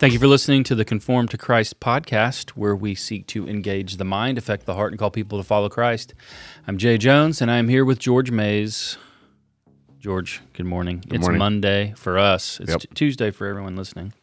Thank 0.00 0.14
you 0.14 0.18
for 0.18 0.26
listening 0.26 0.64
to 0.64 0.74
the 0.74 0.84
Conformed 0.86 1.30
to 1.30 1.36
Christ 1.38 1.78
podcast, 1.78 2.50
where 2.50 2.74
we 2.74 2.94
seek 2.94 3.26
to 3.28 3.46
engage 3.46 3.98
the 3.98 4.04
mind, 4.04 4.38
affect 4.38 4.64
the 4.64 4.74
heart, 4.74 4.92
and 4.92 4.98
call 4.98 5.10
people 5.10 5.36
to 5.38 5.44
follow 5.44 5.68
Christ. 5.68 6.14
I'm 6.66 6.78
Jay 6.78 6.96
Jones, 6.96 7.42
and 7.42 7.50
I'm 7.50 7.68
here 7.68 7.84
with 7.84 7.98
George 7.98 8.30
Mays. 8.30 8.96
George, 9.98 10.40
good 10.54 10.64
morning. 10.64 11.04
it's 11.10 11.20
morning. 11.20 11.38
Monday 11.38 11.92
for 11.98 12.18
us. 12.18 12.58
It's 12.60 12.70
Yep. 12.70 12.80
t- 12.80 12.88
Tuesday 12.94 13.30
for 13.30 13.46
everyone 13.46 13.76
listening. 13.76 14.14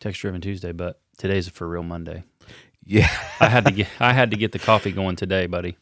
Text 0.00 0.20
driven 0.20 0.40
Tuesday, 0.40 0.72
but 0.72 1.00
today's 1.16 1.46
a 1.46 1.52
for 1.52 1.68
real 1.68 1.84
Monday. 1.84 2.24
Yeah, 2.84 3.08
I 3.38 3.48
had 3.48 3.64
to 3.66 3.70
get 3.70 3.86
I 4.00 4.12
had 4.12 4.32
to 4.32 4.36
get 4.36 4.50
the 4.50 4.58
coffee 4.58 4.90
going 4.90 5.14
today, 5.14 5.46
buddy. 5.46 5.76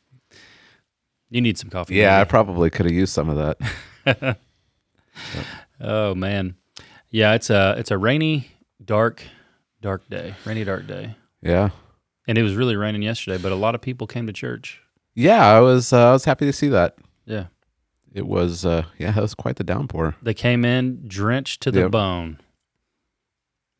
You 1.30 1.40
need 1.40 1.56
some 1.56 1.70
coffee. 1.70 1.94
yeah. 1.94 2.20
I 2.20 2.24
probably 2.24 2.68
could 2.68 2.84
have 2.84 2.94
used 2.94 3.14
some 3.14 3.30
of 3.30 3.56
that. 4.04 4.36
Oh 5.80 6.14
man, 6.14 6.54
yeah. 7.10 7.34
It's 7.34 7.50
a 7.50 7.74
it's 7.76 7.90
a 7.90 7.98
rainy, 7.98 8.51
dark, 8.84 9.22
dark 9.80 10.08
day. 10.08 10.34
Rainy, 10.44 10.64
dark 10.64 10.86
day. 10.86 11.16
Yeah, 11.42 11.70
And 12.28 12.38
it 12.38 12.42
was 12.42 12.54
really 12.54 12.76
raining 12.76 13.02
yesterday, 13.02 13.36
but 13.42 13.50
a 13.52 13.56
lot 13.56 13.74
of 13.74 13.80
people 13.80 14.06
came 14.06 14.26
to 14.28 14.32
church. 14.32 14.80
yeah. 15.14 15.44
I 15.46 15.60
was 15.60 15.92
uh, 15.92 16.10
I 16.10 16.12
was 16.12 16.24
happy 16.24 16.46
to 16.46 16.52
see 16.52 16.68
that. 16.68 16.96
Yeah. 17.26 17.46
It 18.14 18.26
was 18.26 18.64
uh, 18.64 18.84
yeah, 18.98 19.16
it 19.16 19.20
was 19.20 19.34
quite 19.34 19.56
the 19.56 19.64
downpour. 19.64 20.14
They 20.22 20.34
came 20.34 20.64
in 20.64 21.08
drenched 21.08 21.62
to 21.62 21.70
the 21.70 21.80
Yep. 21.80 21.90
bone. 21.90 22.38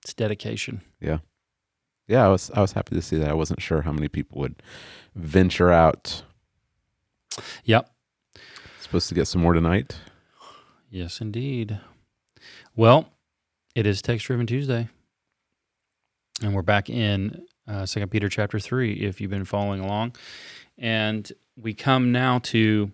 It's 0.02 0.15
dedication. 0.15 0.80
Yeah, 1.01 1.19
Yeah, 2.09 2.25
I 2.25 2.28
was 2.28 2.50
I 2.55 2.61
was 2.61 2.73
happy 2.73 2.97
to 2.97 3.03
see 3.03 3.16
that. 3.19 3.28
I 3.28 3.34
wasn't 3.34 3.62
sure 3.62 3.83
how 3.83 3.92
many 3.92 4.09
people 4.09 4.41
would 4.41 4.61
venture 5.14 5.70
out. 5.70 6.22
Yep. 7.64 7.89
Supposed 8.81 9.09
to 9.11 9.14
get 9.14 9.27
some 9.28 9.41
more 9.42 9.53
tonight. 9.53 9.97
Yes, 10.91 11.20
indeed. 11.20 11.78
Well, 12.75 13.09
it 13.75 13.87
is 13.87 14.03
Text 14.03 14.27
Driven 14.27 14.47
Tuesday. 14.47 14.89
And 16.42 16.55
we're 16.55 16.62
back 16.62 16.91
in 16.91 17.42
uh, 17.69 17.87
2 17.87 18.06
Peter 18.09 18.28
chapter 18.28 18.59
3, 18.59 18.95
if 18.95 19.20
you've 19.20 19.31
been 19.31 19.45
following 19.45 19.81
along. 19.81 20.17
And 20.78 21.31
we 21.56 21.75
come 21.75 22.12
now 22.12 22.39
to 22.41 22.91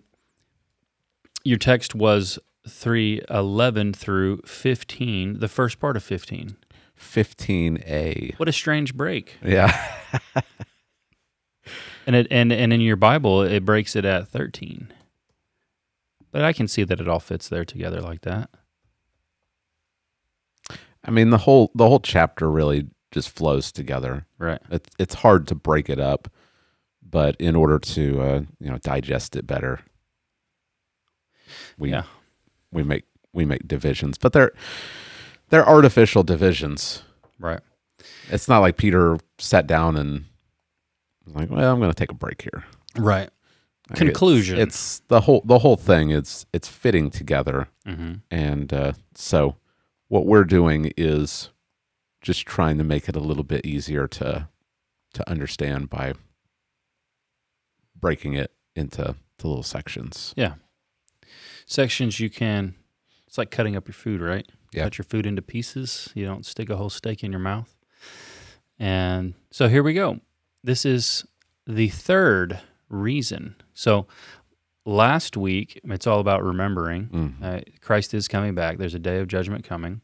your 1.43 1.57
text 1.57 1.95
was 1.95 2.37
311 2.67 3.93
through 3.93 4.41
15, 4.45 5.39
the 5.39 5.47
first 5.47 5.79
part 5.79 5.97
of 5.97 6.03
15. 6.03 6.57
Fifteen 6.95 7.81
A. 7.87 8.33
What 8.35 8.49
a 8.49 8.51
strange 8.51 8.93
break. 8.93 9.37
Yeah, 9.41 9.73
And 12.05 12.15
it 12.15 12.27
and 12.29 12.51
and 12.51 12.73
in 12.73 12.81
your 12.81 12.95
Bible 12.95 13.41
it 13.41 13.63
breaks 13.63 13.95
it 13.95 14.03
at 14.03 14.27
13. 14.27 14.91
But 16.31 16.43
I 16.43 16.51
can 16.51 16.67
see 16.67 16.83
that 16.83 16.99
it 16.99 17.07
all 17.07 17.19
fits 17.19 17.47
there 17.47 17.63
together 17.63 18.01
like 18.01 18.21
that. 18.21 18.49
I 21.03 21.11
mean 21.11 21.29
the 21.29 21.37
whole 21.37 21.71
the 21.75 21.87
whole 21.87 21.99
chapter 21.99 22.49
really 22.51 22.87
just 23.11 23.29
flows 23.29 23.71
together. 23.71 24.25
Right. 24.37 24.59
It's 24.69 24.89
it's 24.99 25.13
hard 25.15 25.47
to 25.47 25.55
break 25.55 25.89
it 25.89 25.99
up, 25.99 26.27
but 27.01 27.35
in 27.39 27.55
order 27.55 27.79
to 27.79 28.21
uh, 28.21 28.41
you 28.59 28.69
know 28.69 28.77
digest 28.79 29.35
it 29.35 29.47
better, 29.47 29.79
we 31.77 31.91
Yeah. 31.91 32.03
we 32.71 32.83
make 32.83 33.05
we 33.33 33.45
make 33.45 33.67
divisions, 33.67 34.17
but 34.17 34.33
they're 34.33 34.51
they're 35.49 35.67
artificial 35.67 36.23
divisions. 36.23 37.03
Right. 37.39 37.61
It's 38.29 38.47
not 38.47 38.59
like 38.59 38.77
Peter 38.77 39.17
sat 39.37 39.67
down 39.67 39.95
and 39.95 40.25
was 41.25 41.35
like, 41.35 41.49
"Well, 41.49 41.71
I'm 41.71 41.79
going 41.79 41.91
to 41.91 41.95
take 41.95 42.11
a 42.11 42.15
break 42.15 42.41
here." 42.41 42.63
Right. 42.97 43.29
Like, 43.89 43.97
Conclusion. 43.97 44.59
It's, 44.59 44.75
it's 44.75 44.99
the 45.07 45.21
whole 45.21 45.41
the 45.45 45.59
whole 45.59 45.75
thing. 45.77 46.11
It's 46.11 46.45
it's 46.53 46.67
fitting 46.67 47.09
together, 47.09 47.67
Mhm. 47.87 48.21
and 48.29 48.71
uh, 48.73 48.93
so 49.15 49.55
what 50.09 50.25
we're 50.25 50.43
doing 50.43 50.91
is 50.97 51.49
just 52.21 52.45
trying 52.45 52.77
to 52.77 52.83
make 52.83 53.07
it 53.07 53.15
a 53.15 53.19
little 53.21 53.43
bit 53.45 53.65
easier 53.65 54.07
to 54.07 54.49
to 55.13 55.29
understand 55.29 55.89
by 55.89 56.13
breaking 57.95 58.33
it 58.33 58.51
into 58.75 59.15
to 59.37 59.47
little 59.47 59.63
sections. 59.63 60.33
Yeah. 60.37 60.55
Sections 61.65 62.19
you 62.19 62.29
can 62.29 62.75
it's 63.27 63.37
like 63.37 63.51
cutting 63.51 63.75
up 63.75 63.87
your 63.87 63.93
food 63.93 64.21
right 64.21 64.47
Yeah. 64.73 64.83
cut 64.83 64.97
your 64.97 65.05
food 65.05 65.25
into 65.25 65.41
pieces 65.41 66.09
you 66.15 66.25
don't 66.25 66.45
stick 66.45 66.69
a 66.69 66.75
whole 66.75 66.89
steak 66.89 67.23
in 67.23 67.31
your 67.31 67.39
mouth 67.39 67.75
and 68.79 69.33
so 69.51 69.67
here 69.67 69.83
we 69.83 69.93
go 69.93 70.19
this 70.63 70.83
is 70.85 71.25
the 71.67 71.89
third 71.89 72.59
reason 72.89 73.55
so 73.75 74.07
last 74.89 75.37
week 75.37 75.79
it's 75.83 76.07
all 76.07 76.19
about 76.19 76.43
remembering 76.43 77.07
Mm. 77.07 77.33
uh, 77.43 77.61
christ 77.81 78.13
is 78.13 78.27
coming 78.27 78.55
back. 78.55 78.77
There's 78.77 78.95
a 78.95 78.99
day 78.99 79.19
of 79.19 79.27
judgment 79.27 79.63
coming. 79.63 80.01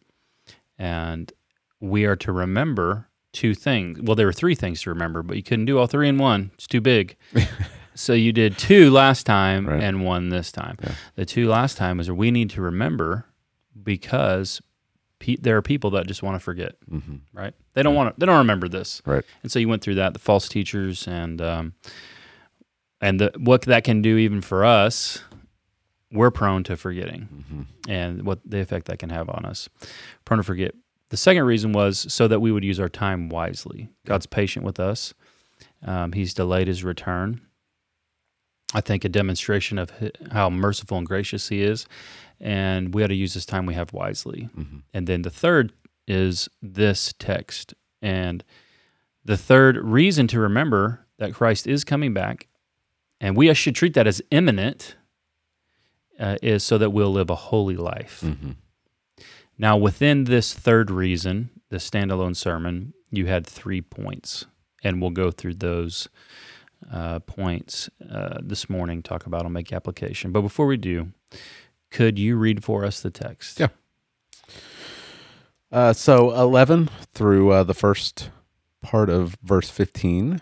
And 0.77 1.31
we 1.79 2.05
are 2.05 2.15
to 2.17 2.31
remember 2.31 3.07
two 3.33 3.53
things. 3.55 3.99
Well 4.01 4.15
there 4.15 4.25
were 4.27 4.33
three 4.33 4.55
things 4.55 4.81
to 4.83 4.89
remember 4.89 5.23
but 5.23 5.37
you 5.37 5.43
couldn't 5.43 5.65
do 5.65 5.77
all 5.79 5.87
three 5.87 6.07
in 6.09 6.17
one. 6.17 6.51
It's 6.55 6.67
too 6.67 6.81
big. 6.81 7.15
So 7.97 8.11
you 8.11 8.33
did 8.33 8.57
two 8.57 8.91
last 8.91 9.25
time 9.25 9.67
Right. 9.67 9.81
and 9.81 10.03
one 10.03 10.27
this 10.27 10.51
time. 10.51 10.75
Yeah. 10.83 10.95
the 11.15 11.25
two 11.25 11.47
last 11.47 11.77
time 11.77 12.01
is 12.01 12.11
we 12.11 12.29
need 12.29 12.49
to 12.49 12.61
remember 12.61 13.23
because 13.81 14.61
pe- 15.19 15.37
there 15.37 15.55
are 15.55 15.61
people 15.61 15.91
that 15.91 16.05
just 16.05 16.21
want 16.21 16.35
to 16.35 16.39
forget 16.41 16.75
hmm 16.89 17.15
right? 17.33 17.53
They 17.73 17.83
don't 17.83 17.95
want 17.95 18.13
to 18.13 18.19
they 18.19 18.25
don't 18.25 18.37
remember 18.39 18.67
this. 18.67 19.01
Right. 19.05 19.23
and 19.43 19.49
so 19.51 19.59
you 19.59 19.69
went 19.69 19.81
through 19.81 19.95
that 19.95 20.11
the 20.11 20.19
false 20.19 20.49
teachers 20.49 21.07
and 21.07 21.41
um, 21.41 21.73
and 23.05 23.19
the, 23.19 23.31
what 23.37 23.61
that 23.63 23.83
can 23.83 24.01
do 24.01 24.17
even 24.17 24.41
for 24.41 24.65
us 24.65 25.21
we're 26.11 26.31
prone 26.31 26.63
to 26.63 26.77
forgetting 26.77 27.45
hmm 27.49 27.61
and 27.87 28.23
what 28.23 28.39
the 28.43 28.59
effect 28.59 28.87
that 28.87 28.97
can 28.97 29.11
have 29.11 29.29
on 29.29 29.45
us. 29.45 29.69
Prone 30.25 30.37
to 30.39 30.43
forget. 30.43 30.73
The 31.09 31.17
second 31.17 31.43
reason 31.43 31.71
was 31.71 32.11
so 32.11 32.27
that 32.27 32.39
we 32.39 32.51
would 32.51 32.63
use 32.63 32.79
our 32.79 32.89
time 32.89 33.29
wisely. 33.29 33.89
God's 34.07 34.25
patient 34.25 34.65
with 34.65 34.79
us. 34.79 35.13
Um, 35.83 36.13
he's 36.13 36.33
delayed 36.33 36.67
his 36.67 36.83
return. 36.83 37.41
I 38.73 38.81
think 38.81 39.05
a 39.05 39.09
demonstration 39.09 39.77
of 39.77 39.91
how 40.31 40.49
merciful 40.49 40.97
and 40.97 41.05
gracious 41.05 41.49
he 41.49 41.61
is, 41.61 41.85
and 42.41 42.93
we 42.95 43.03
ought 43.03 43.07
to 43.07 43.15
use 43.15 43.35
this 43.35 43.45
time 43.45 43.67
we 43.67 43.75
have 43.75 43.93
wisely. 43.93 44.49
hmm 44.55 44.79
And 44.93 45.05
then 45.05 45.21
the 45.21 45.29
third 45.29 45.71
is 46.07 46.49
this 46.63 47.13
text. 47.19 47.75
And 48.01 48.43
the 49.23 49.37
third 49.37 49.77
reason 49.77 50.27
to 50.29 50.39
remember 50.39 51.05
that 51.19 51.33
Christ 51.35 51.67
is 51.67 51.83
coming 51.83 52.13
back, 52.13 52.47
and 53.19 53.35
we 53.35 53.53
should 53.53 53.75
treat 53.75 53.93
that 53.93 54.07
as 54.07 54.21
imminent, 54.31 54.95
uh, 56.19 56.37
is 56.41 56.63
so 56.63 56.77
that 56.77 56.91
we'll 56.91 57.11
live 57.11 57.29
a 57.29 57.35
holy 57.35 57.75
life. 57.75 58.21
hmm 58.21 58.51
Now, 59.57 59.77
within 59.77 60.25
this 60.25 60.53
third 60.53 60.91
reason, 60.91 61.49
the 61.69 61.77
standalone 61.77 62.35
sermon, 62.35 62.93
you 63.11 63.25
had 63.27 63.45
three 63.47 63.81
points, 63.81 64.45
and 64.83 65.01
we'll 65.01 65.11
go 65.11 65.31
through 65.31 65.55
those 65.55 66.07
uh, 66.91 67.19
points 67.19 67.89
uh, 68.09 68.37
this 68.41 68.69
morning, 68.69 69.01
talk 69.01 69.25
about 69.25 69.43
them, 69.43 69.53
make 69.53 69.73
application. 69.73 70.31
But 70.31 70.41
before 70.41 70.67
we 70.67 70.77
do, 70.77 71.11
could 71.89 72.19
you 72.19 72.35
read 72.37 72.63
for 72.63 72.85
us 72.85 72.99
the 72.99 73.09
text? 73.09 73.59
Yeah. 73.59 73.69
Uh, 75.71 75.93
so 75.93 76.31
11 76.33 76.89
through 77.13 77.51
uh, 77.51 77.63
the 77.63 77.73
first 77.73 78.29
part 78.81 79.09
of 79.09 79.35
verse 79.41 79.69
15 79.69 80.41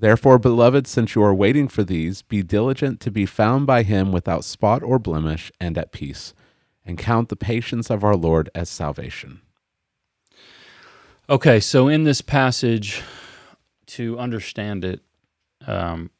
Therefore, 0.00 0.38
beloved, 0.38 0.86
since 0.86 1.16
you 1.16 1.22
are 1.24 1.34
waiting 1.34 1.66
for 1.66 1.82
these, 1.82 2.22
be 2.22 2.42
diligent 2.42 3.00
to 3.00 3.10
be 3.10 3.26
found 3.26 3.66
by 3.66 3.82
him 3.82 4.12
without 4.12 4.44
spot 4.44 4.80
or 4.82 5.00
blemish 5.00 5.50
and 5.60 5.76
at 5.76 5.90
peace, 5.90 6.34
and 6.86 6.96
count 6.96 7.30
the 7.30 7.36
patience 7.36 7.90
of 7.90 8.04
our 8.04 8.14
Lord 8.14 8.48
as 8.54 8.68
salvation. 8.70 9.40
Okay, 11.28 11.58
so 11.58 11.88
in 11.88 12.04
this 12.04 12.20
passage, 12.20 13.02
to 13.86 14.16
understand 14.18 14.84
it, 14.84 15.00
um, 15.66 16.10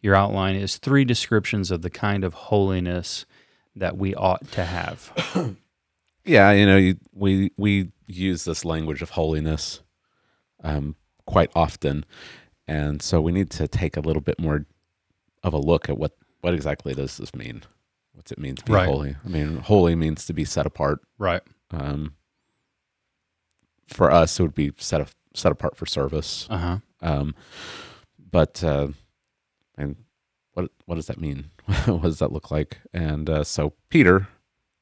your 0.00 0.14
outline 0.14 0.54
is 0.54 0.76
three 0.76 1.04
descriptions 1.04 1.72
of 1.72 1.82
the 1.82 1.90
kind 1.90 2.22
of 2.22 2.32
holiness 2.32 3.26
that 3.74 3.96
we 3.96 4.14
ought 4.14 4.50
to 4.52 4.64
have. 4.64 5.56
Yeah, 6.24 6.52
you 6.52 6.66
know, 6.66 6.76
you, 6.76 6.98
we 7.14 7.52
we 7.56 7.90
use 8.06 8.44
this 8.44 8.62
language 8.62 9.00
of 9.00 9.08
holiness 9.08 9.80
um, 10.62 10.94
quite 11.24 11.50
often, 11.54 12.04
and 12.68 13.02
so 13.02 13.20
we 13.20 13.32
need 13.32 13.50
to 13.50 13.66
take 13.66 13.96
a 13.96 14.00
little 14.00 14.22
bit 14.22 14.38
more 14.38 14.64
of 15.42 15.52
a 15.54 15.58
look 15.58 15.88
at 15.88 15.98
what 15.98 16.12
what 16.42 16.54
exactly 16.54 16.94
does 16.94 17.16
this 17.16 17.34
mean. 17.34 17.62
What's 18.12 18.30
it 18.30 18.38
mean 18.38 18.54
to 18.56 18.64
be 18.64 18.72
Right. 18.72 18.86
holy? 18.88 19.16
I 19.24 19.28
mean, 19.28 19.56
holy 19.58 19.94
means 19.96 20.26
to 20.26 20.32
be 20.32 20.44
set 20.44 20.66
apart. 20.66 21.00
right. 21.18 21.42
Um, 21.70 22.14
for 23.88 24.10
us, 24.10 24.38
it 24.38 24.42
would 24.42 24.54
be 24.54 24.72
set 24.78 25.12
set 25.34 25.50
apart 25.52 25.76
for 25.76 25.86
service. 25.86 26.46
Uh 26.50 26.58
huh. 26.58 26.78
Um, 27.00 27.34
but 28.30 28.62
uh, 28.62 28.88
and 29.76 29.96
what 30.52 30.70
what 30.86 30.96
does 30.96 31.06
that 31.06 31.20
mean? 31.20 31.50
what 31.86 32.02
does 32.02 32.18
that 32.18 32.32
look 32.32 32.50
like? 32.50 32.78
And 32.92 33.28
uh, 33.30 33.44
so 33.44 33.72
Peter, 33.88 34.28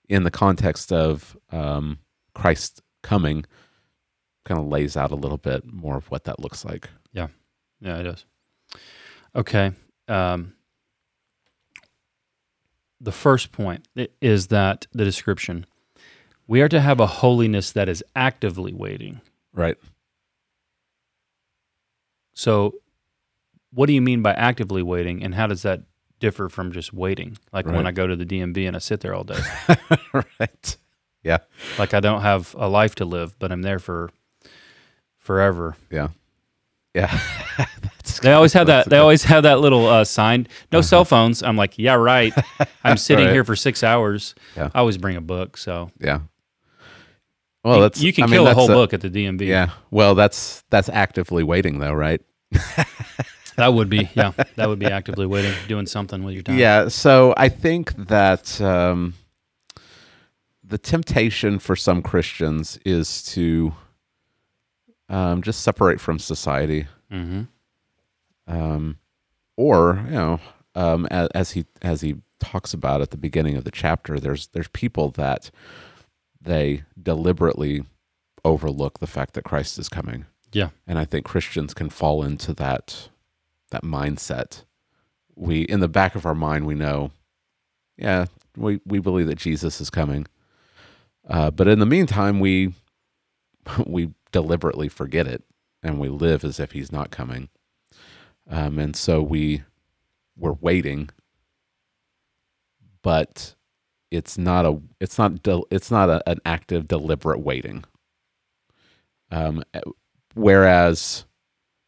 in 0.08 0.22
the 0.24 0.30
context 0.30 0.92
of 0.92 1.36
um, 1.50 1.98
Christ 2.34 2.82
coming, 3.02 3.44
kind 4.44 4.58
of 4.60 4.66
lays 4.66 4.96
out 4.96 5.10
a 5.12 5.16
little 5.16 5.38
bit 5.38 5.64
more 5.72 5.96
of 5.96 6.10
what 6.10 6.24
that 6.24 6.40
looks 6.40 6.64
like. 6.64 6.88
Yeah, 7.12 7.28
it 7.80 8.02
does. 8.04 8.24
Okay. 9.34 9.72
Um, 10.08 10.54
the 13.00 13.12
first 13.12 13.52
point 13.52 13.86
is 14.20 14.48
that 14.48 14.86
the 14.92 15.04
description 15.04 15.66
we 16.48 16.60
are 16.62 16.68
to 16.68 16.80
have 16.80 17.00
a 17.00 17.06
holiness 17.06 17.72
that 17.72 17.88
is 17.88 18.04
actively 18.14 18.72
waiting. 18.72 19.20
Right. 19.52 19.76
So, 22.34 22.74
what 23.72 23.86
do 23.86 23.92
you 23.92 24.00
mean 24.02 24.22
by 24.22 24.32
actively 24.32 24.82
waiting, 24.82 25.22
and 25.22 25.34
how 25.34 25.46
does 25.46 25.62
that 25.62 25.82
differ 26.20 26.48
from 26.48 26.72
just 26.72 26.92
waiting? 26.92 27.36
Like 27.52 27.66
when 27.66 27.86
I 27.86 27.90
go 27.90 28.06
to 28.06 28.16
the 28.16 28.24
DMV 28.24 28.66
and 28.66 28.76
I 28.76 28.78
sit 28.78 29.00
there 29.00 29.14
all 29.14 29.24
day, 29.24 29.40
right. 30.12 30.76
Yeah. 31.22 31.38
like 31.78 31.92
I 31.92 32.00
don't 32.00 32.22
have 32.22 32.54
a 32.56 32.68
life 32.68 32.94
to 32.96 33.04
live, 33.04 33.36
but 33.38 33.50
I'm 33.50 33.62
there 33.62 33.78
for 33.80 34.10
forever. 35.18 35.76
Yeah. 35.90 36.08
Yeah. 36.96 37.20
They 38.22 38.32
always 38.32 38.52
have 38.54 38.68
that. 38.68 38.88
They 38.88 38.96
always 38.98 39.24
have 39.24 39.42
that 39.42 39.60
little 39.60 39.86
uh, 39.86 40.04
sign. 40.04 40.46
No 40.72 40.80
cell 40.80 41.04
phones. 41.04 41.42
I'm 41.42 41.56
like, 41.56 41.78
yeah, 41.78 41.94
right. 41.94 42.32
I'm 42.82 42.96
sitting 43.08 43.26
Right. 43.26 43.32
here 43.32 43.44
for 43.44 43.54
six 43.56 43.82
hours. 43.82 44.34
Yeah. 44.56 44.70
I 44.74 44.78
always 44.78 44.96
bring 44.96 45.16
a 45.16 45.20
book, 45.20 45.56
so 45.58 45.90
Yeah. 46.00 46.20
Well, 47.62 47.76
you, 47.76 47.82
that's 47.82 48.00
you 48.00 48.12
can 48.12 48.24
I 48.24 48.26
mean, 48.28 48.34
kill 48.34 48.42
a 48.44 48.46
that's 48.46 48.58
whole 48.58 48.68
book 48.68 48.94
at 48.94 49.00
the 49.00 49.10
DMV. 49.10 49.46
Yeah. 49.46 49.70
Well, 49.90 50.14
that's 50.14 50.62
that's 50.70 50.88
actively 50.88 51.42
waiting 51.42 51.78
though, 51.80 51.92
right? 51.92 52.22
that 53.56 53.74
would 53.74 53.90
be 53.90 54.08
yeah, 54.14 54.32
that 54.54 54.68
would 54.68 54.78
be 54.78 54.86
actively 54.86 55.26
waiting, 55.26 55.52
doing 55.66 55.86
something 55.86 56.22
with 56.22 56.34
your 56.34 56.44
time. 56.44 56.58
Yeah. 56.58 56.88
So 56.88 57.34
I 57.36 57.48
think 57.48 57.94
that 58.06 58.60
um, 58.60 59.14
the 60.64 60.78
temptation 60.78 61.58
for 61.58 61.74
some 61.76 62.02
Christians 62.02 62.78
is 62.84 63.22
to 63.34 63.74
um, 65.08 65.42
just 65.42 65.60
separate 65.60 66.00
from 66.00 66.18
society, 66.18 66.86
Mm-hmm. 67.12 67.42
um, 68.48 68.98
or 69.56 70.02
you 70.06 70.12
know, 70.12 70.40
um, 70.74 71.06
as, 71.10 71.28
as 71.34 71.50
he 71.52 71.64
as 71.82 72.00
he 72.00 72.16
talks 72.40 72.74
about 72.74 73.00
at 73.00 73.10
the 73.10 73.16
beginning 73.16 73.56
of 73.56 73.64
the 73.64 73.70
chapter, 73.70 74.18
there's 74.20 74.48
there's 74.48 74.68
people 74.68 75.10
that 75.12 75.50
they 76.40 76.82
deliberately 77.00 77.84
overlook 78.44 78.98
the 78.98 79.06
fact 79.06 79.34
that 79.34 79.44
Christ 79.44 79.78
is 79.78 79.88
coming. 79.88 80.26
Yeah. 80.52 80.68
and 80.86 80.98
I 80.98 81.04
think 81.04 81.24
Christians 81.26 81.74
can 81.74 81.90
fall 81.90 82.22
into 82.22 82.52
that 82.54 83.08
that 83.70 83.82
mindset. 83.82 84.62
We 85.34 85.62
in 85.62 85.80
the 85.80 85.88
back 85.88 86.14
of 86.14 86.24
our 86.26 86.34
mind 86.34 86.66
we 86.66 86.74
know, 86.74 87.10
yeah, 87.96 88.26
we 88.56 88.80
we 88.86 88.98
believe 89.00 89.26
that 89.26 89.38
Jesus 89.38 89.80
is 89.80 89.90
coming, 89.90 90.26
uh, 91.28 91.50
but 91.50 91.68
in 91.68 91.78
the 91.78 91.86
meantime 91.86 92.40
we 92.40 92.72
we 93.86 94.10
deliberately 94.40 94.88
forget 94.88 95.26
it 95.26 95.42
and 95.82 95.98
we 95.98 96.08
live 96.08 96.44
as 96.44 96.58
if 96.60 96.72
he's 96.72 96.92
not 96.92 97.10
coming, 97.10 97.48
um, 98.50 98.78
and 98.78 98.94
so 98.96 99.22
we 99.22 99.62
we're 100.36 100.52
waiting, 100.60 101.08
but 103.02 103.54
it's 104.10 104.36
not 104.38 104.64
a 104.66 104.80
it's 105.00 105.18
not 105.18 105.42
del- 105.42 105.66
it's 105.70 105.90
not 105.90 106.08
a, 106.10 106.28
an 106.28 106.38
active 106.44 106.86
deliberate 106.88 107.40
waiting. 107.40 107.84
Um, 109.30 109.64
whereas 110.34 111.24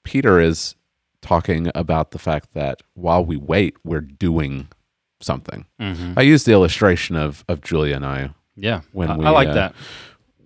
Peter 0.05 0.41
is 0.41 0.75
talking 1.21 1.71
about 1.75 2.11
the 2.13 2.19
fact 2.19 2.55
that 2.55 2.81
while 2.95 3.25
we 3.25 3.37
wait, 3.37 3.77
we're 3.85 4.01
doing 4.01 4.69
something. 5.21 5.67
Mm-hmm. 5.81 6.15
I 6.17 6.23
used 6.23 6.47
the 6.47 6.53
illustration 6.53 7.17
of 7.17 7.45
of 7.49 7.61
Julia 7.61 7.97
and 7.97 8.07
I 8.07 8.31
Yeah. 8.57 8.81
When 8.93 9.11
I, 9.11 9.17
we, 9.17 9.25
I 9.27 9.31
like 9.31 9.49
uh, 9.49 9.55
that. 9.55 9.75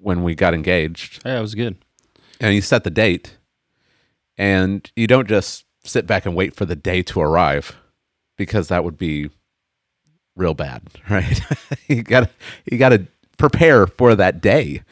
when 0.00 0.22
we 0.22 0.34
got 0.34 0.54
engaged, 0.54 1.22
Yeah, 1.24 1.38
it 1.38 1.42
was 1.42 1.54
good. 1.54 1.76
And 2.42 2.54
you 2.54 2.60
set 2.60 2.84
the 2.84 2.90
date, 2.90 3.38
and 4.36 4.90
you 4.96 5.06
don't 5.06 5.28
just 5.28 5.64
sit 5.84 6.06
back 6.06 6.26
and 6.26 6.34
wait 6.34 6.54
for 6.54 6.64
the 6.64 6.76
day 6.76 7.02
to 7.04 7.20
arrive, 7.20 7.76
because 8.36 8.68
that 8.68 8.84
would 8.84 8.98
be 8.98 9.30
real 10.36 10.54
bad, 10.54 10.82
right? 11.10 11.40
you 11.88 12.02
got 12.02 12.20
to 12.20 12.30
you 12.70 12.78
got 12.78 12.90
to 12.90 13.06
prepare 13.38 13.86
for 13.86 14.14
that 14.14 14.40
day. 14.40 14.82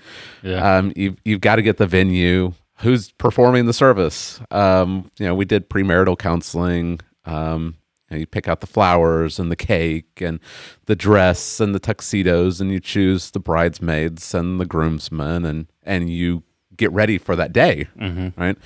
Yeah. 0.42 0.76
Um, 0.76 0.92
you've 0.96 1.16
you've 1.24 1.40
got 1.40 1.56
to 1.56 1.62
get 1.62 1.76
the 1.76 1.86
venue. 1.86 2.54
Who's 2.78 3.12
performing 3.12 3.66
the 3.66 3.74
service? 3.74 4.40
Um, 4.50 5.10
you 5.18 5.26
know, 5.26 5.34
we 5.34 5.44
did 5.44 5.68
premarital 5.68 6.18
counseling. 6.18 7.00
Um, 7.26 7.76
you, 8.08 8.16
know, 8.16 8.20
you 8.20 8.26
pick 8.26 8.48
out 8.48 8.62
the 8.62 8.66
flowers 8.66 9.38
and 9.38 9.52
the 9.52 9.56
cake 9.56 10.22
and 10.22 10.40
the 10.86 10.96
dress 10.96 11.60
and 11.60 11.74
the 11.74 11.78
tuxedos, 11.78 12.58
and 12.58 12.72
you 12.72 12.80
choose 12.80 13.32
the 13.32 13.38
bridesmaids 13.38 14.34
and 14.34 14.58
the 14.58 14.64
groomsmen, 14.64 15.44
and 15.44 15.66
and 15.82 16.08
you 16.08 16.42
get 16.80 16.90
ready 16.92 17.18
for 17.18 17.36
that 17.36 17.52
day, 17.52 17.86
mm-hmm. 17.96 18.40
right? 18.40 18.56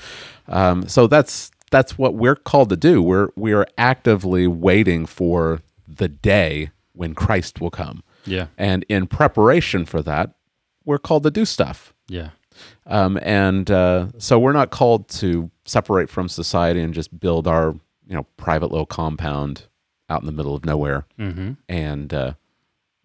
Um, 0.48 0.88
so 0.88 1.06
that's 1.06 1.50
that's 1.70 1.98
what 1.98 2.14
we're 2.14 2.36
called 2.36 2.70
to 2.70 2.76
do. 2.76 3.02
We're 3.02 3.28
we 3.36 3.52
are 3.52 3.66
actively 3.76 4.46
waiting 4.46 5.04
for 5.04 5.60
the 5.86 6.08
day 6.08 6.70
when 6.94 7.14
Christ 7.14 7.60
will 7.60 7.70
come, 7.70 8.02
Yeah. 8.24 8.46
and 8.56 8.84
in 8.88 9.06
preparation 9.08 9.84
for 9.84 10.00
that, 10.02 10.30
we're 10.84 10.98
called 10.98 11.24
to 11.24 11.30
do 11.30 11.44
stuff. 11.44 11.92
Yeah. 12.08 12.30
Um, 12.86 13.18
and 13.22 13.68
uh, 13.70 14.06
so 14.18 14.38
we're 14.38 14.52
not 14.52 14.70
called 14.70 15.08
to 15.20 15.50
separate 15.64 16.08
from 16.08 16.28
society 16.28 16.80
and 16.80 16.94
just 16.94 17.18
build 17.18 17.48
our 17.48 17.74
you 18.06 18.14
know 18.14 18.24
private 18.36 18.70
little 18.70 18.86
compound 18.86 19.64
out 20.08 20.20
in 20.20 20.26
the 20.26 20.32
middle 20.32 20.54
of 20.54 20.64
nowhere. 20.64 21.06
Mm-hmm. 21.18 21.52
And 21.68 22.14
uh, 22.14 22.34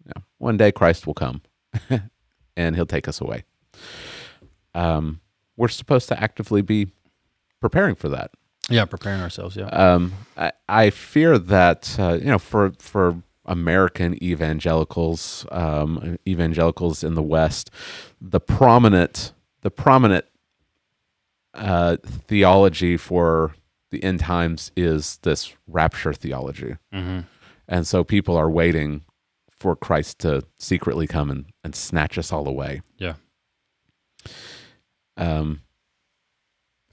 you 0.06 0.12
know, 0.14 0.22
one 0.38 0.56
day 0.56 0.70
Christ 0.70 1.06
will 1.06 1.14
come, 1.14 1.42
and 2.56 2.76
He'll 2.76 2.86
take 2.86 3.08
us 3.08 3.20
away. 3.20 3.44
Um, 4.74 5.20
we're 5.56 5.68
supposed 5.68 6.08
to 6.08 6.20
actively 6.20 6.62
be 6.62 6.92
preparing 7.60 7.94
for 7.94 8.08
that. 8.08 8.30
Yeah. 8.68 8.84
Preparing 8.84 9.20
ourselves. 9.20 9.56
Yeah. 9.56 9.66
Um, 9.66 10.12
I, 10.36 10.52
I 10.68 10.90
fear 10.90 11.38
that 11.38 11.96
uh, 11.98 12.18
you 12.20 12.26
know 12.26 12.38
for 12.38 12.72
for 12.78 13.22
American 13.44 14.22
evangelicals, 14.22 15.44
um, 15.50 16.18
evangelicals 16.26 17.02
in 17.02 17.14
the 17.14 17.22
West, 17.22 17.70
the 18.20 18.40
prominent 18.40 19.32
the 19.62 19.70
prominent 19.70 20.24
uh, 21.54 21.96
theology 22.04 22.96
for 22.96 23.54
the 23.90 24.02
end 24.04 24.20
times 24.20 24.70
is 24.76 25.18
this 25.22 25.52
rapture 25.66 26.12
theology, 26.12 26.76
mm-hmm. 26.94 27.20
and 27.66 27.86
so 27.86 28.04
people 28.04 28.36
are 28.36 28.48
waiting 28.48 29.04
for 29.50 29.74
Christ 29.74 30.20
to 30.20 30.42
secretly 30.58 31.06
come 31.06 31.30
and, 31.30 31.46
and 31.64 31.74
snatch 31.74 32.16
us 32.18 32.32
all 32.32 32.48
away. 32.48 32.80
Yeah. 32.98 33.14
Um, 35.16 35.62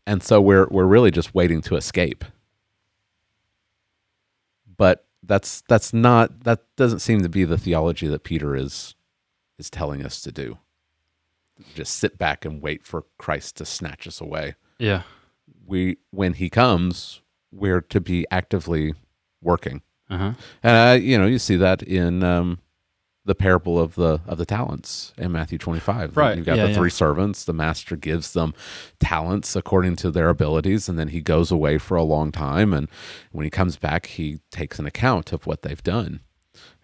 and 0.06 0.24
so 0.24 0.40
we're 0.42 0.68
we're 0.70 0.86
really 0.86 1.12
just 1.12 1.36
waiting 1.36 1.62
to 1.64 1.76
escape. 1.76 2.24
But 4.78 5.06
that's 5.24 5.62
that's 5.68 5.94
not 5.94 6.44
that 6.44 6.64
doesn't 6.76 7.00
seem 7.00 7.22
to 7.22 7.30
be 7.30 7.44
the 7.44 7.58
theology 7.58 8.08
that 8.08 8.24
Peter 8.24 8.56
is 8.56 8.96
is 9.60 9.70
telling 9.70 10.06
us 10.06 10.22
to 10.22 10.32
do. 10.32 10.58
Just 11.74 11.96
sit 11.96 12.18
back 12.18 12.46
and 12.46 12.62
wait 12.62 12.86
for 12.86 13.06
Christ 13.18 13.58
to 13.58 13.66
snatch 13.66 14.08
us 14.08 14.22
away. 14.22 14.56
Yeah. 14.78 15.04
We 15.66 15.98
when 16.12 16.34
he 16.34 16.50
comes, 16.50 17.22
we're 17.52 17.82
to 17.82 18.00
be 18.00 18.26
actively 18.32 18.94
working. 19.42 19.82
Uh 20.10 20.18
huh. 20.18 20.34
And 20.64 20.76
I, 20.78 20.94
you 20.96 21.18
know, 21.18 21.26
you 21.26 21.40
see 21.40 21.58
that 21.58 21.84
in 21.84 22.24
um, 22.24 22.60
the 23.28 23.36
parable 23.36 23.78
of 23.78 23.94
the 23.96 24.20
of 24.26 24.38
the 24.40 24.46
talents 24.46 25.14
in 25.18 25.32
Matthew 25.32 25.58
twenty 25.60 25.80
five. 25.82 26.16
Right, 26.18 26.36
You've 26.38 26.46
got 26.46 26.58
yeah, 26.58 26.64
the 26.64 26.70
yeah. 26.72 26.76
three 26.78 26.90
servants. 26.90 27.44
The 27.44 27.54
master 27.54 27.96
gives 27.96 28.34
them 28.34 28.54
talents 29.00 29.56
according 29.56 29.98
to 29.98 30.12
their 30.12 30.30
abilities, 30.30 30.90
and 30.90 30.98
then 30.98 31.10
he 31.10 31.22
goes 31.22 31.52
away 31.52 31.78
for 31.78 31.96
a 31.98 32.04
long 32.04 32.32
time. 32.32 32.74
And 32.74 32.88
when 33.32 33.44
he 33.44 33.50
comes 33.50 33.78
back, 33.78 34.08
he 34.08 34.40
takes 34.52 34.80
an 34.80 34.86
account 34.86 35.34
of 35.34 35.46
what 35.46 35.62
they've 35.62 35.84
done. 35.84 36.22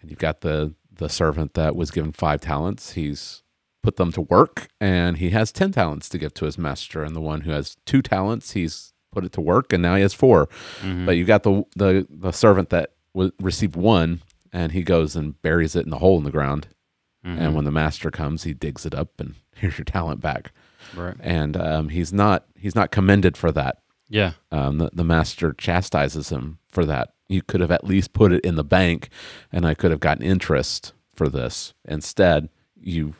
And 0.00 0.10
you've 0.10 0.18
got 0.20 0.42
the 0.42 0.74
the 0.92 1.08
servant 1.08 1.54
that 1.54 1.74
was 1.74 1.90
given 1.90 2.12
five 2.12 2.40
talents. 2.40 2.92
He's 2.92 3.42
put 3.82 3.96
them 3.96 4.12
to 4.12 4.20
work, 4.20 4.68
and 4.80 5.16
he 5.18 5.30
has 5.30 5.50
ten 5.50 5.72
talents 5.72 6.08
to 6.10 6.18
give 6.18 6.34
to 6.34 6.44
his 6.44 6.58
master. 6.58 7.02
And 7.02 7.16
the 7.16 7.20
one 7.20 7.40
who 7.42 7.50
has 7.52 7.76
two 7.86 8.02
talents, 8.02 8.52
he's 8.52 8.92
put 9.12 9.24
it 9.24 9.32
to 9.32 9.40
work, 9.40 9.72
and 9.72 9.82
now 9.82 9.94
he 9.96 10.02
has 10.02 10.12
4 10.12 10.46
Mhm. 10.82 11.06
But 11.06 11.12
you 11.16 11.24
got 11.24 11.42
the 11.42 11.64
the 11.76 12.06
the 12.10 12.32
servant 12.32 12.68
that 12.70 12.90
w- 13.14 13.32
received 13.40 13.76
one, 13.76 14.20
and 14.54 14.72
he 14.72 14.82
goes 14.82 15.14
and 15.16 15.40
buries 15.42 15.76
it 15.76 15.84
in 15.84 15.90
the 15.90 15.98
hole 15.98 16.16
in 16.16 16.24
the 16.24 16.30
ground. 16.30 16.68
Mhm. 17.26 17.38
And 17.38 17.54
when 17.54 17.64
the 17.66 17.70
master 17.72 18.10
comes, 18.10 18.44
he 18.44 18.54
digs 18.54 18.86
it 18.86 18.94
up, 18.94 19.18
and 19.18 19.34
here's 19.56 19.76
your 19.78 19.84
talent 19.84 20.20
back. 20.20 20.52
right. 20.96 21.16
And 21.20 21.56
um, 21.56 21.88
he's 21.90 22.12
not 22.12 22.46
he's 22.56 22.74
not 22.74 22.90
commended 22.90 23.36
for 23.36 23.52
that. 23.52 23.78
Yeah. 24.08 24.32
Um, 24.52 24.78
the, 24.78 24.90
the 24.92 25.04
master 25.04 25.52
chastises 25.54 26.28
him 26.30 26.58
for 26.68 26.84
that. 26.86 27.14
You 27.28 27.40
could 27.42 27.60
have 27.60 27.70
at 27.70 27.84
least 27.84 28.12
put 28.12 28.32
it 28.32 28.44
in 28.44 28.54
the 28.56 28.64
bank, 28.64 29.08
and 29.50 29.66
I 29.66 29.74
could 29.74 29.90
have 29.90 30.00
gotten 30.00 30.22
interest 30.24 30.92
for 31.14 31.28
this. 31.28 31.72
Instead, 31.86 32.50
you, 32.78 33.14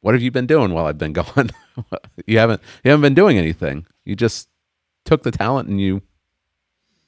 what 0.00 0.14
have 0.14 0.22
you 0.22 0.30
been 0.30 0.46
doing 0.46 0.72
while 0.72 0.86
I've 0.86 0.96
been 0.98 1.12
gone? 1.22 1.50
you 2.26 2.38
haven't 2.38 2.62
you 2.82 2.90
haven't 2.90 3.02
been 3.02 3.14
doing 3.14 3.36
anything. 3.38 3.86
You 4.06 4.16
just 4.16 4.48
took 5.04 5.22
the 5.22 5.30
talent 5.30 5.68
and 5.68 5.78
you 5.80 6.00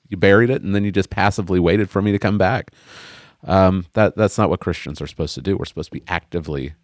you 0.09 0.17
buried 0.19 0.51
it 0.51 0.63
and 0.63 0.75
then 0.75 0.85
you 0.85 0.93
just 0.93 1.09
passively 1.11 1.59
waited 1.59 1.89
for 1.89 2.03
me 2.03 2.13
to 2.13 2.19
come 2.19 2.37
back. 2.39 2.71
Um, 3.47 3.87
that 3.95 4.17
that's 4.17 4.37
not 4.39 4.51
what 4.51 4.61
Christians 4.61 5.01
are 5.01 5.07
supposed 5.07 5.35
to 5.37 5.43
do. 5.43 5.57
We're 5.57 5.65
supposed 5.67 5.91
to 5.91 5.99
be 5.99 6.05
actively 6.09 6.75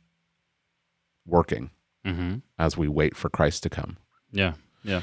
working 1.26 1.70
Mm-hmm. 2.06 2.38
as 2.58 2.76
we 2.76 2.88
wait 2.88 3.16
for 3.16 3.30
Christ 3.30 3.62
to 3.62 3.70
come. 3.70 3.96
Yeah. 4.32 4.54
Yeah. 4.82 5.02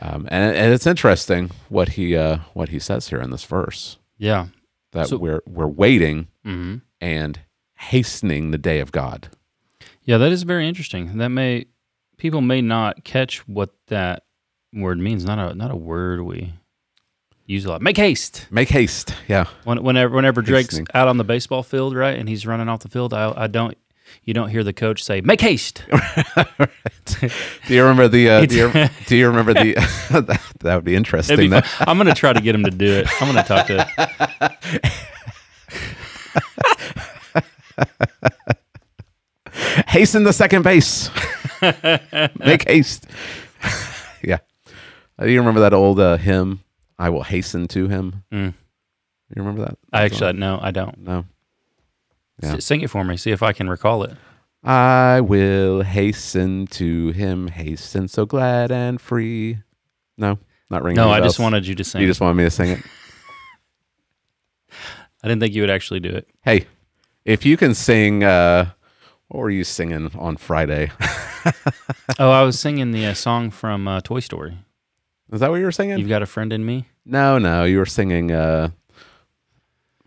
Um, 0.00 0.26
and, 0.30 0.56
and 0.56 0.72
it's 0.72 0.86
interesting 0.86 1.50
what 1.68 1.90
he 1.90 2.16
uh, 2.16 2.38
what 2.54 2.70
he 2.70 2.78
says 2.78 3.08
here 3.10 3.20
in 3.20 3.30
this 3.30 3.44
verse 3.44 3.98
Yeah. 4.16 4.46
that 4.92 5.08
So- 5.08 5.18
we're 5.18 5.42
we're 5.46 5.66
waiting 5.66 6.28
Mm-hmm. 6.46 6.76
and 7.02 7.40
hastening 7.74 8.50
the 8.52 8.58
day 8.58 8.80
of 8.80 8.90
God. 8.92 9.28
Yeah, 10.04 10.16
that 10.16 10.32
is 10.32 10.44
very 10.44 10.66
interesting. 10.66 11.18
That 11.18 11.28
may 11.28 11.66
people 12.16 12.40
may 12.40 12.62
not 12.62 13.04
catch 13.04 13.46
what 13.46 13.74
that 13.88 14.22
word 14.72 14.98
means. 14.98 15.26
Not 15.26 15.38
a 15.38 15.54
not 15.54 15.70
a 15.70 15.76
word 15.76 16.22
we 16.22 16.54
use 17.50 17.64
a 17.64 17.68
lot. 17.68 17.82
Make 17.82 17.96
haste. 17.96 18.46
Make 18.50 18.68
haste. 18.68 19.14
Yeah. 19.28 19.46
When, 19.64 19.82
whenever 19.82 20.14
whenever 20.14 20.40
Drake's 20.40 20.80
out 20.94 21.08
on 21.08 21.16
the 21.18 21.24
baseball 21.24 21.62
field, 21.62 21.94
right, 21.94 22.18
and 22.18 22.28
he's 22.28 22.46
running 22.46 22.68
off 22.68 22.80
the 22.80 22.88
field, 22.88 23.12
I, 23.12 23.32
I 23.36 23.46
don't. 23.48 23.76
You 24.24 24.34
don't 24.34 24.48
hear 24.48 24.64
the 24.64 24.72
coach 24.72 25.04
say 25.04 25.20
"Make 25.20 25.40
haste." 25.40 25.84
Do 27.06 27.28
you 27.68 27.82
remember 27.82 28.08
the? 28.08 28.28
Uh, 28.28 28.46
do, 28.46 28.56
you, 28.56 28.72
do 29.06 29.16
you 29.16 29.28
remember 29.28 29.54
the? 29.54 29.74
that, 30.10 30.40
that 30.60 30.74
would 30.74 30.84
be 30.84 30.94
interesting. 30.96 31.50
Be. 31.50 31.60
I'm 31.80 31.96
going 31.96 32.08
to 32.08 32.14
try 32.14 32.32
to 32.32 32.40
get 32.40 32.54
him 32.54 32.64
to 32.64 32.70
do 32.70 32.86
it. 32.86 33.22
I'm 33.22 33.32
going 33.32 33.42
to 33.42 33.48
talk 33.48 33.66
to. 33.68 33.86
hasten 39.88 40.24
the 40.24 40.32
second 40.32 40.62
base. 40.62 41.10
Make 42.38 42.68
haste. 42.68 43.06
yeah. 44.22 44.38
Do 45.18 45.30
you 45.30 45.38
remember 45.38 45.60
that 45.60 45.72
old 45.72 46.00
uh, 46.00 46.16
hymn? 46.16 46.62
I 47.00 47.08
will 47.08 47.22
hasten 47.22 47.66
to 47.68 47.88
him. 47.88 48.22
Mm. 48.30 48.46
You 48.54 49.42
remember 49.42 49.62
that? 49.62 49.78
I 49.92 50.02
actually 50.04 50.34
no, 50.34 50.58
I 50.60 50.70
don't. 50.70 50.98
no. 50.98 51.24
Yeah. 52.42 52.54
S- 52.56 52.64
Sing 52.64 52.80
it 52.82 52.90
for 52.90 53.02
me. 53.04 53.16
See 53.16 53.30
if 53.32 53.42
I 53.42 53.52
can 53.52 53.68
recall 53.68 54.02
it. 54.04 54.12
I 54.62 55.20
will 55.22 55.80
hasten 55.82 56.66
to 56.68 57.10
him, 57.12 57.46
hasten 57.48 58.06
so 58.08 58.26
glad 58.26 58.70
and 58.70 59.00
free. 59.00 59.58
No, 60.18 60.38
not 60.68 60.82
ringing. 60.82 60.96
No, 60.96 61.08
I 61.10 61.20
just 61.20 61.38
wanted 61.38 61.66
you 61.66 61.74
to 61.76 61.84
sing. 61.84 62.02
You 62.02 62.06
just 62.06 62.20
wanted 62.20 62.34
me 62.34 62.44
to 62.44 62.50
sing 62.50 62.68
it. 62.70 62.80
I 65.22 65.28
didn't 65.28 65.40
think 65.40 65.54
you 65.54 65.62
would 65.62 65.70
actually 65.70 66.00
do 66.00 66.10
it. 66.10 66.28
Hey, 66.42 66.66
if 67.24 67.44
you 67.46 67.56
can 67.56 67.74
sing, 67.74 68.24
uh, 68.24 68.70
what 69.28 69.40
were 69.40 69.50
you 69.50 69.64
singing 69.64 70.10
on 70.18 70.36
Friday? 70.36 70.90
Oh, 72.18 72.30
I 72.30 72.42
was 72.42 72.60
singing 72.60 72.90
the 72.90 73.06
uh, 73.06 73.14
song 73.14 73.50
from 73.50 73.88
uh, 73.88 74.02
Toy 74.02 74.20
Story. 74.20 74.58
Is 75.32 75.40
that 75.40 75.50
what 75.50 75.56
you 75.56 75.64
were 75.64 75.72
singing? 75.72 75.98
You've 75.98 76.08
got 76.08 76.22
a 76.22 76.26
friend 76.26 76.52
in 76.52 76.64
me. 76.64 76.86
No, 77.04 77.38
no, 77.38 77.64
you 77.64 77.78
were 77.78 77.86
singing 77.86 78.32
uh, 78.32 78.70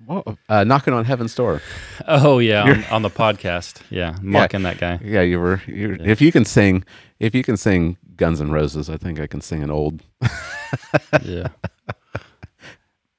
what, 0.06 0.26
uh 0.50 0.64
knocking 0.66 0.94
on 0.94 1.06
heaven's 1.06 1.34
door. 1.34 1.62
Oh 2.08 2.40
yeah, 2.40 2.64
on, 2.64 2.84
on 2.86 3.02
the 3.04 3.10
podcast. 3.10 3.82
Yeah, 3.90 4.18
mocking 4.22 4.64
that 4.64 4.78
guy. 4.80 5.00
Yeah, 5.04 5.22
you 5.22 5.40
were. 5.40 5.62
You 5.68 5.98
If 6.02 6.20
you 6.22 6.32
can 6.32 6.44
sing, 6.46 6.84
if 7.20 7.34
you 7.34 7.44
can 7.44 7.56
sing 7.58 7.98
Guns 8.18 8.42
N' 8.42 8.52
Roses, 8.52 8.90
I 8.90 8.98
think 8.98 9.20
I 9.20 9.28
can 9.28 9.42
sing 9.42 9.64
an 9.64 9.72
old. 9.72 10.02
Yeah. 11.24 11.50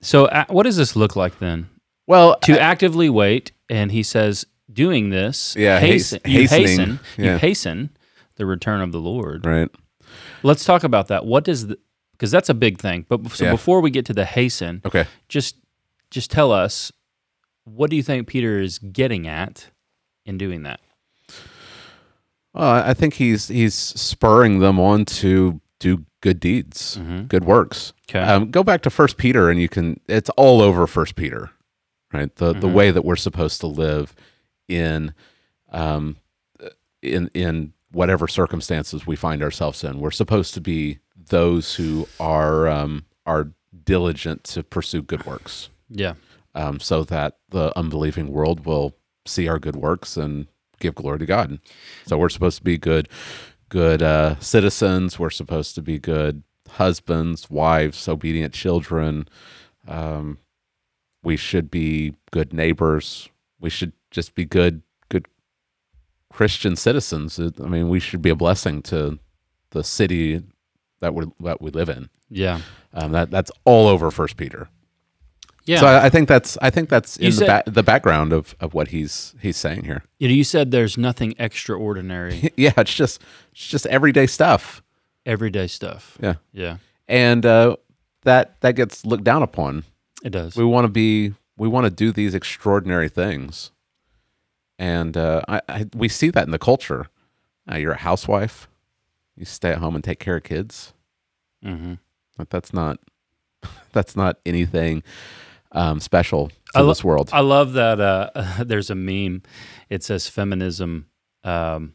So, 0.01 0.27
uh, 0.27 0.45
what 0.49 0.65
does 0.65 0.77
this 0.77 0.97
look 0.97 1.17
like 1.17 1.39
then? 1.39 1.69
Well, 2.07 2.37
To 2.41 2.61
actively 2.61 3.09
wait, 3.09 3.53
and 3.71 3.91
he 3.91 4.03
says, 4.03 4.45
doing 4.73 5.11
this, 5.11 5.55
Yeah, 5.57 5.79
hasten, 5.79 6.21
has- 6.25 6.33
you 6.35 6.49
hasten, 6.49 7.01
yeah. 7.17 7.33
you 7.35 7.39
hasten 7.39 7.91
the 8.37 8.45
return 8.47 8.81
of 8.81 8.93
the 8.93 9.01
Lord. 9.01 9.47
right. 9.47 9.69
Let's 10.43 10.65
talk 10.65 10.85
about 10.85 11.09
that. 11.09 11.25
What 11.25 11.45
does 11.45 11.69
the 11.69 11.79
because 12.25 12.31
that's 12.31 12.49
a 12.49 12.55
big 12.55 12.79
thing. 12.79 13.05
But 13.07 13.29
so 13.33 13.45
Yeah. 13.45 13.51
before 13.51 13.83
we 13.83 13.91
get 13.91 14.07
to 14.07 14.15
the 14.15 14.25
hasten, 14.25 14.81
Okay. 14.87 15.05
just 15.29 15.57
just 16.11 16.31
tell 16.31 16.53
us 16.53 16.91
what 17.65 17.91
do 17.91 17.97
you 17.97 18.03
think 18.03 18.27
Peter 18.29 18.61
is 18.61 18.79
getting 18.79 19.27
at 19.29 19.69
in 20.25 20.39
doing 20.39 20.63
that? 20.63 20.81
Well, 22.55 22.71
I 22.71 22.95
think 22.95 23.15
he's 23.15 23.49
he's 23.49 23.75
spurring 23.75 24.61
them 24.61 24.79
on 24.81 25.05
to 25.21 25.61
do 25.81 26.05
good 26.23 26.41
deeds, 26.41 26.97
Mhm. 26.97 27.29
good 27.29 27.45
works. 27.45 27.93
Okay. 28.09 28.21
Um, 28.21 28.51
go 28.51 28.63
back 28.63 28.81
to 28.83 28.91
First 28.91 29.17
Peter, 29.19 29.51
and 29.51 29.61
you 29.61 29.69
can. 29.69 30.01
It's 30.09 30.31
all 30.31 30.63
over 30.63 30.87
First 30.87 31.17
Peter, 31.17 31.51
right? 32.13 32.35
The 32.37 32.53
the 32.55 32.69
Mhm. 32.69 32.73
way 32.73 32.91
that 32.91 33.05
we're 33.05 33.17
supposed 33.17 33.61
to 33.61 33.67
live 33.67 34.15
in, 34.69 35.13
um, 35.73 36.17
in 37.03 37.29
in 37.35 37.73
whatever 37.95 38.29
circumstances 38.29 39.07
we 39.07 39.17
find 39.17 39.43
ourselves 39.43 39.85
in. 39.85 40.01
We're 40.01 40.11
supposed 40.11 40.55
to 40.55 40.61
be 40.61 40.99
those 41.29 41.75
who 41.75 42.09
are 42.21 42.69
um, 42.69 43.07
are 43.25 43.53
diligent 43.85 44.45
to 44.45 44.63
pursue 44.63 45.03
good 45.03 45.25
works, 45.25 45.71
yeah. 45.89 46.15
um, 46.55 46.81
so 46.81 47.05
that 47.05 47.39
the 47.51 47.77
unbelieving 47.79 48.33
world 48.33 48.67
will 48.67 48.95
see 49.27 49.49
our 49.49 49.59
good 49.59 49.77
works 49.77 50.17
and 50.17 50.47
give 50.81 50.95
glory 50.95 51.19
to 51.19 51.27
God. 51.27 51.59
So 52.07 52.19
we're 52.19 52.29
supposed 52.29 52.59
to 52.59 52.65
be 52.65 52.77
good, 52.77 53.09
good 53.69 54.03
uh, 54.03 54.39
citizens. 54.41 55.19
We're 55.19 55.31
supposed 55.31 55.75
to 55.77 55.83
be 55.83 55.99
good 55.99 56.43
husbands, 56.69 57.49
wives, 57.49 58.09
obedient 58.09 58.53
children. 58.53 59.29
Um, 59.87 60.39
we 61.23 61.37
should 61.37 61.71
be 61.71 62.15
good 62.31 62.53
neighbors. 62.53 63.29
We 63.61 63.71
should 63.71 63.93
just 64.11 64.35
be 64.35 64.45
good, 64.45 64.83
good 64.83 64.84
Christian 66.35 66.75
citizens. 66.77 67.39
It- 67.39 67.61
I 67.61 67.67
mean, 67.69 67.89
we 67.89 68.01
should 68.01 68.21
be 68.23 68.31
a 68.31 68.35
blessing 68.37 68.83
to 68.91 69.19
the 69.71 69.85
city 69.85 70.43
that 71.01 71.15
we 71.15 71.27
that 71.41 71.61
we 71.63 71.71
live 71.71 71.89
in. 71.89 72.09
Yeah. 72.29 72.61
Um, 72.93 73.13
that 73.13 73.31
that's 73.31 73.51
all 73.65 73.87
over 73.89 74.11
First 74.11 74.37
Peter. 74.37 74.69
Yeah. 75.67 75.81
So 75.81 75.87
I, 75.87 76.07
I 76.07 76.11
think 76.11 76.29
that's 76.29 76.59
I 76.61 76.71
think 76.71 76.89
that's 76.91 77.19
You 77.19 77.29
in 77.31 77.37
the, 77.37 77.47
ba- 77.47 77.63
the 77.71 77.83
background 77.83 78.33
of, 78.33 78.55
of 78.61 78.75
what 78.75 78.89
he's 78.89 79.35
he's 79.41 79.57
saying 79.57 79.85
here. 79.85 80.03
You 80.19 80.29
know, 80.29 80.35
you 80.35 80.45
said 80.45 80.71
there's 80.71 80.99
nothing 80.99 81.35
extraordinary, 81.39 82.51
yeah, 82.57 82.73
it's 82.77 82.95
just 82.95 83.21
it's 83.53 83.67
just 83.69 83.87
everyday 83.87 84.27
stuff. 84.27 84.83
everyday 85.27 85.67
stuff. 85.69 86.19
Yeah, 86.21 86.35
Yeah, 86.53 86.77
and 87.09 87.47
uh, 87.47 87.77
that 88.25 88.61
that 88.61 88.75
gets 88.77 89.07
looked 89.07 89.25
down 89.25 89.43
upon. 89.43 89.85
it 90.25 90.31
does. 90.31 90.55
We 90.57 90.65
want 90.65 90.85
to 90.85 90.89
be 90.91 91.33
we 91.57 91.69
want 91.69 91.85
to 91.85 91.91
do 91.91 92.13
these 92.13 92.35
extraordinary 92.35 93.09
things, 93.09 93.71
and 94.79 95.17
uh, 95.17 95.43
I, 95.49 95.61
I 95.69 95.87
we 95.95 96.09
see 96.09 96.31
that 96.31 96.45
in 96.45 96.51
the 96.51 96.59
culture. 96.59 97.07
Uh, 97.71 97.77
you're 97.77 97.93
a 97.93 97.99
housewife, 97.99 98.69
you 99.37 99.45
stay 99.45 99.71
at 99.71 99.79
home 99.79 99.95
and 99.95 100.05
take 100.05 100.19
care 100.21 100.37
of 100.37 100.43
kids. 100.45 100.93
hmm 101.63 101.95
Like 102.39 102.51
that's 102.51 102.73
not 102.75 102.99
that's 103.93 104.15
not 104.17 104.39
anything 104.45 105.03
um, 105.73 105.99
special 106.01 106.51
to 106.75 106.83
lo- 106.83 106.89
this 106.89 107.03
world. 107.03 107.31
I 107.33 107.41
love 107.41 107.73
that. 107.75 108.01
Uh, 108.01 108.31
there's 108.65 108.91
a 108.91 108.95
meme. 108.95 109.43
It 109.89 110.03
says 110.05 110.29
feminism, 110.29 111.07
um, 111.43 111.95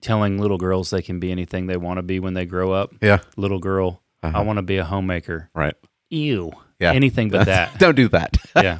telling 0.00 0.38
little 0.38 0.58
girls 0.58 0.90
they 0.90 1.02
can 1.02 1.20
be 1.20 1.30
anything 1.30 1.66
they 1.66 1.76
want 1.76 1.98
to 1.98 2.02
be 2.02 2.20
when 2.20 2.34
they 2.34 2.44
grow 2.46 2.72
up. 2.72 2.92
yeah, 3.00 3.18
Little 3.36 3.58
girl, 3.58 4.02
Uh-huh. 4.22 4.38
I 4.38 4.42
want 4.42 4.58
to 4.58 4.62
be 4.62 4.76
a 4.78 4.84
homemaker. 4.84 5.50
right. 5.54 5.74
Ew. 6.10 6.52
Yeah. 6.78 6.92
Anything 6.92 7.30
but 7.30 7.46
that. 7.52 7.78
Don't 7.78 7.96
do 7.96 8.08
that. 8.08 8.36
yeah. 8.54 8.78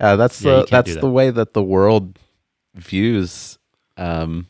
Yeah, 0.00 0.16
that's 0.16 0.40
Yeah, 0.42 0.60
the 0.60 0.66
that's 0.70 0.94
that. 0.94 1.00
the 1.00 1.10
way 1.10 1.30
that 1.30 1.54
the 1.54 1.62
world 1.62 2.18
views 2.74 3.58
um, 3.96 4.46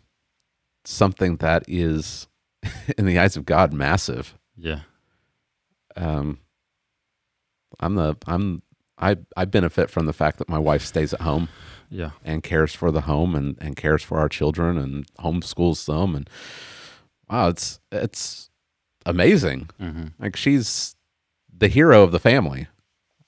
something 0.85 1.37
that 1.37 1.65
is, 1.69 2.29
in 2.99 3.07
the 3.07 3.19
eyes 3.19 3.37
of 3.37 3.47
God, 3.47 3.73
massive. 3.73 4.35
Yeah. 4.57 4.81
Um, 5.97 6.39
I'm 7.81 7.95
the 7.95 8.17
I'm 8.27 8.63
I 8.99 9.17
I 9.37 9.45
benefit 9.47 9.91
from 9.91 10.07
the 10.07 10.13
fact 10.13 10.39
that 10.39 10.49
my 10.49 10.59
wife 10.59 10.83
stays 10.85 11.13
at 11.15 11.23
home 11.23 11.49
Yeah. 11.91 12.11
and 12.25 12.43
cares 12.43 12.75
for 12.75 12.91
the 12.91 13.03
home 13.03 13.35
and 13.35 13.57
and 13.61 13.77
cares 13.77 14.03
for 14.03 14.19
our 14.19 14.29
children 14.29 14.77
and 14.79 15.07
homeschools 15.17 15.87
them 15.87 16.15
and 16.15 16.29
wow, 17.31 17.49
it's 17.49 17.81
it's 17.91 18.51
amazing. 19.07 19.71
hmm 19.81 20.09
Like 20.19 20.37
she's 20.37 20.95
the 21.57 21.69
hero 21.69 22.03
of 22.03 22.13
the 22.13 22.21
family. 22.21 22.69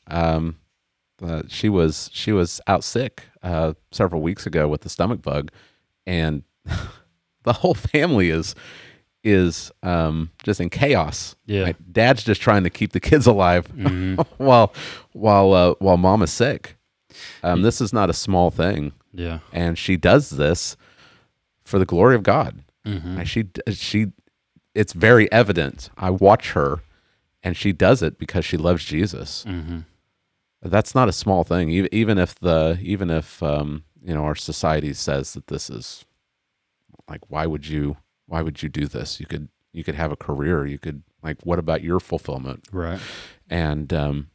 Um, 0.07 0.57
uh, 1.23 1.43
she 1.49 1.69
was 1.69 2.11
she 2.13 2.33
was 2.33 2.61
out 2.67 2.85
sick 2.85 3.25
uh, 3.43 3.75
several 3.93 4.23
weeks 4.23 4.47
ago 4.47 4.69
with 4.69 4.83
the 4.83 4.89
stomach 4.89 5.23
bug, 5.23 5.51
and 6.07 6.43
the 7.45 7.53
whole 7.53 7.75
family 7.75 8.31
is 8.31 8.55
is 9.23 9.71
um, 9.83 10.31
just 10.43 10.61
in 10.61 10.71
chaos. 10.71 11.37
Yeah. 11.47 11.63
Right? 11.65 11.93
Dad's 11.93 12.25
just 12.25 12.41
trying 12.41 12.65
to 12.65 12.71
keep 12.71 12.93
the 12.93 13.01
kids 13.01 13.27
alive 13.27 13.67
hmm 13.75 14.15
while 14.39 14.73
while 15.13 15.53
uh, 15.53 15.75
while 15.79 15.97
mom 15.97 16.23
is 16.23 16.33
sick. 16.33 16.77
Um, 17.43 17.63
this 17.63 17.81
is 17.81 17.93
not 17.93 18.09
a 18.09 18.15
small 18.15 18.51
thing, 18.51 18.93
Yeah. 19.13 19.41
and 19.53 19.77
she 19.77 19.97
does 19.97 20.31
this 20.31 20.77
for 21.65 21.79
the 21.79 21.85
glory 21.85 22.15
of 22.15 22.23
God. 22.23 22.63
hmm 22.87 23.17
Like, 23.17 23.27
She 23.27 23.45
she 23.73 24.07
it's 24.75 24.93
very 24.93 25.31
evident. 25.33 25.91
I 25.99 26.11
watch 26.11 26.53
her 26.53 26.81
and 27.43 27.57
she 27.57 27.73
does 27.73 28.03
it 28.03 28.19
because 28.19 28.45
she 28.45 28.57
loves 28.57 28.85
Jesus. 28.85 29.43
hmm 29.45 29.81
That's 30.63 30.95
not 30.95 31.09
a 31.09 31.13
small 31.13 31.45
thing. 31.45 31.71
Even 31.71 31.89
even 31.93 32.19
if 32.19 32.35
the 32.39 32.79
even 32.83 33.11
if 33.11 33.43
um, 33.43 33.85
you 34.03 34.15
know 34.15 34.25
our 34.25 34.35
society 34.35 34.93
says 34.93 35.33
that 35.35 35.47
this 35.47 35.71
is 35.71 36.05
like 37.09 37.23
why 37.31 37.47
would 37.47 37.67
you 37.67 37.97
why 38.27 38.43
would 38.43 38.63
you 38.63 38.69
do 38.69 38.87
this? 38.87 39.21
You 39.21 39.27
could 39.27 39.49
you 39.73 39.85
could 39.85 39.95
have 39.95 40.13
a 40.13 40.17
career, 40.17 40.67
you 40.67 40.79
could 40.79 41.03
Like, 41.23 41.39
what 41.45 41.59
about 41.59 41.83
your 41.83 42.01
fulfillment? 42.01 42.65
Right. 42.73 43.01
And 43.49 43.93
um, 43.93 44.31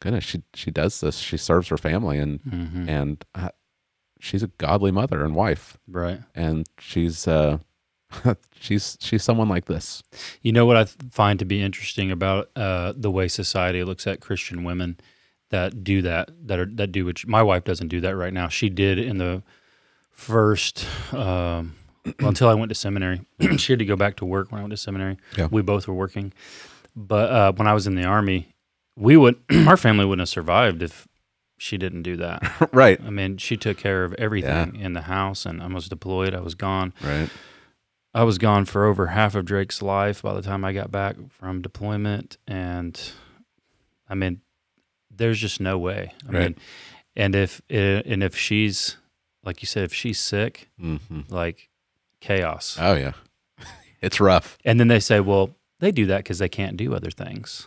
goodness, 0.00 0.24
she 0.24 0.42
she 0.54 0.70
does 0.70 1.00
this. 1.00 1.18
She 1.18 1.36
serves 1.36 1.68
her 1.68 1.78
family, 1.78 2.18
and 2.18 2.40
hmm 2.42 2.88
and 2.88 3.24
uh, 3.34 3.48
she's 4.20 4.42
a 4.42 4.48
godly 4.58 4.90
mother 4.90 5.24
and 5.24 5.34
wife, 5.34 5.78
Right. 5.88 6.20
and 6.34 6.66
she's 6.78 7.26
uh, 7.28 7.58
she's 8.60 8.96
she's 9.00 9.22
someone 9.22 9.48
like 9.48 9.66
this. 9.66 10.02
You 10.42 10.52
know 10.52 10.66
what 10.66 10.76
I 10.76 10.84
find 10.84 11.38
to 11.38 11.44
be 11.44 11.62
interesting 11.62 12.10
about 12.10 12.50
uh, 12.56 12.92
the 12.96 13.10
way 13.10 13.28
society 13.28 13.84
looks 13.84 14.06
at 14.06 14.20
Christian 14.20 14.64
women 14.64 14.98
that 15.50 15.84
do 15.84 16.02
that 16.02 16.30
that 16.46 16.58
are 16.58 16.66
that 16.66 16.92
do 16.92 17.04
which 17.04 17.26
my 17.26 17.42
wife 17.42 17.64
doesn't 17.64 17.88
do 17.88 18.00
that 18.00 18.16
right 18.16 18.32
now. 18.32 18.48
She 18.48 18.68
did 18.68 18.98
in 18.98 19.18
the 19.18 19.42
first 20.10 20.86
um, 21.12 21.76
well 22.20 22.28
until 22.28 22.48
I 22.48 22.54
went 22.54 22.70
to 22.70 22.74
seminary. 22.74 23.20
she 23.56 23.72
had 23.72 23.78
to 23.78 23.84
go 23.84 23.96
back 23.96 24.16
to 24.16 24.24
work 24.24 24.50
when 24.50 24.60
I 24.60 24.62
went 24.62 24.72
to 24.72 24.76
seminary. 24.76 25.18
Yeah. 25.36 25.48
We 25.50 25.62
both 25.62 25.86
were 25.86 25.94
working, 25.94 26.32
but 26.96 27.30
uh, 27.30 27.52
when 27.52 27.66
I 27.66 27.74
was 27.74 27.86
in 27.86 27.94
the 27.94 28.04
army, 28.04 28.54
we 28.96 29.16
would 29.16 29.36
our 29.66 29.76
family 29.76 30.04
wouldn't 30.04 30.22
have 30.22 30.28
survived 30.28 30.82
if 30.82 31.06
she 31.56 31.78
didn't 31.78 32.02
do 32.02 32.16
that. 32.16 32.68
right, 32.72 33.00
I 33.04 33.10
mean, 33.10 33.36
she 33.38 33.56
took 33.56 33.76
care 33.76 34.04
of 34.04 34.12
everything 34.14 34.76
in 34.76 34.92
the 34.92 35.02
house, 35.02 35.46
and 35.46 35.62
I 35.62 35.66
was 35.68 35.88
deployed. 35.88 36.34
I 36.34 36.40
was 36.40 36.54
gone. 36.54 36.92
right, 37.02 37.30
I 38.14 38.22
was 38.22 38.38
gone 38.38 38.64
for 38.64 38.84
over 38.86 39.08
half 39.08 39.34
of 39.34 39.44
Drake's 39.44 39.82
life 39.82 40.22
by 40.22 40.34
the 40.34 40.42
time 40.42 40.64
I 40.64 40.72
got 40.72 40.90
back 40.92 41.16
from 41.30 41.62
deployment, 41.62 42.36
and 42.46 43.00
I 44.08 44.14
mean, 44.14 44.40
there's 45.10 45.38
just 45.40 45.60
no 45.60 45.78
way. 45.78 46.12
I 46.28 46.32
Right. 46.32 46.42
mean, 46.44 46.56
and 47.16 47.34
if 47.34 47.60
and 47.68 48.22
if 48.22 48.36
she's 48.36 48.96
like 49.44 49.62
you 49.62 49.66
said, 49.66 49.84
if 49.84 49.92
she's 49.94 50.18
sick, 50.20 50.68
hmm 50.78 50.96
like 51.28 51.68
chaos. 52.20 52.76
Oh 52.80 52.94
yeah, 52.94 53.12
it's 54.00 54.20
rough. 54.20 54.58
And 54.64 54.78
then 54.78 54.88
they 54.88 55.00
say, 55.00 55.20
well, 55.20 55.50
they 55.80 55.90
do 55.92 56.06
that 56.06 56.18
because 56.18 56.38
they 56.38 56.48
can't 56.48 56.76
do 56.76 56.94
other 56.94 57.10
things. 57.10 57.66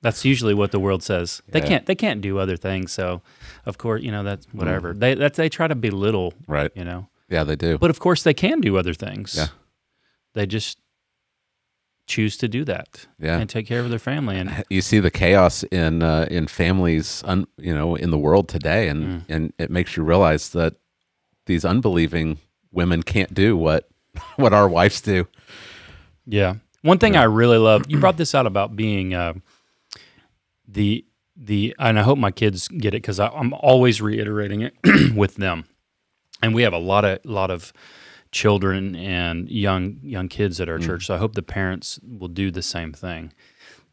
That's 0.00 0.24
usually 0.24 0.54
what 0.54 0.70
the 0.70 0.78
world 0.78 1.02
says. 1.02 1.42
They 1.48 1.58
Yeah. 1.60 1.66
can't. 1.66 1.86
They 1.86 1.94
can't 1.96 2.20
do 2.20 2.38
other 2.38 2.56
things. 2.56 2.92
So, 2.92 3.20
of 3.66 3.78
course, 3.78 4.02
you 4.02 4.10
know 4.10 4.22
that's 4.22 4.46
whatever. 4.52 4.90
Mm-hmm. 4.90 5.00
They 5.00 5.14
that 5.14 5.34
they 5.34 5.48
try 5.48 5.66
to 5.68 5.74
belittle. 5.74 6.34
Right. 6.48 6.70
You 6.74 6.84
know, 6.84 7.08
Yeah, 7.28 7.44
they 7.44 7.56
do. 7.56 7.78
but 7.78 7.90
of 7.90 7.98
course 8.00 8.22
they 8.24 8.34
can 8.34 8.60
do 8.60 8.76
other 8.76 8.94
things. 8.94 9.34
Yeah. 9.36 9.48
They 10.34 10.46
just 10.46 10.78
choose 12.06 12.36
to 12.38 12.48
do 12.48 12.64
that 12.64 13.06
Yeah. 13.18 13.38
and 13.38 13.50
take 13.50 13.66
care 13.66 13.80
of 13.80 13.90
their 13.90 13.98
family. 13.98 14.38
And 14.38 14.64
you 14.70 14.80
see 14.80 14.98
the 14.98 15.10
chaos 15.10 15.62
in 15.64 16.02
uh, 16.02 16.26
in 16.30 16.46
families, 16.46 17.22
un, 17.26 17.46
you 17.58 17.74
know, 17.74 17.94
in 17.96 18.10
the 18.10 18.18
world 18.18 18.48
today, 18.48 18.88
and 18.88 19.04
Mm. 19.04 19.22
and 19.28 19.52
it 19.58 19.70
makes 19.70 19.96
you 19.96 20.02
realize 20.02 20.50
that 20.50 20.74
these 21.46 21.64
unbelieving 21.64 22.38
women 22.72 23.02
can't 23.02 23.32
do 23.34 23.56
what 23.56 23.88
what 24.36 24.52
our 24.52 24.68
wives 24.68 25.00
do. 25.00 25.26
yeah, 26.26 26.54
one 26.82 26.98
thing 26.98 27.16
I 27.16 27.24
really 27.24 27.58
love. 27.58 27.84
You 27.88 27.98
brought 28.00 28.16
this 28.16 28.34
out 28.34 28.46
about 28.46 28.74
being 28.76 29.14
uh, 29.14 29.34
the 30.66 31.04
the, 31.40 31.74
and 31.78 31.98
I 32.00 32.02
hope 32.02 32.18
my 32.18 32.32
kids 32.32 32.66
get 32.68 32.94
it 32.94 33.02
because 33.02 33.20
I'm 33.20 33.52
always 33.54 34.00
reiterating 34.02 34.62
it 34.62 34.74
with 35.14 35.36
them. 35.36 35.66
And 36.42 36.52
we 36.52 36.62
have 36.62 36.72
a 36.72 36.78
lot 36.78 37.04
of 37.04 37.24
lot 37.24 37.50
of 37.50 37.72
children 38.32 38.94
and 38.94 39.48
young 39.50 39.98
young 40.02 40.28
kids 40.28 40.60
at 40.60 40.68
our 40.68 40.78
church. 40.78 41.06
So 41.06 41.14
I 41.14 41.18
hope 41.18 41.34
the 41.34 41.42
parents 41.42 41.98
will 42.06 42.28
do 42.28 42.50
the 42.50 42.62
same 42.62 42.92
thing 42.92 43.32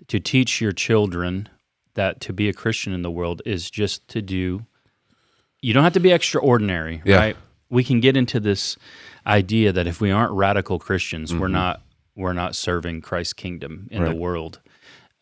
to 0.07 0.19
teach 0.19 0.59
your 0.61 0.71
children 0.71 1.49
that 1.93 2.19
to 2.21 2.33
be 2.33 2.49
a 2.49 2.53
Christian 2.53 2.91
in 2.93 3.01
the 3.01 3.11
world 3.11 3.41
is 3.45 3.71
just 3.71 4.07
to 4.09 4.21
do. 4.21 4.65
You 5.61 5.73
don't 5.73 5.83
have 5.83 5.93
to 5.93 5.99
be 5.99 6.11
extraordinary, 6.11 7.01
Yeah. 7.05 7.15
right? 7.17 7.37
We 7.69 7.83
can 7.83 7.99
get 8.01 8.15
into 8.17 8.39
this 8.39 8.77
idea 9.25 9.71
that 9.71 9.87
if 9.87 10.01
we 10.01 10.11
aren't 10.11 10.33
radical 10.33 10.77
Christians, 10.79 11.33
we're 11.33 11.47
not 11.47 11.81
we're 12.17 12.33
not 12.33 12.55
serving 12.55 13.01
Christ's 13.01 13.33
kingdom 13.33 13.87
in 13.91 14.01
Right. 14.03 14.09
the 14.09 14.15
world. 14.15 14.61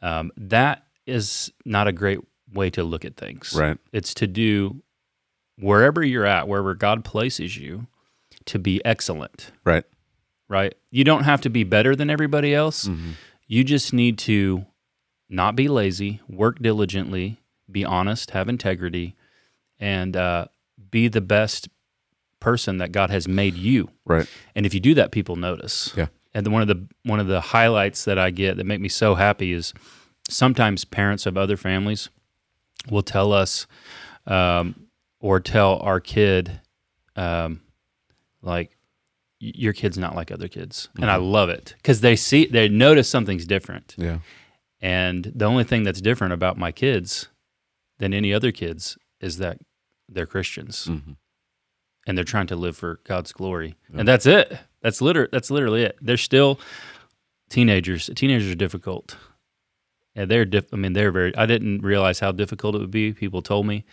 Um, 0.01 0.31
that 0.37 0.85
is 1.07 1.51
not 1.65 1.87
a 1.87 1.91
great 1.91 2.19
way 2.53 2.69
to 2.71 2.83
look 2.83 3.03
at 3.05 3.15
things. 3.15 3.53
Right. 3.57 3.77
It's 3.91 4.13
to 4.15 4.27
do 4.27 4.83
wherever 5.57 6.03
you're 6.03 6.25
at, 6.25 6.47
wherever 6.47 6.75
God 6.75 7.03
places 7.03 7.57
you, 7.57 7.87
to 8.47 8.59
be 8.59 8.83
excellent 8.85 9.51
Right. 9.63 9.83
right? 10.49 10.73
You 10.91 11.03
don't 11.03 11.23
have 11.23 11.41
to 11.41 11.49
be 11.49 11.63
better 11.63 11.95
than 11.95 12.09
everybody 12.09 12.53
else. 12.53 12.89
You 13.47 13.63
just 13.63 13.93
need 13.93 14.17
to 14.19 14.65
not 15.29 15.55
be 15.55 15.67
lazy, 15.67 16.21
work 16.29 16.59
diligently, 16.59 17.39
be 17.71 17.83
honest, 17.85 18.31
have 18.31 18.49
integrity, 18.49 19.15
and 19.79 20.15
uh, 20.15 20.45
be 20.91 21.07
the 21.07 21.21
best 21.21 21.69
person 22.39 22.77
that 22.77 22.91
God 22.91 23.09
has 23.09 23.27
made 23.27 23.55
you. 23.55 23.89
Right. 24.05 24.27
And 24.55 24.65
if 24.65 24.73
you 24.73 24.79
do 24.79 24.93
that, 24.95 25.11
people 25.11 25.35
notice. 25.35 25.93
Yeah. 25.95 26.07
And 26.33 26.47
one 26.47 26.61
of 26.61 26.67
the 26.67 26.87
one 27.03 27.19
of 27.19 27.27
the 27.27 27.41
highlights 27.41 28.05
that 28.05 28.17
I 28.17 28.31
get 28.31 28.57
that 28.57 28.65
make 28.65 28.81
me 28.81 28.89
so 28.89 29.15
happy 29.15 29.53
is 29.53 29.73
sometimes 30.29 30.83
parents 30.85 31.25
of 31.25 31.37
other 31.37 31.57
families 31.57 32.09
will 32.89 33.03
tell 33.03 33.31
us 33.31 33.65
um, 34.27 34.87
or 35.19 35.39
tell 35.39 35.77
our 35.79 35.99
kid 35.99 36.59
um, 37.15 37.61
like 38.43 38.77
your 39.39 39.73
kid's 39.73 39.97
not 39.97 40.15
like 40.15 40.31
other 40.31 40.47
kids. 40.47 40.87
And 40.95 41.09
i 41.09 41.15
love 41.17 41.49
it 41.49 41.73
because 41.77 42.01
they 42.01 42.15
see 42.15 42.45
they 42.45 42.69
notice 42.69 43.09
something's 43.09 43.45
different. 43.47 43.95
Yeah. 43.97 44.19
and 44.81 45.31
the 45.35 45.45
only 45.45 45.63
thing 45.63 45.83
that's 45.83 46.01
different 46.01 46.33
about 46.33 46.57
my 46.57 46.71
kids 46.71 47.27
than 47.99 48.13
any 48.13 48.33
other 48.33 48.51
kids 48.51 48.97
is 49.19 49.37
that 49.37 49.57
they're 50.09 50.25
christians. 50.27 50.87
Mhm. 50.87 51.15
and 52.05 52.17
they're 52.17 52.25
trying 52.25 52.47
to 52.47 52.55
live 52.55 52.75
for 52.77 52.99
god's 53.05 53.31
glory. 53.31 53.75
And 53.93 54.07
that's 54.07 54.25
it. 54.25 54.57
That's 54.81 55.01
liter- 55.01 55.29
that's 55.31 55.49
literally 55.49 55.83
it. 55.83 55.97
They're 56.01 56.17
still 56.17 56.59
teenagers. 57.49 58.09
Teenagers 58.15 58.51
are 58.51 58.55
difficult. 58.55 59.17
Yeah 60.15 60.25
they're 60.25 60.45
diff- 60.45 60.71
i 60.73 60.77
mean 60.77 60.93
they're 60.93 61.11
very 61.11 61.35
i 61.35 61.45
didn't 61.45 61.81
realize 61.81 62.19
how 62.19 62.31
difficult 62.31 62.75
it 62.75 62.79
would 62.79 62.91
be 62.91 63.13
people 63.13 63.41
told 63.41 63.65
me. 63.65 63.83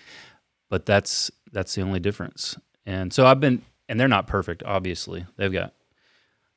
But 0.68 0.86
that's 0.86 1.30
that's 1.52 1.74
the 1.74 1.82
only 1.82 2.00
difference. 2.00 2.56
And 2.86 3.12
so 3.12 3.26
i've 3.26 3.40
been 3.40 3.62
and 3.90 4.00
they're 4.00 4.09
not 4.09 4.26
perfect 4.26 4.62
obviously. 4.64 5.26
They've 5.37 5.53
got 5.53 5.74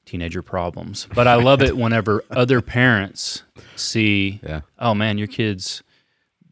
teenager 0.06 0.42
problems. 0.42 1.08
But 1.14 1.28
i 1.28 1.36
love 1.36 1.62
it 1.62 1.76
whenever 1.84 2.24
other 2.30 2.62
parents 2.62 3.44
see 3.76 4.40
Yeah. 4.44 4.62
oh 4.80 4.94
man 4.94 5.18
your 5.18 5.28
kids 5.28 5.84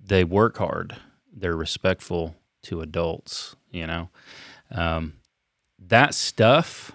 they 0.04 0.24
work 0.26 0.58
hard. 0.58 0.96
They're 1.34 1.56
respectful 1.56 2.36
to 2.64 2.82
adults 2.82 3.56
you 3.72 3.88
know? 3.88 4.10
Um, 4.70 5.14
that 5.88 6.14
stuff 6.14 6.92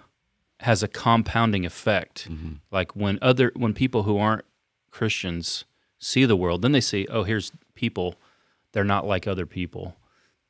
has 0.60 0.82
a 0.82 0.88
compounding 0.88 1.64
effect. 1.66 2.28
Like 2.70 2.94
when 2.96 3.18
other 3.22 3.52
when 3.56 3.72
people 3.74 4.02
who 4.04 4.18
aren't 4.18 4.44
christians 4.90 5.64
see 5.98 6.24
the 6.24 6.36
world 6.36 6.62
then 6.62 6.72
they 6.72 6.80
see 6.80 7.06
oh 7.10 7.22
here's 7.24 7.52
people. 7.74 8.14
They're 8.72 8.84
not 8.84 9.06
like 9.06 9.26
other 9.26 9.46
people. 9.46 9.96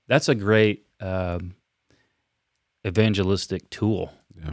That's 0.08 0.28
a 0.28 0.34
great 0.34 0.84
um, 1.00 1.54
evangelistic 2.86 3.68
tool 3.70 4.12
Yeah. 4.38 4.52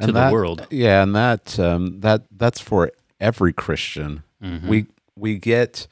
to 0.00 0.06
the 0.06 0.12
that, 0.12 0.32
world. 0.32 0.66
Yeah, 0.70 1.02
and 1.02 1.14
that 1.14 1.58
um, 1.58 2.00
that 2.00 2.24
that's 2.30 2.60
for 2.60 2.92
every 3.20 3.52
Christian. 3.52 4.22
Mm-hmm. 4.42 4.68
We 4.68 4.86
we 5.16 5.38
get 5.38 5.86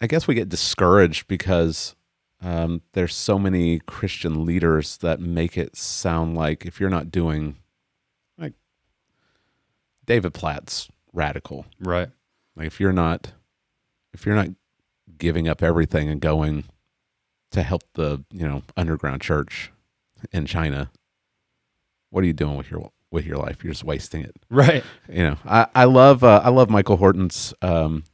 I 0.00 0.06
guess 0.08 0.26
we 0.26 0.34
get 0.34 0.48
discouraged 0.48 1.28
because 1.28 1.94
um, 2.40 2.82
there's 2.92 3.14
so 3.14 3.38
many 3.38 3.78
Christian 3.80 4.44
leaders 4.44 4.96
that 4.98 5.20
make 5.20 5.56
it 5.56 5.76
sound 5.76 6.36
like 6.36 6.66
if 6.66 6.80
you're 6.80 6.90
not 6.90 7.10
doing 7.12 7.56
like 8.36 8.54
David 10.04 10.34
Platt's 10.34 10.88
radical, 11.12 11.66
right 11.78 12.08
like 12.56 12.66
if 12.66 12.80
you're 12.80 12.92
not 12.92 13.32
if 14.12 14.26
you're 14.26 14.34
not 14.34 14.48
giving 15.18 15.46
up 15.46 15.62
everything 15.62 16.08
and 16.08 16.20
going 16.20 16.64
to 17.52 17.62
help 17.62 17.82
the 17.94 18.24
you 18.32 18.46
know 18.46 18.62
underground 18.76 19.22
church 19.22 19.70
in 20.32 20.46
China, 20.46 20.90
what 22.10 22.24
are 22.24 22.26
you 22.26 22.32
doing 22.32 22.56
with 22.56 22.70
your 22.70 22.90
with 23.10 23.24
your 23.24 23.36
life? 23.36 23.62
You're 23.62 23.72
just 23.72 23.84
wasting 23.84 24.22
it. 24.22 24.34
right 24.50 24.84
You 25.08 25.22
know, 25.22 25.36
I 25.44 25.66
I 25.74 25.84
love 25.84 26.24
uh, 26.24 26.40
I 26.44 26.50
love 26.50 26.68
Michael 26.70 26.96
Horton's 26.96 27.54
um, 27.62 28.04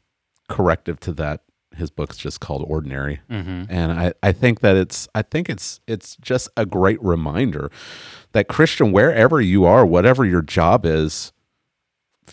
corrective 0.48 1.01
to 1.01 1.12
that. 1.14 1.42
His 1.77 1.90
book's 1.90 2.16
just 2.16 2.40
called 2.40 2.64
Ordinary, 2.66 3.20
mm-hmm. 3.31 3.64
and 3.68 3.92
I 3.92 4.12
I 4.22 4.33
think 4.33 4.61
that 4.61 4.77
it's 4.77 5.09
I 5.14 5.22
think 5.22 5.48
it's 5.48 5.81
it's 5.87 6.16
just 6.16 6.48
a 6.57 6.66
great 6.66 7.03
reminder 7.03 7.70
that 8.33 8.48
Christian 8.48 8.90
wherever 8.90 9.40
you 9.40 9.64
are, 9.64 9.87
whatever 9.87 10.24
your 10.24 10.42
job 10.42 10.85
is, 10.85 11.33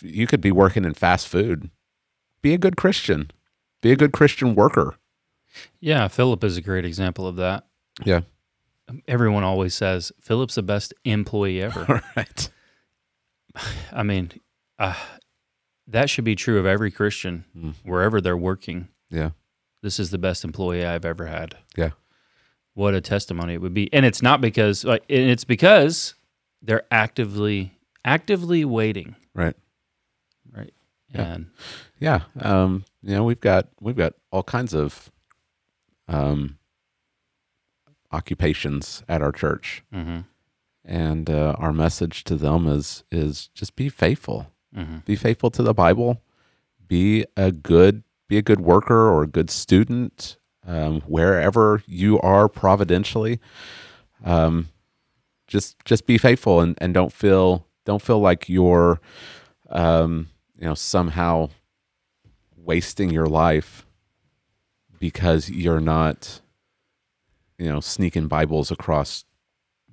you 0.01 0.25
could 0.25 0.41
be 0.41 0.51
working 0.51 0.83
in 0.83 0.93
fast 0.93 1.27
food. 1.27 1.69
Be 2.41 2.53
a 2.53 2.57
good 2.57 2.75
Christian. 2.75 3.29
Be 3.81 3.91
a 3.91 3.95
good 3.95 4.13
Christian 4.13 4.55
worker. 4.55 4.95
Yeah 5.79 6.07
philip 6.07 6.43
is 6.43 6.57
a 6.57 6.61
great 6.61 6.85
example 6.85 7.27
of 7.27 7.35
that 7.37 7.65
Yeah. 8.03 8.21
everyone 9.07 9.43
always 9.43 9.73
says 9.73 10.11
philip's 10.21 10.55
the 10.55 10.63
best 10.63 10.93
employee 11.03 11.61
ever 11.61 12.01
right. 12.15 12.49
I 13.91 14.03
mean, 14.03 14.31
uh, 14.79 14.95
that 15.87 16.09
should 16.09 16.25
be 16.25 16.35
true 16.35 16.59
of 16.59 16.65
every 16.65 16.91
Christian 16.91 17.45
Mm. 17.57 17.73
wherever 17.85 18.19
they're 18.19 18.35
working. 18.35 18.89
Yeah. 19.09 19.29
This 19.81 19.97
is 19.97 20.09
the 20.11 20.17
best 20.17 20.43
employee 20.43 20.85
I've 20.85 21.05
ever 21.05 21.25
had. 21.27 21.55
Yeah. 21.77 21.91
What 22.73 22.95
a 22.95 22.99
testimony 23.01 23.53
it 23.53 23.61
would 23.61 23.73
be. 23.73 23.87
And 23.93 24.05
it's 24.05 24.21
not 24.21 24.41
because 24.41 24.83
like 24.83 25.03
and 25.09 25.29
it's 25.29 25.45
because 25.45 26.15
they're 26.61 26.83
actively 26.91 27.77
actively 28.03 28.65
waiting, 28.65 29.15
Right. 29.33 29.55
right? 30.51 30.73
Yeah. 31.13 31.21
And 31.21 31.47
Yeah. 31.99 32.23
Um, 32.41 32.83
you 33.03 33.13
know, 33.15 33.23
we've 33.23 33.39
got 33.39 33.69
we've 33.79 33.95
got 33.95 34.15
all 34.31 34.43
kinds 34.43 34.73
of 34.73 35.09
um 36.07 36.57
occupations 38.11 39.03
at 39.07 39.21
our 39.21 39.31
church. 39.31 39.83
hmm 39.91 40.19
And 40.83 41.29
uh, 41.29 41.55
our 41.57 41.73
message 41.73 42.23
to 42.25 42.35
them 42.35 42.67
is 42.67 43.03
is 43.11 43.47
just 43.53 43.75
be 43.75 43.89
faithful. 43.89 44.47
hmm 44.73 44.97
Be 45.05 45.15
faithful 45.15 45.51
to 45.51 45.63
the 45.63 45.73
Bible. 45.73 46.21
Be 46.87 47.25
a 47.35 47.51
good 47.51 48.03
be 48.27 48.37
a 48.37 48.41
good 48.41 48.59
worker 48.61 49.09
or 49.09 49.23
a 49.23 49.27
good 49.27 49.49
student 49.49 50.37
um, 50.67 51.01
wherever 51.01 51.83
you 51.85 52.19
are 52.21 52.47
providentially. 52.49 53.39
Um, 54.23 54.69
just 55.47 55.77
just 55.85 56.05
be 56.07 56.17
faithful 56.17 56.59
and, 56.61 56.75
and 56.79 56.93
don't 56.93 57.13
feel 57.13 57.67
don't 57.85 58.01
feel 58.01 58.19
like 58.19 58.49
you're 58.49 58.99
um, 59.69 60.29
you 60.59 60.65
know 60.65 60.73
somehow 60.75 61.49
wasting 62.55 63.11
your 63.11 63.27
life 63.27 63.84
because 65.09 65.49
you're 65.51 65.79
not 65.79 66.41
you 67.59 67.71
know 67.71 67.79
sneaking 67.79 68.27
Bibles 68.27 68.71
across 68.71 69.23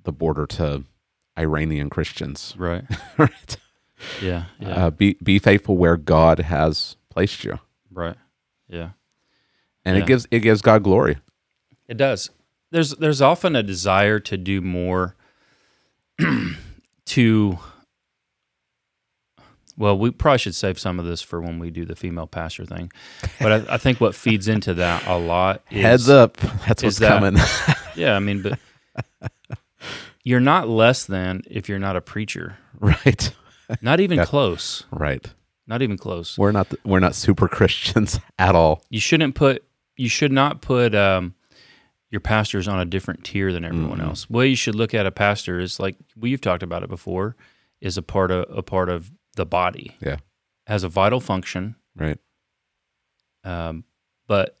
the 0.03 0.11
border 0.11 0.45
to 0.47 0.83
Iranian 1.37 1.89
Christians. 1.89 2.55
right, 2.57 2.83
right. 3.17 3.57
yeah, 4.21 4.45
yeah, 4.59 4.85
Uh, 4.85 4.89
be 4.89 5.17
be 5.23 5.37
faithful 5.39 5.77
where 5.77 5.97
God 5.97 6.39
has 6.39 6.97
placed 7.09 7.43
you, 7.43 7.59
right, 7.91 8.17
yeah. 8.67 8.89
and 9.85 9.95
Yeah. 9.97 10.03
it 10.03 10.07
gives 10.07 10.27
it 10.31 10.39
gives 10.39 10.61
God 10.63 10.81
glory. 10.83 11.17
It 11.87 11.97
does. 11.97 12.31
There's 12.71 12.91
there's 12.95 13.21
often 13.21 13.55
a 13.55 13.61
desire 13.61 14.19
to 14.19 14.35
do 14.35 14.61
more 14.61 15.15
to 17.05 17.59
well, 19.77 19.97
we 19.97 20.11
probably 20.11 20.37
should 20.37 20.55
save 20.55 20.77
some 20.79 20.99
of 20.99 21.05
this 21.05 21.21
for 21.21 21.41
when 21.41 21.57
we 21.59 21.69
do 21.71 21.85
the 21.85 21.95
female 21.95 22.27
pastor 22.27 22.65
thing. 22.65 22.91
But 23.39 23.67
I, 23.69 23.73
I 23.75 23.77
think 23.77 23.99
what 23.99 24.13
feeds 24.15 24.47
into 24.47 24.73
that 24.75 25.05
a 25.07 25.17
lot 25.17 25.61
is 25.71 25.81
Heads 25.81 26.09
up, 26.09 26.37
that's 26.37 26.83
what's 26.83 26.99
that- 26.99 27.19
coming. 27.19 27.41
Yeah, 27.95 28.15
I 28.15 28.19
mean, 28.19 28.41
but 28.41 28.57
you're 30.23 30.39
not 30.39 30.67
less 30.67 31.05
than 31.05 31.41
if 31.49 31.69
you're 31.69 31.79
not 31.79 31.95
a 31.95 32.01
preacher. 32.01 32.57
right, 32.79 33.31
Not 33.81 33.99
even 33.99 34.17
Yeah. 34.17 34.25
close. 34.25 34.83
right. 34.91 35.25
Not 35.67 35.81
even 35.81 35.97
close. 35.97 36.37
We're 36.37 36.51
not 36.51 36.73
we're 36.83 36.99
not 36.99 37.15
super 37.15 37.47
Christians 37.47 38.19
at 38.37 38.53
all. 38.53 38.83
You 38.89 38.99
shouldn't 38.99 39.33
put 39.35 39.63
you 39.95 40.09
should 40.09 40.31
not 40.31 40.61
put 40.61 40.93
um, 40.93 41.35
your 42.09 42.19
pastors 42.19 42.67
on 42.67 42.79
a 42.81 42.85
different 42.85 43.23
tier 43.23 43.53
than 43.53 43.63
everyone 43.63 43.99
Mhm. 43.99 44.07
else. 44.07 44.29
Way 44.29 44.47
you 44.49 44.55
should 44.57 44.75
look 44.75 44.93
at 44.93 45.05
a 45.05 45.11
pastor 45.11 45.59
is 45.61 45.79
like 45.79 45.95
we've 46.17 46.41
talked 46.41 46.63
about 46.63 46.83
it 46.83 46.89
before, 46.89 47.35
is 47.79 47.97
a 47.97 48.01
part 48.01 48.29
of 48.29 48.45
a 48.49 48.61
part 48.61 48.89
of 48.89 49.09
the 49.35 49.45
body. 49.45 49.95
Yeah. 50.01 50.17
Has 50.67 50.83
a 50.83 50.89
vital 50.89 51.19
function. 51.19 51.75
Right, 51.95 52.17
Um, 53.43 53.83
but 54.27 54.57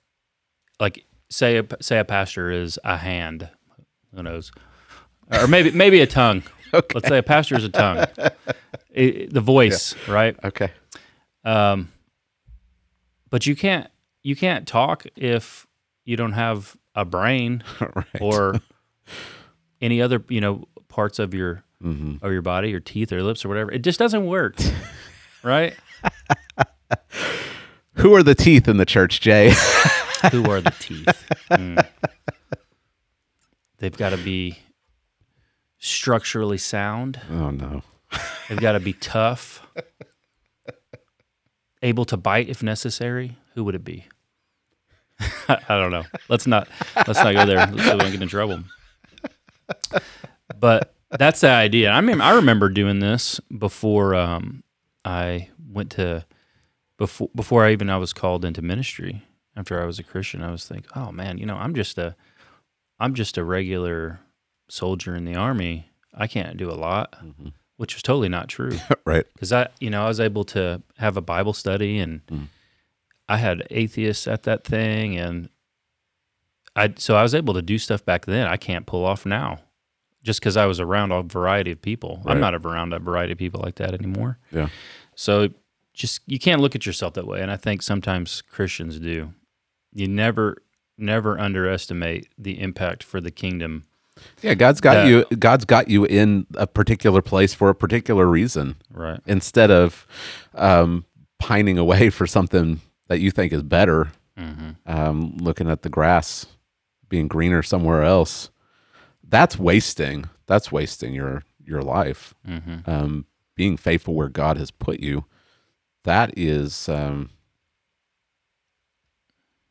like 0.79 1.05
say 1.29 1.57
a, 1.57 1.65
say 1.81 1.97
a 1.99 2.05
pastor 2.05 2.51
is 2.51 2.77
a 2.83 2.97
hand, 2.97 3.49
who 4.13 4.21
knows, 4.23 4.51
or 5.31 5.47
maybe 5.47 5.71
maybe 5.71 6.01
a 6.01 6.07
tongue. 6.07 6.43
Okay. 6.75 6.95
Let's 6.95 7.07
say 7.07 7.19
a 7.19 7.23
pastor 7.23 7.55
is 7.55 7.63
a 7.65 7.69
tongue, 7.69 7.99
I- 8.97 9.27
the 9.29 9.41
voice, 9.41 9.93
right? 10.07 10.35
okay, 10.43 10.71
Um, 11.43 11.91
but 13.29 13.45
you 13.45 13.55
can't 13.55 13.87
you 14.23 14.35
can't 14.35 14.67
talk 14.67 15.05
if 15.15 15.67
you 16.03 16.17
don't 16.17 16.31
have 16.33 16.75
a 16.95 17.05
brain 17.05 17.63
right. 17.79 18.05
or 18.21 18.55
any 19.81 20.01
other 20.01 20.23
you 20.29 20.41
know 20.41 20.67
parts 20.87 21.19
of 21.19 21.35
your 21.35 21.63
hmm 21.83 22.15
of 22.21 22.31
your 22.31 22.41
body, 22.41 22.69
your 22.69 22.79
teeth 22.79 23.11
or 23.11 23.21
lips 23.21 23.43
or 23.45 23.49
whatever. 23.49 23.71
It 23.71 23.79
just 23.83 23.99
doesn't 23.99 24.25
work, 24.25 24.55
right? 25.43 25.75
Who 27.95 28.13
are 28.15 28.23
the 28.23 28.35
teeth 28.35 28.67
in 28.67 28.77
the 28.77 28.85
church, 28.85 29.21
Jay? 29.21 29.49
Who 30.31 30.49
are 30.49 30.61
the 30.61 30.73
teeth? 30.79 31.29
Mm. 31.51 31.85
They've 33.77 33.95
got 33.97 34.09
to 34.11 34.17
be 34.17 34.59
structurally 35.77 36.57
sound. 36.57 37.19
oh 37.29 37.49
no, 37.51 37.83
They've 38.47 38.59
got 38.59 38.71
to 38.71 38.79
be 38.79 38.93
tough, 38.93 39.65
able 41.81 42.05
to 42.05 42.15
bite 42.17 42.47
if 42.49 42.63
necessary. 42.63 43.37
Who 43.55 43.63
would 43.65 43.75
it 43.75 43.83
be? 43.83 44.05
I 45.49 45.59
don't 45.77 45.91
know. 45.91 46.03
Let's 46.29 46.47
not 46.47 46.67
let's 46.95 47.21
not 47.23 47.33
go 47.33 47.45
there. 47.45 47.67
Let's 47.67 47.83
so 47.85 47.93
we 47.93 47.99
don't 47.99 48.11
get 48.11 48.21
in 48.21 48.27
trouble. 48.29 48.63
But 50.59 50.93
that's 51.17 51.41
the 51.41 51.49
idea. 51.49 51.91
I 51.91 52.01
mean, 52.01 52.21
I 52.21 52.35
remember 52.35 52.69
doing 52.69 52.99
this 52.99 53.39
before 53.57 54.15
um, 54.15 54.63
I 55.05 55.49
went 55.71 55.91
to 55.91 56.25
before 56.97 57.29
before 57.35 57.65
I 57.65 57.71
even 57.71 57.89
I 57.89 57.97
was 57.97 58.13
called 58.13 58.45
into 58.45 58.61
ministry. 58.61 59.23
After 59.55 59.81
I 59.81 59.85
was 59.85 59.99
a 59.99 60.03
Christian, 60.03 60.41
I 60.41 60.51
was 60.51 60.67
thinking, 60.67 60.89
oh 60.95 61.11
man, 61.11 61.37
you 61.37 61.45
know, 61.45 61.55
I'm 61.55 61.75
just 61.75 61.97
a 61.97 62.15
I'm 62.99 63.13
just 63.13 63.37
a 63.37 63.43
regular 63.43 64.19
soldier 64.69 65.15
in 65.15 65.25
the 65.25 65.35
army. 65.35 65.91
I 66.13 66.27
can't 66.27 66.57
do 66.57 66.69
a 66.69 66.73
lot 66.77 67.15
Mhm. 67.23 67.53
which 67.77 67.95
was 67.95 68.03
totally 68.03 68.29
not 68.29 68.47
true 68.49 68.71
right, 69.05 69.25
because 69.33 69.51
I, 69.51 69.67
you 69.79 69.89
know, 69.89 70.03
I 70.03 70.07
was 70.07 70.19
able 70.19 70.43
to 70.45 70.81
have 70.97 71.17
a 71.17 71.21
Bible 71.21 71.53
study 71.53 71.99
and 71.99 72.25
Mm. 72.27 72.47
I 73.27 73.37
had 73.37 73.65
atheists 73.71 74.27
at 74.27 74.43
that 74.43 74.63
thing, 74.63 75.17
and 75.17 75.49
I 76.75 76.93
so 76.97 77.15
I 77.15 77.23
was 77.23 77.33
able 77.35 77.53
to 77.53 77.61
do 77.61 77.77
stuff 77.77 78.03
back 78.05 78.25
then 78.25 78.47
I 78.47 78.57
can't 78.57 78.85
pull 78.85 79.05
off 79.05 79.25
now, 79.25 79.59
just 80.23 80.39
because 80.39 80.57
I 80.57 80.65
was 80.65 80.79
around 80.79 81.11
a 81.11 81.21
variety 81.21 81.71
of 81.71 81.81
people. 81.81 82.21
Right. 82.23 82.33
I'm 82.33 82.39
not 82.41 82.55
around 82.55 82.93
a 82.93 82.99
variety 82.99 83.33
of 83.33 83.37
people 83.37 83.61
like 83.63 83.75
that 83.75 83.93
anymore. 83.93 84.37
Yeah. 84.51 84.69
So 85.15 85.49
just 85.93 86.21
you 86.25 86.39
can't 86.39 86.61
look 86.61 86.75
at 86.75 86.85
yourself 86.85 87.13
that 87.15 87.27
way, 87.27 87.41
and 87.41 87.51
I 87.51 87.57
think 87.57 87.81
sometimes 87.81 88.41
Christians 88.41 88.99
do. 88.99 89.33
You 89.93 90.07
never, 90.07 90.57
never 90.97 91.37
underestimate 91.39 92.29
the 92.37 92.59
impact 92.59 93.03
for 93.03 93.21
the 93.21 93.29
kingdom. 93.31 93.83
yeah. 94.41 94.53
God's 94.55 94.81
got 94.81 94.93
That- 94.95 95.07
you. 95.07 95.25
God's 95.37 95.65
got 95.65 95.87
you 95.89 96.05
in 96.05 96.47
a 96.55 96.65
particular 96.67 97.21
place 97.21 97.53
for 97.53 97.69
a 97.69 97.75
particular 97.75 98.25
reason. 98.25 98.75
Right. 98.91 99.19
Instead 99.27 99.69
of 99.71 100.07
um, 100.55 101.05
pining 101.39 101.77
away 101.77 102.09
for 102.09 102.25
something 102.25 102.79
that 103.07 103.19
you 103.19 103.29
think 103.31 103.53
is 103.53 103.61
better, 103.63 104.11
hmm 104.37 104.71
um, 104.87 105.37
looking 105.39 105.69
at 105.69 105.83
the 105.83 105.89
grass 105.89 106.45
being 107.09 107.27
greener 107.27 107.61
somewhere 107.61 108.01
else, 108.03 108.49
that's 109.33 109.57
wasting. 109.57 110.29
That's 110.45 110.71
wasting 110.71 111.13
your 111.15 111.43
your 111.65 111.81
life. 111.81 112.35
hmm 112.45 112.77
Um, 112.85 113.25
being 113.55 113.77
faithful 113.77 114.13
where 114.13 114.29
God 114.29 114.57
has 114.57 114.71
put 114.71 114.99
you, 114.99 115.25
that 116.03 116.37
is 116.37 116.87
um, 116.87 117.29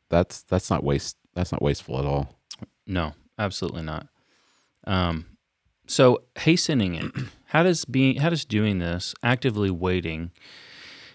that's 0.09 0.43
that's 0.43 0.69
not 0.69 0.83
waste. 0.83 1.17
That's 1.33 1.51
not 1.51 1.61
wasteful 1.61 1.97
at 1.99 2.05
all. 2.05 2.35
No, 2.85 3.13
absolutely 3.39 3.81
not. 3.83 4.07
Um, 4.85 5.25
so 5.87 6.23
hastening 6.37 6.95
it. 6.95 7.11
How 7.45 7.61
does 7.61 7.85
being 7.85 8.15
how 8.17 8.31
does 8.31 8.45
doing 8.45 8.79
this 8.79 9.13
actively 9.21 9.69
waiting? 9.69 10.31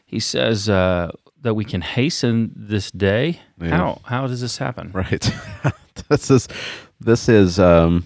He 0.06 0.20
says 0.20 0.68
uh, 0.68 1.10
that 1.42 1.54
we 1.54 1.64
can 1.64 1.80
hasten 1.80 2.52
this 2.54 2.92
day. 2.92 3.40
Yeah. 3.60 3.76
How 3.76 4.00
how 4.04 4.26
does 4.28 4.40
this 4.40 4.56
happen? 4.56 4.92
Right. 4.92 5.28
this 6.08 6.30
is 6.30 6.46
this 7.00 7.28
is 7.28 7.58
um, 7.58 8.04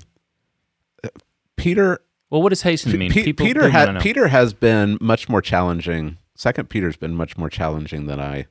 Peter. 1.63 2.01
Well, 2.31 2.43
what 2.43 2.49
does 2.51 2.63
hasten 2.63 2.97
mean? 2.99 3.13
Pe- 3.13 3.25
People- 3.25 3.47
Peter 3.47 3.69
had. 3.69 4.01
Peter 4.01 4.29
has 4.29 4.53
been 4.55 4.99
much 5.01 5.29
more 5.29 5.43
challenging. 5.43 6.19
Second 6.35 6.69
Peter's 6.71 6.97
been 6.97 7.15
much 7.15 7.37
more 7.37 7.51
challenging 7.51 8.07
than 8.07 8.19
I 8.21 8.47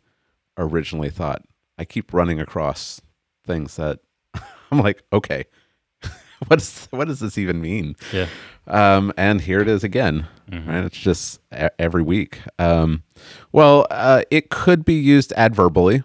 originally 0.57 1.09
thought. 1.09 1.43
I 1.77 1.85
keep 1.85 2.13
running 2.13 2.39
across 2.39 3.01
things 3.45 3.75
that 3.77 3.99
I'm 4.71 4.79
like, 4.79 5.03
okay, 5.11 5.45
what's 6.47 6.85
what 6.91 7.07
does 7.07 7.19
this 7.19 7.37
even 7.37 7.59
mean? 7.61 7.95
Yeah. 8.13 8.27
Um, 8.67 9.11
and 9.17 9.41
here 9.41 9.61
it 9.61 9.67
is 9.67 9.83
again. 9.83 10.27
Mhm. 10.51 10.67
Right? 10.67 10.83
It's 10.83 10.97
just 10.97 11.39
e- 11.51 11.67
every 11.79 12.03
week. 12.03 12.39
Um, 12.59 13.01
well, 13.51 13.87
uh, 13.89 14.21
it 14.29 14.49
could 14.51 14.85
be 14.85 14.93
used 14.93 15.33
adverbally, 15.35 16.03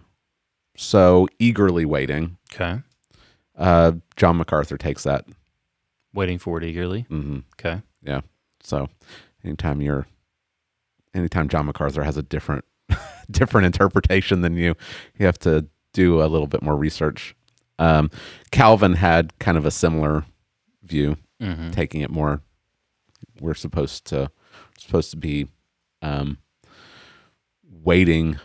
so 0.77 1.29
eagerly 1.39 1.85
waiting. 1.85 2.39
Okay. 2.53 2.81
Uh, 3.57 3.93
John 4.17 4.37
MacArthur 4.39 4.79
takes 4.79 5.03
that. 5.03 5.27
Waiting 6.17 6.39
for 6.39 6.59
it 6.59 6.65
eagerly. 6.65 7.03
hmm 7.03 7.39
Okay. 7.61 7.83
Yeah. 8.03 8.23
So 8.61 8.89
anytime 9.45 9.81
you're, 9.81 10.07
anytime 11.15 11.49
John 11.49 11.67
MacArthur 11.67 12.03
has 12.03 12.17
a 12.17 12.23
different, 12.23 12.65
different 13.31 13.67
interpretation 13.67 14.41
than 14.41 14.57
you, 14.57 14.75
you 15.19 15.27
have 15.27 15.39
to 15.41 15.67
do 15.93 16.23
a 16.23 16.27
little 16.27 16.47
bit 16.47 16.63
more 16.63 16.77
research. 16.77 17.35
Um, 17.79 18.11
Calvin 18.51 18.95
had 18.95 19.39
kind 19.39 19.57
of 19.59 19.65
a 19.67 19.71
similar 19.71 20.25
view, 20.83 21.17
hmm 21.41 21.71
taking 21.71 22.01
it 22.01 22.11
more. 22.11 22.41
We're 23.41 23.55
supposed 23.55 24.07
to 24.07 24.31
supposed 24.79 25.11
to 25.11 25.17
be 25.19 25.49
um, 26.01 26.39
waiting 27.63 28.39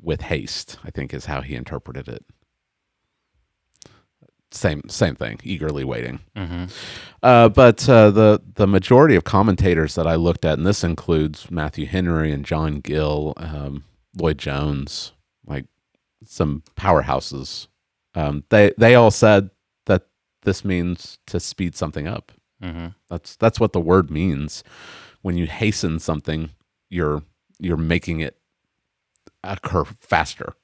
with 0.00 0.22
haste. 0.22 0.78
I 0.84 0.90
think 0.90 1.14
is 1.14 1.26
how 1.26 1.40
he 1.42 1.54
interpreted 1.54 2.08
it. 2.08 2.24
Same 4.54 4.82
same 4.88 5.14
thing, 5.16 5.38
eagerly 5.42 5.84
waiting. 5.84 6.20
Mm-hmm. 6.36 6.64
Uh, 7.22 7.48
but 7.48 7.88
uh, 7.88 8.10
the 8.10 8.40
the 8.54 8.66
majority 8.66 9.16
of 9.16 9.24
commentators 9.24 9.94
that 9.94 10.06
I 10.06 10.14
looked 10.14 10.44
at, 10.44 10.58
and 10.58 10.66
this 10.66 10.84
includes 10.84 11.50
Matthew 11.50 11.86
Henry 11.86 12.32
and 12.32 12.44
John 12.44 12.80
Gill, 12.80 13.34
um, 13.36 13.84
Lloyd 14.16 14.38
Jones, 14.38 15.12
like 15.46 15.66
some 16.24 16.62
powerhouses, 16.76 17.66
um, 18.14 18.44
they 18.50 18.72
they 18.78 18.94
all 18.94 19.10
said 19.10 19.50
that 19.86 20.06
this 20.42 20.64
means 20.64 21.18
to 21.26 21.40
speed 21.40 21.74
something 21.74 22.06
up. 22.06 22.32
Mm-hmm. 22.62 22.88
That's 23.10 23.36
that's 23.36 23.60
what 23.60 23.72
the 23.72 23.80
word 23.80 24.10
means. 24.10 24.62
When 25.22 25.36
you 25.36 25.46
hasten 25.46 25.98
something, 25.98 26.50
you're 26.90 27.22
you're 27.58 27.76
making 27.76 28.20
it 28.20 28.38
occur 29.42 29.84
faster. 29.84 30.54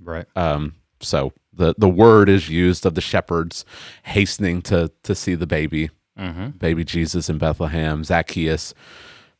Right. 0.00 0.26
Um, 0.36 0.74
so 1.00 1.32
the 1.56 1.74
the 1.78 1.88
word 1.88 2.28
is 2.28 2.48
used 2.48 2.86
of 2.86 2.94
the 2.94 3.00
shepherds 3.00 3.64
hastening 4.04 4.62
to 4.62 4.90
to 5.02 5.14
see 5.14 5.34
the 5.34 5.46
baby, 5.46 5.90
Mm-hmm. 6.18 6.50
baby 6.58 6.84
Jesus 6.84 7.28
in 7.28 7.38
Bethlehem. 7.38 8.02
Zacchaeus, 8.04 8.72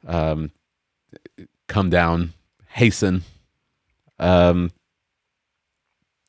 um, 0.06 0.50
come 1.68 1.90
down, 1.90 2.32
hasten. 2.68 3.22
Um, 4.18 4.70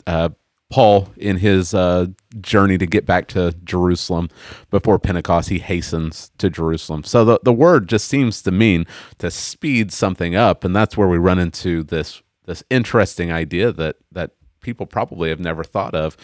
uh, 0.05 0.29
Paul 0.69 1.09
in 1.15 1.37
his 1.37 1.73
uh, 1.73 2.07
journey 2.41 2.77
to 2.77 2.85
get 2.85 3.05
back 3.05 3.27
to 3.29 3.53
Jerusalem 3.63 4.29
before 4.69 4.99
Pentecost, 4.99 5.49
he 5.49 5.59
hastens 5.59 6.31
to 6.39 6.49
Jerusalem. 6.49 7.03
So 7.03 7.23
the, 7.23 7.39
the 7.43 7.53
word 7.53 7.87
just 7.87 8.07
seems 8.07 8.41
to 8.43 8.51
mean 8.51 8.85
to 9.19 9.31
speed 9.31 9.93
something 9.93 10.35
up, 10.35 10.63
and 10.65 10.75
that's 10.75 10.97
where 10.97 11.07
we 11.07 11.17
run 11.17 11.39
into 11.39 11.83
this 11.83 12.21
this 12.45 12.63
interesting 12.69 13.31
idea 13.31 13.71
that 13.73 13.97
that 14.11 14.31
people 14.67 14.85
probably 14.85 15.29
have 15.29 15.39
never 15.39 15.63
thought 15.63 15.95
of. 15.95 16.17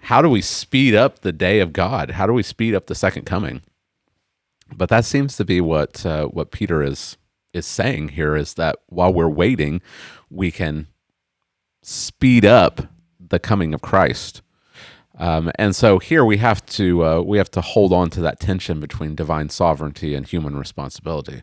How 0.00 0.22
do 0.22 0.30
we 0.30 0.40
speed 0.40 0.94
up 0.94 1.18
the 1.18 1.30
day 1.30 1.60
of 1.60 1.74
God? 1.74 2.12
How 2.12 2.26
do 2.26 2.32
we 2.32 2.42
speed 2.42 2.74
up 2.74 2.86
the 2.86 2.94
second 2.94 3.26
coming? 3.26 3.60
But 4.74 4.88
that 4.88 5.04
seems 5.04 5.36
to 5.36 5.44
be 5.44 5.60
what 5.60 6.06
uh, 6.06 6.24
what 6.28 6.52
Peter 6.52 6.82
is 6.82 7.18
is 7.52 7.66
saying 7.66 8.08
here 8.08 8.34
is 8.34 8.54
that 8.54 8.76
while 8.86 9.12
we're 9.12 9.28
waiting, 9.28 9.82
we 10.30 10.50
can 10.50 10.86
speed 11.82 12.46
up 12.46 12.80
the 13.20 13.38
coming 13.38 13.74
of 13.74 13.82
Christ. 13.82 14.40
Um, 15.18 15.52
and 15.56 15.76
so 15.76 15.98
here 15.98 16.24
we 16.24 16.38
have 16.38 16.64
to 16.78 17.04
uh, 17.04 17.20
we 17.20 17.36
have 17.36 17.50
to 17.50 17.60
hold 17.60 17.92
on 17.92 18.08
to 18.10 18.22
that 18.22 18.40
tension 18.40 18.80
between 18.80 19.14
divine 19.14 19.50
sovereignty 19.50 20.14
and 20.14 20.26
human 20.26 20.56
responsibility. 20.56 21.42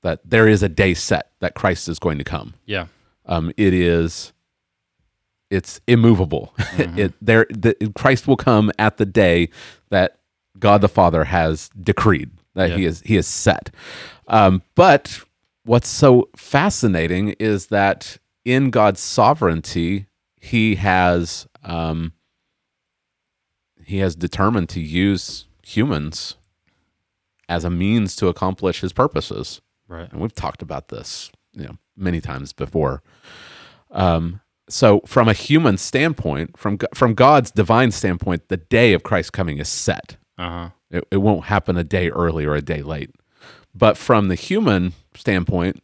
That 0.00 0.20
there 0.24 0.48
is 0.48 0.62
a 0.62 0.70
day 0.70 0.94
set 0.94 1.32
that 1.40 1.54
Christ 1.54 1.90
is 1.90 1.98
going 1.98 2.16
to 2.16 2.24
come. 2.24 2.54
Yeah. 2.64 2.86
Um, 3.26 3.52
it 3.56 3.72
is 3.74 4.33
it's 5.54 5.80
immovable. 5.86 6.54
it 6.78 7.12
there 7.20 7.46
the, 7.50 7.74
Christ 7.94 8.26
will 8.26 8.36
come 8.36 8.72
at 8.78 8.96
the 8.96 9.06
day 9.06 9.48
that 9.90 10.18
God 10.58 10.80
the 10.80 10.88
Father 10.88 11.24
has 11.24 11.68
decreed 11.80 12.30
that 12.54 12.70
he 12.78 12.84
is 12.84 13.00
he 13.00 13.16
is 13.16 13.26
set. 13.26 13.70
Um, 14.28 14.62
but 14.74 15.20
what's 15.64 15.88
so 15.88 16.28
fascinating 16.36 17.30
is 17.38 17.66
that 17.66 18.18
in 18.44 18.70
God's 18.70 19.00
sovereignty, 19.00 20.06
He 20.36 20.74
has 20.76 21.46
um, 21.62 22.12
He 23.84 23.98
has 23.98 24.14
determined 24.14 24.68
to 24.70 24.80
use 24.80 25.46
humans 25.62 26.36
as 27.48 27.64
a 27.64 27.70
means 27.70 28.16
to 28.16 28.28
accomplish 28.28 28.80
His 28.80 28.92
purposes 28.92 29.60
Right. 29.86 30.10
and 30.10 30.20
we've 30.20 30.34
talked 30.34 30.62
about 30.62 30.88
this 30.88 31.30
you 31.52 31.64
know 31.64 31.76
many 31.96 32.20
times 32.20 32.52
before 32.52 33.02
um, 33.90 34.40
so 34.68 35.00
from 35.06 35.28
a 35.28 35.32
human 35.32 35.76
standpoint 35.76 36.56
from 36.58 36.78
from 36.94 37.14
god's 37.14 37.50
divine 37.50 37.90
standpoint 37.90 38.48
the 38.48 38.56
day 38.56 38.92
of 38.94 39.02
christ's 39.02 39.30
coming 39.30 39.58
is 39.58 39.68
set 39.68 40.16
Uh 40.38 40.48
huh. 40.50 40.70
it, 40.90 41.04
it 41.10 41.16
won't 41.18 41.44
happen 41.44 41.76
a 41.76 41.84
day 41.84 42.08
early 42.10 42.44
or 42.44 42.54
a 42.54 42.62
day 42.62 42.82
late 42.82 43.10
but 43.74 43.96
from 43.96 44.28
the 44.28 44.34
human 44.34 44.92
standpoint 45.14 45.82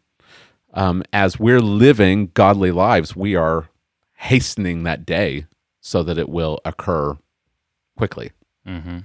um, 0.72 1.02
as 1.12 1.38
we're 1.38 1.60
living 1.60 2.30
godly 2.34 2.70
lives 2.70 3.14
we 3.16 3.34
are 3.34 3.68
hastening 4.14 4.84
that 4.84 5.04
day 5.04 5.46
so 5.80 6.02
that 6.02 6.18
it 6.18 6.28
will 6.28 6.58
occur 6.64 7.16
quickly 7.96 8.30
Mm-hmm. 8.66 8.98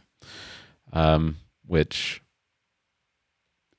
um, 0.94 1.38
which 1.66 2.22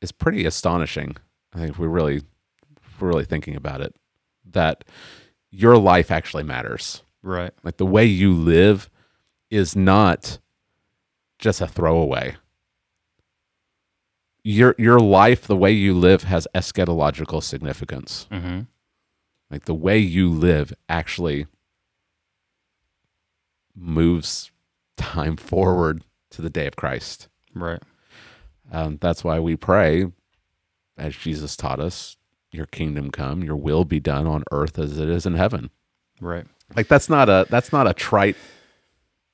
is 0.01 0.11
pretty 0.13 0.47
astonishing. 0.47 1.17
I 1.55 1.59
think 1.59 1.71
if 1.71 1.79
we 1.79 1.87
really, 1.87 2.17
if 2.17 3.01
we're 3.01 3.09
really 3.09 3.25
thinking 3.25 3.57
about 3.57 3.81
it, 3.81 3.95
that 4.53 4.85
your 5.57 5.79
life 5.79 6.11
actually 6.11 6.43
matters. 6.43 7.03
Right. 7.23 7.53
Like 7.65 7.79
the 7.79 7.87
way 7.87 8.05
you 8.05 8.35
live 8.35 8.91
is 9.51 9.75
not 9.75 10.39
just 11.39 11.61
a 11.61 11.67
throwaway. 11.67 12.37
Your 14.45 14.75
your 14.79 15.01
life, 15.01 15.47
the 15.47 15.57
way 15.57 15.73
you 15.73 15.95
live, 15.95 16.25
has 16.25 16.47
eschatological 16.55 17.43
significance. 17.43 18.29
Mm-hmm. 18.31 18.61
Like 19.51 19.65
the 19.65 19.75
way 19.75 19.99
you 19.99 20.31
live 20.31 20.73
actually 20.89 21.47
moves 23.75 24.51
time 24.97 25.37
forward 25.37 26.05
to 26.31 26.43
the 26.43 26.51
day 26.51 26.67
of 26.67 26.77
Christ. 26.77 27.29
Right. 27.55 27.83
Um, 28.71 28.99
that's 29.01 29.25
why 29.25 29.41
we 29.41 29.57
pray, 29.57 30.07
as 30.99 31.17
Jesus 31.17 31.57
taught 31.57 31.81
us, 31.81 32.17
"Your 32.57 32.67
kingdom 32.67 33.11
come, 33.11 33.43
Your 33.43 33.57
will 33.57 33.85
be 33.85 34.01
done 34.01 34.27
on 34.27 34.45
earth 34.51 34.79
as 34.79 34.99
it 34.99 35.09
is 35.09 35.27
in 35.27 35.35
heaven." 35.35 35.71
Right. 36.21 36.47
Like 36.75 36.89
that's 36.89 37.09
not 37.09 37.29
a 37.29 37.47
that's 37.49 37.73
not 37.73 37.87
a 37.87 37.95
trite 37.95 38.37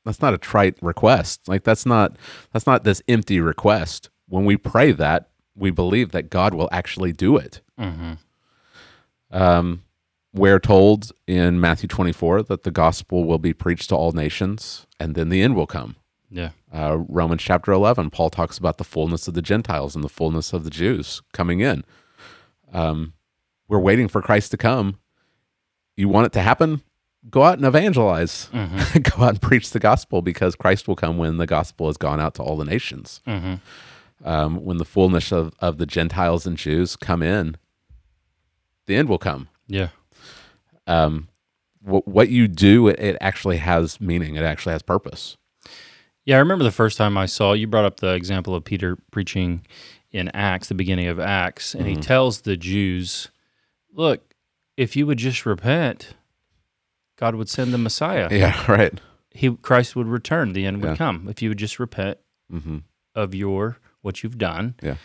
that's 0.04 0.20
not 0.20 0.35
a 0.35 0.38
trite 0.38 0.76
request. 0.82 1.48
Like 1.48 1.64
that's 1.64 1.87
not 1.87 2.16
that's 2.52 2.66
not 2.66 2.85
this 2.85 3.02
empty 3.08 3.40
request. 3.40 4.11
When 4.28 4.44
we 4.44 4.56
pray 4.56 4.92
that, 4.92 5.30
we 5.54 5.70
believe 5.70 6.12
that 6.12 6.30
God 6.30 6.54
will 6.54 6.68
actually 6.72 7.12
do 7.12 7.37
it. 7.37 7.61
Mm-hmm. 7.78 8.12
Um, 9.30 9.82
we're 10.35 10.58
told 10.58 11.12
in 11.26 11.61
Matthew 11.61 11.88
24 11.88 12.44
that 12.44 12.62
the 12.62 12.70
gospel 12.70 13.24
will 13.24 13.38
be 13.38 13.52
preached 13.52 13.90
to 13.90 13.96
all 13.96 14.12
nations, 14.12 14.87
and 14.98 15.14
then 15.14 15.28
the 15.28 15.42
end 15.42 15.54
will 15.56 15.66
come. 15.66 15.96
Yeah. 16.30 16.50
uh, 16.72 16.96
Romans 17.08 17.42
chapter 17.42 17.72
11, 17.72 18.08
Paul 18.08 18.30
talks 18.30 18.56
about 18.56 18.78
the 18.78 18.85
fullness 18.85 19.28
of 19.28 19.35
the 19.35 19.42
Gentiles 19.42 19.94
and 19.94 20.02
the 20.02 20.08
fullness 20.08 20.54
of 20.54 20.64
the 20.64 20.70
Jews 20.70 21.20
coming 21.35 21.61
in. 21.61 21.85
Um, 22.72 23.14
we're 23.68 23.78
waiting 23.78 24.08
for 24.08 24.20
Christ 24.20 24.50
to 24.50 24.56
come. 24.56 24.98
You 25.96 26.08
want 26.08 26.26
it 26.26 26.32
to 26.32 26.40
happen? 26.40 26.82
Go 27.30 27.44
out 27.44 27.58
and 27.58 27.66
evangelize. 27.66 28.48
Mm-hmm. 28.52 29.00
Go 29.16 29.24
out 29.24 29.30
and 29.30 29.42
preach 29.42 29.70
the 29.70 29.78
gospel 29.78 30.22
because 30.22 30.56
Christ 30.56 30.88
will 30.88 30.96
come 30.96 31.18
when 31.18 31.37
the 31.37 31.46
gospel 31.46 31.87
has 31.87 31.96
gone 31.96 32.20
out 32.20 32.35
to 32.35 32.42
all 32.42 32.56
the 32.56 32.64
nations. 32.64 33.20
Mm-hmm. 33.26 33.54
Um, 34.24 34.64
when 34.64 34.78
the 34.78 34.85
fullness 34.85 35.32
of, 35.32 35.52
of 35.61 35.78
the 35.78 35.87
Gentiles 35.87 36.46
and 36.46 36.56
Jews 36.56 36.96
come 36.96 37.22
in, 37.22 37.56
the 38.87 38.96
end 38.96 39.08
will 39.08 39.18
come. 39.18 39.48
Yeah. 39.66 39.88
Um, 40.87 41.28
what, 41.80 42.06
what 42.06 42.28
you 42.28 42.48
do, 42.48 42.88
it, 42.88 43.00
it 43.00 43.16
actually 43.20 43.56
has 43.56 44.00
meaning, 44.00 44.37
it 44.37 44.44
actually 44.44 44.72
has 44.72 44.82
purpose. 44.82 45.37
Yeah, 46.24 46.37
I 46.37 46.38
remember 46.38 46.62
the 46.62 46.70
first 46.70 46.98
time 46.98 47.16
I 47.16 47.26
saw 47.26 47.52
you 47.52 47.66
brought 47.66 47.85
up 47.85 47.98
the 47.98 48.14
example 48.14 48.54
of 48.54 48.64
Peter 48.64 48.96
preaching 49.11 49.66
in 50.12 50.29
Acts, 50.35 50.68
the 50.68 50.75
beginning 50.75 51.09
of 51.09 51.18
Acts, 51.18 51.75
and 51.75 51.87
he 51.87 51.96
tells 51.96 52.42
the 52.42 52.57
Jews, 52.57 53.29
"Look, 53.92 54.35
if 54.77 54.94
you 54.96 55.07
would 55.07 55.18
just 55.18 55.46
repent, 55.46 56.14
God 57.16 57.35
would 57.35 57.48
send 57.48 57.72
the 57.72 57.79
Messiah. 57.79 58.29
Yeah, 58.31 58.64
right. 58.70 59.01
He 59.31 59.55
Christ 59.57 59.96
would 59.96 60.09
return. 60.09 60.53
The 60.53 60.66
end 60.66 60.83
would 60.83 60.90
Yeah. 60.90 60.96
come 60.96 61.27
if 61.29 61.40
you 61.42 61.48
would 61.48 61.59
just 61.59 61.79
repent 61.79 62.18
hmm 62.51 62.79
of 63.14 63.35
your 63.35 63.79
what 64.03 64.22
you've 64.22 64.38
done. 64.38 64.75
Yeah. 64.83 64.96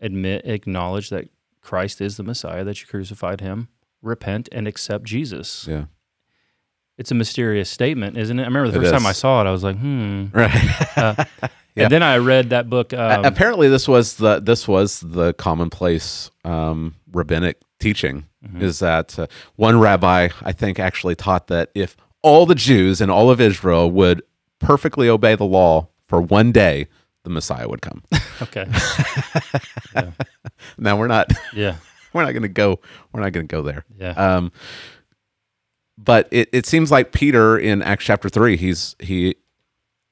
Admit, 0.00 0.42
acknowledge 0.44 1.10
that 1.10 1.28
Christ 1.60 2.00
is 2.00 2.16
the 2.16 2.22
Messiah, 2.24 2.64
that 2.64 2.80
you 2.80 2.86
crucified 2.86 3.40
him. 3.40 3.68
Repent 4.02 4.48
and 4.52 4.66
accept 4.68 5.04
Jesus. 5.04 5.66
Yeah. 5.68 5.84
It's 6.98 7.10
a 7.10 7.14
mysterious 7.14 7.70
statement, 7.70 8.16
isn't 8.16 8.38
it? 8.38 8.42
I 8.42 8.46
remember 8.46 8.70
the 8.70 8.78
It 8.78 8.82
first 8.82 8.92
time 8.92 9.06
I 9.06 9.12
saw 9.12 9.40
it, 9.40 9.46
I 9.48 9.52
was 9.52 9.62
like, 9.64 9.76
hmm. 9.78 10.26
Right. 10.32 10.96
Uh, 10.98 11.24
Yeah. 11.74 11.84
And 11.84 11.92
then 11.92 12.02
I 12.02 12.18
read 12.18 12.50
that 12.50 12.68
book. 12.68 12.92
Um, 12.92 13.24
apparently 13.24 13.68
this 13.68 13.88
was 13.88 14.16
the 14.16 14.40
this 14.40 14.68
was 14.68 15.00
the 15.00 15.32
commonplace 15.34 16.30
um, 16.44 16.94
rabbinic 17.12 17.58
teaching 17.80 18.26
Mm-hmm. 18.44 18.60
is 18.60 18.80
that 18.80 19.16
uh, 19.20 19.28
one 19.54 19.78
rabbi 19.78 20.28
I 20.42 20.50
think 20.50 20.80
actually 20.80 21.14
taught 21.14 21.46
that 21.46 21.70
if 21.76 21.96
all 22.22 22.44
the 22.44 22.56
Jews 22.56 23.00
in 23.00 23.08
all 23.08 23.30
of 23.30 23.40
Israel 23.40 23.88
would 23.92 24.20
perfectly 24.58 25.08
obey 25.08 25.36
the 25.36 25.44
law 25.44 25.86
for 26.08 26.20
one 26.20 26.50
day 26.50 26.88
the 27.22 27.30
Messiah 27.30 27.68
would 27.68 27.82
come. 27.82 28.02
okay. 28.42 28.66
now 30.76 30.96
we're 30.98 31.06
not 31.06 31.32
Yeah. 31.54 31.76
we're 32.12 32.24
not 32.24 32.32
going 32.32 32.42
to 32.42 32.48
go 32.48 32.80
we're 33.12 33.20
not 33.20 33.30
going 33.32 33.46
to 33.46 33.54
go 33.56 33.62
there. 33.62 33.84
Yeah. 33.96 34.10
Um, 34.10 34.50
but 35.96 36.26
it, 36.32 36.48
it 36.52 36.66
seems 36.66 36.90
like 36.90 37.12
Peter 37.12 37.56
in 37.56 37.80
Acts 37.80 38.04
chapter 38.04 38.28
three, 38.28 38.56
he's 38.56 38.96
he 38.98 39.36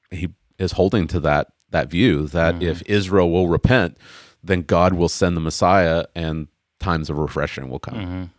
he 0.09 0.29
is 0.61 0.73
holding 0.73 1.07
to 1.07 1.19
that 1.21 1.47
that 1.71 1.89
view 1.89 2.27
that 2.27 2.61
if 2.61 2.81
Israel 2.85 3.31
will 3.31 3.47
repent, 3.47 3.97
then 4.43 4.61
God 4.61 4.93
will 4.93 5.07
send 5.09 5.37
the 5.37 5.41
Messiah 5.41 6.05
and 6.15 6.47
times 6.79 7.09
of 7.09 7.17
refreshing 7.17 7.69
will 7.69 7.79
come. 7.79 8.31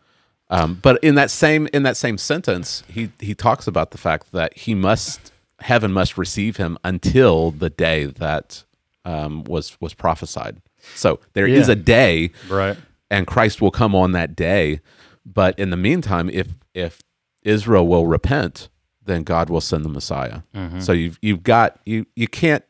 Um, 0.51 0.79
but 0.83 1.03
in 1.03 1.15
that 1.15 1.31
same 1.31 1.67
in 1.73 1.83
that 1.85 1.97
same 1.97 2.19
sentence, 2.19 2.83
he 2.89 3.11
he 3.21 3.35
talks 3.35 3.67
about 3.67 3.91
the 3.91 3.99
fact 3.99 4.33
that 4.33 4.57
he 4.57 4.75
must 4.75 5.33
heaven 5.61 5.93
must 5.93 6.19
receive 6.19 6.57
him 6.59 6.77
until 6.85 7.51
the 7.53 7.71
day 7.71 8.05
that 8.05 8.65
um, 9.05 9.45
was 9.45 9.77
was 9.81 9.95
prophesied. 9.95 10.61
So 10.95 11.21
there 11.33 11.47
is 11.47 11.69
Yeah. 11.69 11.73
a 11.73 11.77
day, 11.77 12.31
Right. 12.49 12.77
and 13.11 13.27
Christ 13.27 13.63
will 13.63 13.71
come 13.71 13.95
on 13.95 14.13
that 14.13 14.37
day. 14.37 14.81
But 15.25 15.59
in 15.59 15.71
the 15.71 15.77
meantime, 15.77 16.29
if 16.31 16.49
if 16.75 17.01
Israel 17.45 17.87
will 17.87 18.07
repent, 18.07 18.69
then 19.05 19.23
God 19.23 19.51
will 19.51 19.61
send 19.61 19.85
the 19.85 19.89
Messiah. 19.89 20.43
Mm-hmm. 20.55 20.81
So 20.81 20.93
you've 20.93 21.19
you've 21.23 21.43
got 21.43 21.81
you 21.85 22.07
you 22.17 22.29
can't 22.29 22.65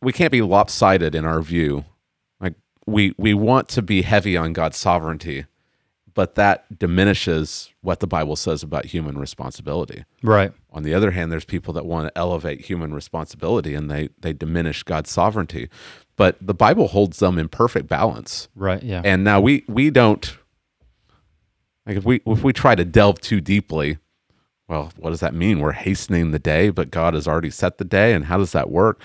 we 0.00 0.12
can't 0.12 0.32
be 0.32 0.42
lopsided 0.42 1.14
in 1.14 1.24
our 1.24 1.42
view. 1.42 1.84
Like 2.40 2.54
we 2.86 3.14
we 3.18 3.34
want 3.34 3.68
to 3.70 3.82
be 3.82 4.02
heavy 4.02 4.36
on 4.36 4.52
God's 4.52 4.76
sovereignty, 4.76 5.46
but 6.14 6.34
that 6.36 6.78
diminishes 6.78 7.70
what 7.82 8.00
the 8.00 8.06
Bible 8.06 8.36
says 8.36 8.62
about 8.62 8.86
human 8.86 9.18
responsibility. 9.18 10.04
Right. 10.22 10.52
On 10.70 10.82
the 10.82 10.94
other 10.94 11.10
hand, 11.10 11.32
there's 11.32 11.44
people 11.44 11.72
that 11.74 11.86
want 11.86 12.08
to 12.08 12.18
elevate 12.18 12.62
human 12.62 12.94
responsibility 12.94 13.74
and 13.74 13.90
they 13.90 14.10
they 14.20 14.32
diminish 14.32 14.82
God's 14.82 15.10
sovereignty. 15.10 15.68
But 16.16 16.38
the 16.40 16.54
Bible 16.54 16.88
holds 16.88 17.18
them 17.18 17.38
in 17.38 17.48
perfect 17.48 17.88
balance. 17.88 18.48
Right. 18.54 18.82
Yeah. 18.82 19.02
And 19.04 19.24
now 19.24 19.40
we 19.40 19.64
we 19.68 19.90
don't 19.90 20.36
like 21.86 21.96
if 21.96 22.04
we 22.04 22.20
if 22.26 22.42
we 22.42 22.52
try 22.52 22.74
to 22.74 22.84
delve 22.84 23.20
too 23.20 23.40
deeply, 23.40 23.98
well, 24.68 24.92
what 24.96 25.10
does 25.10 25.20
that 25.20 25.34
mean? 25.34 25.60
We're 25.60 25.72
hastening 25.72 26.30
the 26.32 26.38
day, 26.38 26.70
but 26.70 26.90
God 26.90 27.14
has 27.14 27.26
already 27.28 27.50
set 27.50 27.78
the 27.78 27.84
day, 27.84 28.12
and 28.14 28.24
how 28.26 28.38
does 28.38 28.52
that 28.52 28.70
work? 28.70 29.00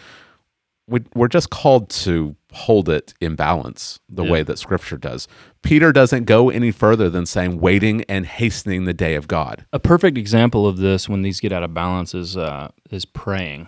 We, 0.88 1.02
we're 1.16 1.28
just 1.30 1.52
called 1.52 1.90
to 1.92 2.36
hold 2.52 2.90
it 2.90 3.14
in 3.22 3.36
balance 3.36 4.00
the 4.10 4.26
Yeah. 4.26 4.32
way 4.32 4.44
that 4.44 4.60
Scripture 4.60 4.98
does. 4.98 5.28
Peter 5.62 5.94
doesn't 5.94 6.26
go 6.26 6.50
any 6.50 6.72
further 6.72 7.10
than 7.10 7.26
saying 7.26 7.60
waiting 7.62 8.04
and 8.10 8.26
hastening 8.26 8.84
the 8.84 8.94
day 8.94 9.16
of 9.16 9.28
God. 9.28 9.66
a 9.72 9.80
perfect 9.80 10.18
example 10.18 10.68
of 10.68 10.78
this 10.78 11.08
when 11.08 11.22
these 11.22 11.40
get 11.40 11.54
out 11.54 11.64
of 11.64 11.74
balance 11.74 12.14
is 12.14 12.36
uh, 12.36 12.70
is 12.90 13.06
praying. 13.06 13.68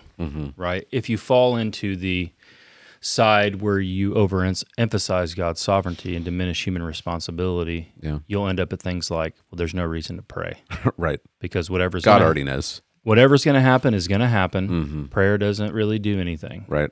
Right. 0.58 0.88
If 0.92 1.10
you 1.10 1.18
fall 1.18 1.56
into 1.56 1.96
the 1.96 2.32
side 3.06 3.62
where 3.62 3.80
you 3.80 4.14
overemphasize 4.14 5.36
God's 5.36 5.60
sovereignty 5.60 6.16
and 6.16 6.24
diminish 6.24 6.66
human 6.66 6.82
responsibility, 6.84 7.92
Yeah. 8.02 8.20
you'll 8.28 8.48
end 8.48 8.60
up 8.60 8.72
at 8.74 8.82
things 8.82 9.12
like, 9.12 9.36
well, 9.52 9.58
there's 9.58 9.74
no 9.74 9.84
reason 9.84 10.16
to 10.16 10.22
pray 10.22 10.60
right. 10.98 11.20
because 11.40 11.70
whatever's 11.70 12.04
God 12.06 12.16
gonna, 12.16 12.26
already 12.26 12.44
knows. 12.44 12.82
whatever's 13.04 13.44
going 13.44 13.56
to 13.56 13.62
happen 13.62 13.94
is 13.94 14.08
going 14.08 14.22
to 14.22 14.28
happen. 14.28 14.70
Mm-hmm. 14.70 15.06
Prayer 15.08 15.38
doesn't 15.38 15.74
really 15.74 16.00
do 16.00 16.20
anything. 16.20 16.66
Right. 16.68 16.90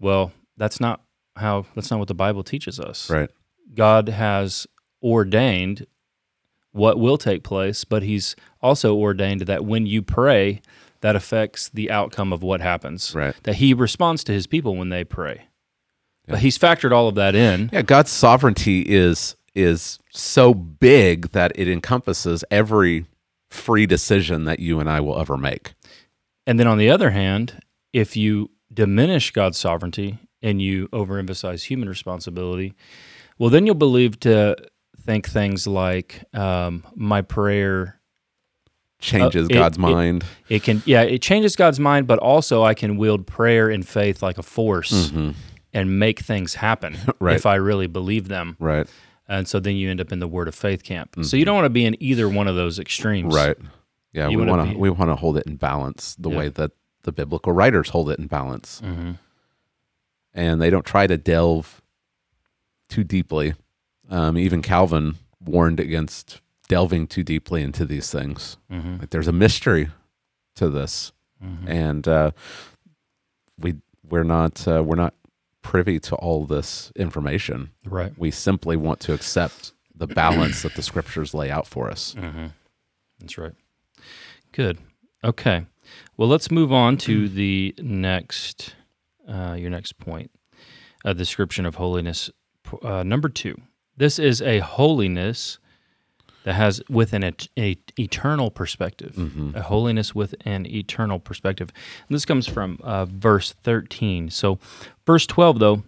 Well, 0.00 0.32
that's 0.56 0.80
not 0.80 1.02
how. 1.36 1.66
That's 1.74 1.90
not 1.90 1.98
what 1.98 2.08
the 2.08 2.14
Bible 2.14 2.42
teaches 2.42 2.80
us. 2.80 3.08
Right. 3.08 3.30
God 3.74 4.08
has 4.08 4.66
ordained 5.02 5.86
what 6.72 6.98
will 6.98 7.18
take 7.18 7.42
place, 7.44 7.84
but 7.84 8.02
He's 8.02 8.34
also 8.60 8.94
ordained 8.96 9.42
that 9.42 9.64
when 9.64 9.86
you 9.86 10.02
pray, 10.02 10.60
that 11.02 11.14
affects 11.14 11.68
the 11.68 11.90
outcome 11.90 12.32
of 12.32 12.42
what 12.42 12.60
happens. 12.60 13.14
Right. 13.14 13.34
That 13.42 13.56
He 13.56 13.74
responds 13.74 14.24
to 14.24 14.32
His 14.32 14.46
people 14.46 14.76
when 14.76 14.88
they 14.88 15.04
pray. 15.04 15.48
But 16.26 16.38
He's 16.38 16.58
factored 16.58 16.92
all 16.92 17.08
of 17.08 17.16
that 17.16 17.34
in. 17.34 17.68
Yeah, 17.72 17.82
God's 17.82 18.10
sovereignty 18.10 18.80
is 18.82 19.36
is 19.54 19.98
so 20.10 20.54
big 20.54 21.30
that 21.32 21.52
it 21.56 21.68
encompasses 21.68 22.42
every 22.50 23.04
free 23.50 23.84
decision 23.84 24.44
that 24.44 24.60
you 24.60 24.80
and 24.80 24.88
I 24.88 25.00
will 25.00 25.20
ever 25.20 25.36
make. 25.36 25.74
And 26.46 26.58
then 26.58 26.66
on 26.66 26.78
the 26.78 26.88
other 26.88 27.10
hand, 27.10 27.60
if 27.92 28.16
you 28.16 28.50
diminish 28.72 29.30
God's 29.30 29.58
sovereignty 29.58 30.18
and 30.40 30.62
you 30.62 30.88
overemphasize 30.88 31.64
human 31.64 31.88
responsibility, 31.88 32.74
well, 33.38 33.50
then 33.50 33.66
you'll 33.66 33.74
believe 33.74 34.18
to 34.20 34.56
think 35.04 35.28
things 35.28 35.66
like 35.66 36.24
um, 36.32 36.84
my 36.94 37.20
prayer 37.20 38.00
Changes 39.02 39.44
Uh, 39.48 39.52
it- 39.52 39.54
God's 39.58 39.78
mind. 39.78 40.24
It 40.48 40.62
can, 40.62 40.82
yeah, 40.86 41.02
it 41.02 41.20
changes 41.22 41.56
God's 41.56 41.78
mind, 41.80 42.06
but 42.06 42.18
also 42.20 42.62
I 42.62 42.72
can 42.74 42.96
wield 42.96 43.26
prayer 43.26 43.68
and 43.68 43.86
faith 43.86 44.22
like 44.22 44.38
a 44.38 44.42
force 44.42 45.12
and 45.74 45.98
make 45.98 46.20
things 46.20 46.54
happen 46.54 46.94
Mm-hmm. 46.94 47.10
Right. 47.24 47.36
if 47.36 47.44
I 47.46 47.56
really 47.56 47.86
believe 47.88 48.28
them. 48.28 48.56
right. 48.58 48.86
And 49.28 49.48
so 49.48 49.60
then 49.60 49.76
you 49.76 49.88
end 49.90 50.00
up 50.00 50.12
in 50.12 50.18
the 50.18 50.28
word 50.28 50.46
of 50.48 50.54
faith 50.54 50.82
camp. 50.84 51.16
So 51.22 51.36
you 51.36 51.44
don't 51.44 51.54
want 51.54 51.64
to 51.64 51.70
be 51.70 51.84
in 51.86 51.96
either 52.02 52.28
one 52.28 52.48
of 52.48 52.54
those 52.56 52.78
extremes. 52.78 53.34
Mm-hmm. 53.34 53.46
Right. 53.48 53.56
Yeah, 54.12 54.28
You 54.28 54.38
we 54.38 54.44
wanna 54.46 54.66
be- 54.66 54.76
we 54.76 54.90
want 54.90 55.10
to 55.10 55.16
hold 55.16 55.36
it 55.38 55.46
in 55.46 55.56
balance 55.56 56.14
the 56.18 56.28
Yeah. 56.30 56.36
way 56.38 56.48
that 56.50 56.72
the 57.04 57.12
biblical 57.12 57.52
writers 57.52 57.88
hold 57.90 58.10
it 58.10 58.18
in 58.18 58.26
balance. 58.26 58.80
hmm 58.80 59.12
And 60.34 60.60
they 60.60 60.70
don't 60.70 60.84
try 60.86 61.06
to 61.06 61.16
delve 61.16 61.80
too 62.88 63.04
deeply. 63.04 63.54
Um, 64.10 64.36
even 64.36 64.60
Calvin 64.62 65.14
warned 65.44 65.80
against 65.80 66.40
delving 66.72 67.06
too 67.06 67.22
deeply 67.22 67.60
into 67.62 67.84
these 67.84 68.10
things. 68.10 68.56
hmm 68.70 68.96
Like 69.00 69.10
there's 69.10 69.28
a 69.28 69.32
mystery 69.46 69.84
to 70.56 70.70
this. 70.70 71.12
hmm 71.40 71.68
and 71.68 72.04
uh, 72.08 72.30
we 73.58 73.74
we're 74.10 74.24
not 74.38 74.66
uh, 74.66 74.82
we're 74.86 75.02
not 75.04 75.14
privy 75.62 75.98
to 76.00 76.14
all 76.16 76.46
this 76.46 76.90
information. 76.96 77.70
Right. 77.84 78.12
We 78.18 78.30
simply 78.30 78.76
want 78.76 78.98
to 79.00 79.12
accept 79.12 79.72
the 79.94 80.06
balance 80.06 80.62
that 80.62 80.74
the 80.74 80.82
scriptures 80.82 81.34
lay 81.34 81.50
out 81.50 81.66
for 81.66 81.90
us. 81.90 82.14
hmm 82.18 82.46
That's 83.20 83.36
right. 83.38 83.54
Good. 84.52 84.78
Okay. 85.22 85.66
Well, 86.16 86.28
let's 86.28 86.50
move 86.50 86.72
on 86.72 86.96
to 87.08 87.28
the 87.28 87.74
next, 87.78 88.74
uh, 89.28 89.54
your 89.58 89.70
next 89.70 89.98
point, 89.98 90.30
a 91.04 91.12
description 91.14 91.66
of 91.66 91.74
holiness. 91.76 92.30
Uh, 92.82 93.02
number 93.02 93.28
two. 93.28 93.54
This 93.96 94.18
is 94.18 94.40
a 94.42 94.58
holiness 94.60 95.58
that 96.44 96.54
has 96.54 96.82
with 96.88 97.12
an 97.12 97.22
a 97.58 97.76
eternal 97.98 98.50
perspective, 98.50 99.14
Mm-hmm. 99.16 99.56
a 99.56 99.62
holiness 99.62 100.14
with 100.14 100.34
an 100.44 100.66
eternal 100.66 101.18
perspective. 101.20 101.70
And 102.08 102.14
this 102.14 102.24
comes 102.24 102.46
from 102.46 102.78
uh, 102.82 103.04
verse 103.06 103.52
thirteen. 103.52 104.30
So, 104.30 104.58
verse 105.06 105.26
twelve, 105.26 105.58
though. 105.58 105.82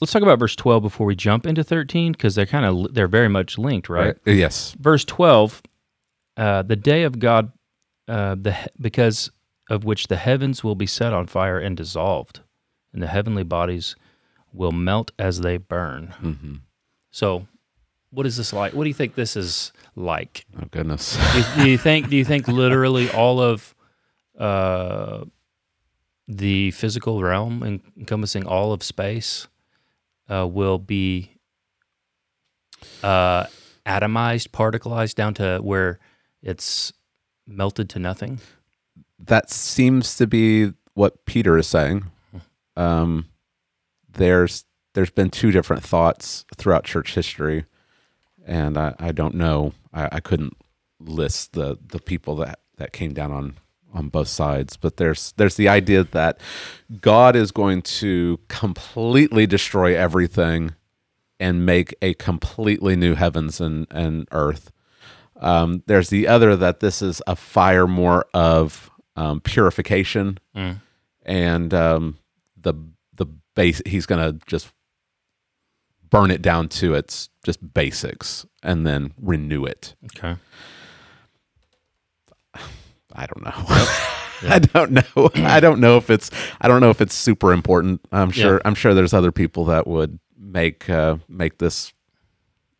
Let's 0.00 0.12
talk 0.12 0.22
about 0.22 0.38
verse 0.40 0.56
twelve 0.56 0.82
before 0.82 1.06
we 1.06 1.14
jump 1.16 1.46
into 1.46 1.62
thirteen, 1.64 2.12
because 2.12 2.34
they're 2.34 2.46
kind 2.46 2.64
of 2.66 2.92
they're 2.94 3.08
very 3.08 3.28
much 3.28 3.56
linked, 3.58 3.88
right? 3.88 4.16
Uh, 4.26 4.30
Yes. 4.32 4.74
verse 4.78 5.04
12 5.04 5.62
uh, 6.36 6.62
the 6.62 6.74
day 6.76 7.04
of 7.04 7.18
god 7.20 7.52
uh, 8.08 8.34
the 8.34 8.54
because 8.80 9.30
of 9.70 9.84
which 9.84 10.08
the 10.08 10.16
heavens 10.16 10.62
will 10.64 10.74
be 10.74 10.86
set 10.86 11.12
on 11.12 11.26
fire 11.28 11.58
and 11.60 11.76
dissolved 11.76 12.40
and 12.92 13.00
the 13.02 13.06
heavenly 13.06 13.44
bodies 13.44 13.94
will 14.52 14.72
melt 14.72 15.12
as 15.18 15.40
they 15.40 15.56
burn 15.56 16.08
hmm 16.20 16.54
so 17.12 17.46
what 18.14 18.26
is 18.26 18.36
this 18.36 18.52
like 18.52 18.72
what 18.74 18.84
do 18.84 18.88
you 18.88 18.94
think 18.94 19.14
this 19.14 19.36
is 19.36 19.72
like 19.96 20.46
Oh 20.60 20.66
goodness. 20.70 21.16
do, 21.32 21.38
you- 21.38 21.44
do 21.64 21.70
you 21.70 21.78
think 21.78 22.08
do 22.08 22.16
you 22.16 22.24
think 22.24 22.46
literally 22.48 23.10
all 23.10 23.40
of 23.40 23.74
uh, 24.38 25.24
the 26.28 26.70
physical 26.72 27.22
realm 27.22 27.62
encompassing 27.96 28.46
all 28.46 28.72
of 28.72 28.82
space 28.82 29.46
uh, 30.28 30.46
will 30.50 30.78
be 30.78 31.30
uh, 33.02 33.44
atomized, 33.86 34.48
particleized 34.48 35.14
down 35.14 35.34
to 35.34 35.58
where 35.62 35.98
it's 36.42 36.92
melted 37.46 37.88
to 37.90 37.98
nothing. 37.98 38.40
that 39.18 39.50
seems 39.50 40.16
to 40.16 40.26
be 40.26 40.72
what 40.94 41.24
Peter 41.26 41.58
is 41.58 41.66
saying. 41.66 42.10
Um, 42.76 43.26
there's 44.10 44.64
there's 44.94 45.10
been 45.10 45.30
two 45.30 45.50
different 45.50 45.82
thoughts 45.82 46.44
throughout 46.56 46.84
church 46.84 47.14
history, 47.14 47.64
and 48.44 48.76
I, 48.78 48.94
I 48.98 49.12
don't 49.12 49.34
know. 49.34 49.72
I, 49.92 50.08
I 50.12 50.20
couldn't 50.20 50.56
list 51.00 51.52
the 51.52 51.78
the 51.86 51.98
people 52.00 52.36
that 52.36 52.60
that 52.76 52.92
came 52.92 53.12
down 53.14 53.32
on 53.32 53.54
on 53.92 54.08
both 54.08 54.28
sides, 54.28 54.76
but 54.76 54.96
there's 54.96 55.32
there's 55.36 55.56
the 55.56 55.68
idea 55.68 56.04
that 56.04 56.40
God 57.00 57.36
is 57.36 57.50
going 57.52 57.82
to 57.82 58.40
completely 58.48 59.46
destroy 59.46 59.96
everything 59.96 60.74
and 61.40 61.64
make 61.66 61.94
a 62.02 62.14
completely 62.14 62.96
new 62.96 63.14
heavens 63.14 63.60
and 63.60 63.86
and 63.90 64.26
earth. 64.32 64.70
Um, 65.36 65.82
there's 65.86 66.10
the 66.10 66.26
other 66.28 66.56
that 66.56 66.80
this 66.80 67.02
is 67.02 67.20
a 67.26 67.36
fire 67.36 67.86
more 67.86 68.26
of 68.34 68.90
um, 69.16 69.40
purification 69.40 70.38
Mm. 70.56 70.80
and 71.24 71.74
um, 71.74 72.18
the 72.60 72.74
the 73.14 73.26
base. 73.54 73.80
He's 73.86 74.06
gonna 74.06 74.32
just 74.46 74.68
burn 76.14 76.30
it 76.30 76.42
down 76.42 76.68
to 76.68 76.94
its 76.94 77.28
just 77.44 77.74
basics 77.74 78.46
and 78.62 78.86
then 78.86 79.12
renew 79.20 79.64
it. 79.64 79.96
Okay. 80.04 80.36
I 83.16 83.26
don't 83.26 83.44
know. 83.44 83.52
I 84.48 84.58
don't 84.60 84.92
know. 84.92 85.30
I 85.34 85.58
don't 85.58 85.80
know 85.80 85.96
if 85.96 86.10
it's. 86.10 86.30
I 86.60 86.68
don't 86.68 86.80
know 86.80 86.90
if 86.90 87.00
it's 87.00 87.14
super 87.14 87.52
important. 87.52 88.00
I'm 88.12 88.30
sure. 88.30 88.54
Yeah. 88.54 88.62
I'm 88.64 88.74
sure 88.74 88.94
there's 88.94 89.14
other 89.14 89.32
people 89.32 89.64
that 89.66 89.86
would 89.86 90.18
make 90.38 90.88
uh, 90.88 91.16
make 91.28 91.58
this, 91.58 91.92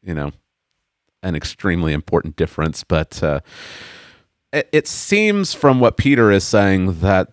you 0.02 0.14
know, 0.14 0.30
an 1.22 1.34
extremely 1.34 1.92
important 1.92 2.36
difference. 2.36 2.84
But 2.84 3.22
uh, 3.22 3.40
it, 4.52 4.68
it 4.72 4.86
seems 4.86 5.54
from 5.54 5.80
what 5.80 5.96
Peter 5.96 6.30
is 6.30 6.44
saying 6.44 7.00
that 7.00 7.32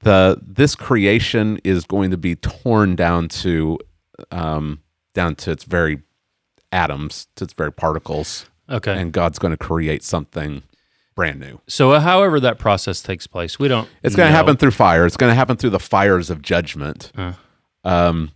the 0.00 0.40
this 0.42 0.74
creation 0.74 1.58
is 1.64 1.84
going 1.84 2.10
to 2.10 2.16
be 2.16 2.36
torn 2.36 2.94
down 2.94 3.28
to 3.28 3.78
um, 4.30 4.80
down 5.16 5.34
to 5.36 5.50
its 5.50 5.64
very 5.64 6.02
atoms, 6.70 7.26
to 7.36 7.44
its 7.44 7.54
very 7.54 7.72
particles, 7.72 8.46
Okay. 8.70 8.96
and 9.00 9.12
God's 9.12 9.38
going 9.38 9.50
to 9.52 9.56
create 9.56 10.04
something 10.04 10.62
brand 11.16 11.40
new. 11.40 11.60
So, 11.66 11.92
uh, 11.92 12.00
however 12.00 12.38
that 12.40 12.58
process 12.58 13.02
takes 13.02 13.26
place, 13.26 13.58
we 13.58 13.66
don't. 13.68 13.88
It's 14.02 14.14
going 14.14 14.28
to 14.28 14.36
happen 14.36 14.56
through 14.56 14.72
fire. 14.72 15.06
It's 15.06 15.16
going 15.16 15.30
to 15.30 15.34
happen 15.34 15.56
through 15.56 15.70
the 15.70 15.80
fires 15.80 16.30
of 16.30 16.42
judgment. 16.42 17.10
Uh. 17.16 17.32
Um, 17.84 18.30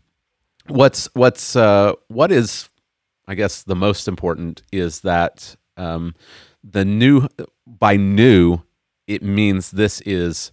what's 0.66 1.08
what's 1.14 1.54
uh, 1.56 1.92
what 2.08 2.32
is, 2.32 2.68
I 3.28 3.34
guess, 3.34 3.62
the 3.62 3.76
most 3.76 4.08
important 4.08 4.62
is 4.72 5.00
that 5.00 5.56
um, 5.76 6.14
the 6.64 6.84
new 6.84 7.28
by 7.66 7.96
new 7.96 8.62
it 9.06 9.22
means 9.22 9.72
this 9.72 10.00
is 10.02 10.52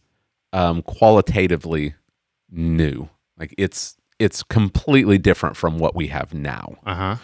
um, 0.51 0.82
qualitatively 0.82 1.93
new. 2.49 3.07
Like 3.38 3.53
it's 3.57 3.97
it's 4.20 4.43
completely 4.43 5.18
different 5.18 5.55
from 5.55 5.78
what 5.78 5.95
we 5.95 6.07
have 6.07 6.34
now. 6.34 6.78
Uh 6.86 6.95
huh. 6.95 7.15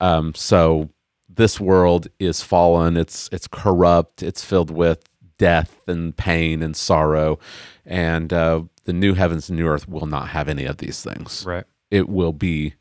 Um, 0.00 0.34
so 0.34 0.90
this 1.28 1.60
world 1.60 2.08
is 2.18 2.42
fallen. 2.42 2.96
It's 2.96 3.28
it's 3.32 3.46
corrupt. 3.46 4.22
It's 4.22 4.44
filled 4.44 4.70
with 4.70 5.04
death 5.38 5.80
and 5.86 6.16
pain 6.16 6.62
and 6.62 6.76
sorrow, 6.76 7.38
and 7.84 8.32
uh, 8.32 8.62
the 8.84 8.92
new 8.92 9.14
heavens 9.14 9.48
and 9.48 9.58
new 9.58 9.66
earth 9.66 9.88
will 9.88 10.06
not 10.06 10.28
have 10.28 10.48
any 10.48 10.64
of 10.64 10.78
these 10.78 11.02
things. 11.02 11.44
Right. 11.46 11.64
It 11.90 12.08
will 12.08 12.32
be, 12.32 12.74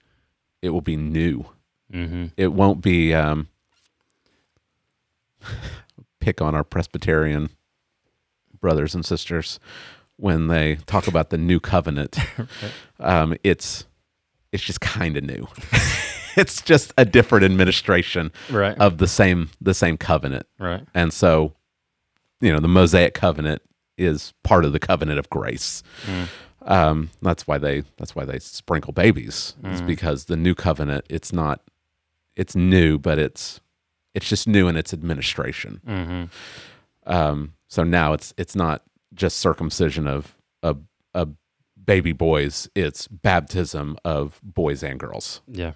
it 0.62 0.70
will 0.70 0.82
be 0.82 0.96
new. 0.96 1.46
Mm-hmm. 1.92 2.28
It 2.38 2.54
won't 2.54 2.82
be. 2.82 3.14
Um, 3.14 3.48
pick 6.20 6.42
on 6.42 6.54
our 6.54 6.64
Presbyterian 6.64 7.50
brothers 8.60 8.94
and 8.94 9.06
sisters 9.06 9.60
when 10.20 10.48
they 10.48 10.76
talk 10.86 11.08
about 11.08 11.30
the 11.30 11.38
new 11.38 11.60
covenant. 11.60 12.18
um, 13.00 13.36
it's 13.44 13.86
it's 14.52 14.64
just 14.64 14.82
kind 14.82 15.16
of 15.18 15.24
new. 15.24 15.48
it's 16.36 16.62
just 16.62 16.94
a 16.98 17.06
different 17.06 17.46
administration 17.46 18.32
Right. 18.50 18.78
of 18.80 18.98
the 18.98 19.08
same 19.08 19.50
the 19.62 19.74
same 19.74 19.98
covenant. 19.98 20.46
right. 20.60 20.86
And 20.94 21.14
so, 21.14 21.54
you 22.42 22.52
know, 22.52 22.60
the 22.60 22.68
Mosaic 22.68 23.14
covenant 23.14 23.62
is 23.98 24.34
part 24.44 24.66
of 24.66 24.74
the 24.74 24.80
covenant 24.80 25.20
of 25.20 25.30
grace. 25.30 25.84
Um, 26.64 27.10
that's 27.22 27.48
why 27.48 27.58
they 27.58 27.84
that's 27.98 28.16
why 28.16 28.26
they 28.26 28.40
sprinkle 28.40 28.92
babies. 28.94 29.56
It's 29.64 29.82
because 29.82 30.26
the 30.26 30.36
new 30.38 30.56
covenant 30.56 31.06
it's 31.10 31.32
not 31.32 31.62
it's 32.36 32.56
new, 32.56 32.98
but 32.98 33.18
it's 33.20 33.62
it's 34.14 34.28
just 34.28 34.48
new 34.48 34.68
in 34.68 34.76
its 34.76 34.94
administration. 34.94 35.82
Mm-hmm. 35.88 37.12
Um, 37.12 37.54
so 37.68 37.84
now 37.84 38.14
it's 38.14 38.34
it's 38.38 38.56
not 38.56 38.84
just 39.14 39.38
circumcision 39.40 40.08
of 40.08 40.36
a, 40.64 40.76
a 41.14 41.28
baby 41.84 42.12
boys; 42.14 42.70
it's 42.76 43.08
baptism 43.08 43.98
of 44.06 44.40
boys 44.44 44.84
and 44.84 45.00
girls. 45.00 45.42
Yeah. 45.48 45.74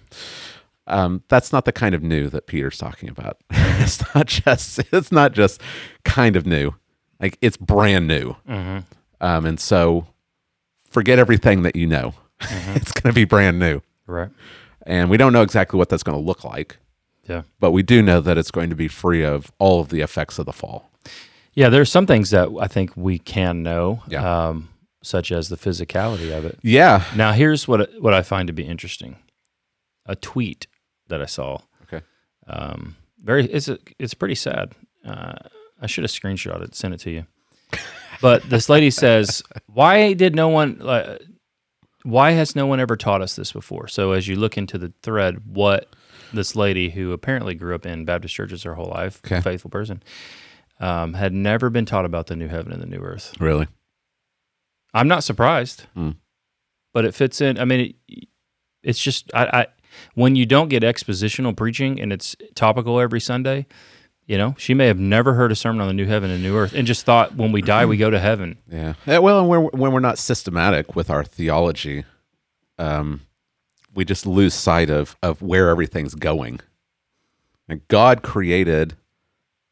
Um, 0.86 1.22
that's 1.28 1.50
not 1.52 1.64
the 1.64 1.72
kind 1.72 1.94
of 1.94 2.02
new 2.02 2.28
that 2.28 2.46
Peter's 2.46 2.76
talking 2.78 3.08
about. 3.08 3.38
it's 3.50 4.02
not 4.14 4.26
just 4.26 4.80
it's 4.92 5.10
not 5.12 5.32
just 5.32 5.60
kind 6.04 6.36
of 6.36 6.46
new, 6.46 6.72
like 7.20 7.38
it's 7.40 7.56
brand 7.56 8.06
new. 8.06 8.36
Mm-hmm. 8.48 8.78
Um, 9.20 9.46
and 9.46 9.58
so 9.58 10.06
forget 10.90 11.18
everything 11.18 11.62
that 11.62 11.74
you 11.76 11.86
know. 11.86 12.14
it's 12.40 12.92
going 12.92 13.10
to 13.12 13.14
be 13.14 13.24
brand 13.24 13.58
new, 13.58 13.80
Right. 14.06 14.28
and 14.86 15.08
we 15.08 15.16
don't 15.16 15.32
know 15.32 15.40
exactly 15.42 15.78
what 15.78 15.88
that's 15.88 16.02
going 16.02 16.18
to 16.18 16.22
look 16.22 16.42
like, 16.44 16.76
Yeah. 17.28 17.42
but 17.60 17.70
we 17.70 17.82
do 17.84 18.02
know 18.02 18.20
that 18.20 18.36
it's 18.36 18.50
going 18.50 18.68
to 18.70 18.76
be 18.76 18.88
free 18.88 19.24
of 19.24 19.50
all 19.58 19.80
of 19.80 19.88
the 19.88 20.00
effects 20.02 20.38
of 20.38 20.44
the 20.44 20.52
fall. 20.52 20.90
Yeah. 21.54 21.68
There's 21.68 21.90
some 21.90 22.06
things 22.06 22.30
that 22.30 22.48
I 22.60 22.66
think 22.66 22.92
we 22.96 23.18
can 23.18 23.62
know, 23.62 24.02
Yeah. 24.08 24.48
um, 24.48 24.68
such 25.02 25.30
as 25.32 25.48
the 25.48 25.56
physicality 25.56 26.36
of 26.36 26.44
it. 26.44 26.58
Yeah. 26.62 27.04
Now, 27.16 27.32
here's 27.32 27.66
what 27.68 27.90
what 28.00 28.14
I 28.14 28.22
find 28.22 28.46
to 28.48 28.52
be 28.52 28.64
interesting: 28.64 29.16
a 30.06 30.16
tweet 30.16 30.66
that 31.08 31.20
I 31.20 31.26
saw. 31.26 31.58
Okay. 31.84 32.04
Um, 32.46 32.96
very, 33.22 33.44
it's 33.46 33.68
a, 33.68 33.78
it's 33.98 34.14
pretty 34.14 34.34
sad. 34.34 34.72
Uh, 35.06 35.34
I 35.80 35.86
should 35.86 36.04
have 36.04 36.10
screenshot 36.10 36.62
it, 36.62 36.74
sent 36.74 36.94
it 36.94 37.00
to 37.00 37.10
you. 37.10 37.26
But 38.22 38.42
this 38.48 38.68
lady 38.68 38.90
says, 38.90 39.42
"Why 39.66 40.12
did 40.14 40.34
no 40.34 40.48
one? 40.48 40.80
Uh, 40.80 41.18
why 42.04 42.32
has 42.32 42.54
no 42.56 42.66
one 42.66 42.80
ever 42.80 42.96
taught 42.96 43.20
us 43.22 43.36
this 43.36 43.52
before?" 43.52 43.88
So, 43.88 44.12
as 44.12 44.26
you 44.28 44.36
look 44.36 44.56
into 44.56 44.78
the 44.78 44.92
thread, 45.02 45.42
what 45.46 45.88
this 46.32 46.56
lady 46.56 46.90
who 46.90 47.12
apparently 47.12 47.54
grew 47.54 47.74
up 47.74 47.84
in 47.86 48.04
Baptist 48.04 48.34
churches 48.34 48.62
her 48.62 48.74
whole 48.74 48.88
life, 48.90 49.20
Okay. 49.26 49.40
faithful 49.40 49.70
person, 49.70 50.02
um, 50.80 51.14
had 51.14 51.32
never 51.32 51.70
been 51.70 51.84
taught 51.86 52.04
about 52.04 52.26
the 52.26 52.36
new 52.36 52.48
heaven 52.48 52.72
and 52.72 52.82
the 52.82 52.86
new 52.86 52.98
earth. 53.00 53.34
Really? 53.40 53.66
I'm 54.92 55.08
not 55.08 55.24
surprised, 55.24 55.82
Hmm. 55.94 56.10
but 56.92 57.04
it 57.04 57.14
fits 57.14 57.40
in. 57.40 57.58
I 57.58 57.64
mean, 57.64 57.94
it, 58.08 58.28
it's 58.82 59.00
just 59.02 59.30
I, 59.34 59.44
I 59.44 59.66
when 60.14 60.36
you 60.36 60.46
don't 60.46 60.68
get 60.68 60.82
expositional 60.82 61.56
preaching 61.56 62.00
and 62.00 62.12
it's 62.12 62.36
topical 62.54 63.00
every 63.00 63.20
Sunday. 63.20 63.66
You 64.26 64.38
know, 64.38 64.54
she 64.56 64.72
may 64.72 64.86
have 64.86 64.98
never 64.98 65.34
heard 65.34 65.52
a 65.52 65.54
sermon 65.56 65.82
on 65.82 65.88
the 65.88 65.92
new 65.94 66.06
heaven 66.06 66.30
and 66.30 66.42
new 66.42 66.56
earth, 66.56 66.72
and 66.72 66.86
just 66.86 67.04
thought 67.04 67.34
when 67.36 67.52
we 67.52 67.60
die 67.60 67.84
we 67.84 67.98
go 67.98 68.08
to 68.08 68.18
heaven. 68.18 68.56
Yeah. 68.70 68.94
Eh, 69.06 69.18
Well, 69.18 69.40
and 69.40 69.48
when, 69.50 69.64
when 69.78 69.92
we're 69.92 70.00
not 70.00 70.16
systematic 70.18 70.96
with 70.96 71.10
our 71.10 71.22
theology, 71.24 72.04
um, 72.78 73.20
we 73.94 74.04
just 74.06 74.24
lose 74.26 74.54
sight 74.54 74.88
of 74.88 75.16
of 75.22 75.42
where 75.42 75.68
everything's 75.68 76.14
going. 76.14 76.60
And 77.68 77.86
God 77.88 78.22
created 78.22 78.96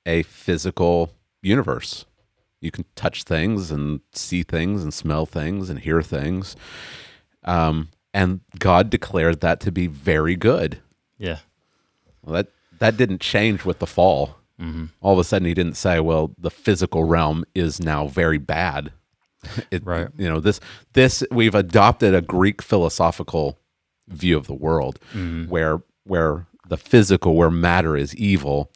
a 0.06 0.22
physical 0.24 1.12
universe. 1.42 2.04
You 2.60 2.70
can 2.70 2.84
touch 2.94 3.24
things 3.24 3.70
and 3.70 4.00
see 4.12 4.42
things 4.42 4.82
and 4.82 4.94
smell 4.94 5.26
things 5.26 5.68
and 5.68 5.80
hear 5.80 6.02
things. 6.02 6.54
Um, 7.44 7.88
and 8.14 8.40
God 8.58 8.90
declared 8.90 9.40
that 9.40 9.60
to 9.60 9.72
be 9.72 9.86
very 9.86 10.36
good. 10.36 10.80
Yeah, 11.18 11.38
Well, 12.22 12.34
that 12.34 12.48
that 12.78 12.96
didn't 12.96 13.20
change 13.20 13.64
with 13.64 13.78
the 13.78 13.86
fall. 13.86 14.36
All 15.00 15.12
of 15.12 15.18
a 15.18 15.24
sudden, 15.24 15.46
he 15.46 15.54
didn't 15.54 15.76
say, 15.76 15.98
"Well, 15.98 16.32
the 16.38 16.50
physical 16.50 17.02
realm 17.02 17.44
is 17.54 17.80
now 17.80 18.06
very 18.06 18.38
bad." 18.38 18.92
It, 19.72 19.84
Right. 19.84 20.08
You 20.16 20.28
know 20.28 20.38
this. 20.38 20.60
This 20.92 21.24
we've 21.32 21.54
adopted 21.54 22.14
a 22.14 22.20
Greek 22.22 22.62
philosophical 22.62 23.58
view 24.08 24.36
of 24.36 24.46
the 24.46 24.54
world, 24.54 25.00
where 25.48 25.82
where 26.04 26.46
the 26.68 26.76
physical, 26.76 27.34
where 27.34 27.50
matter 27.50 27.96
is 27.96 28.14
evil, 28.14 28.70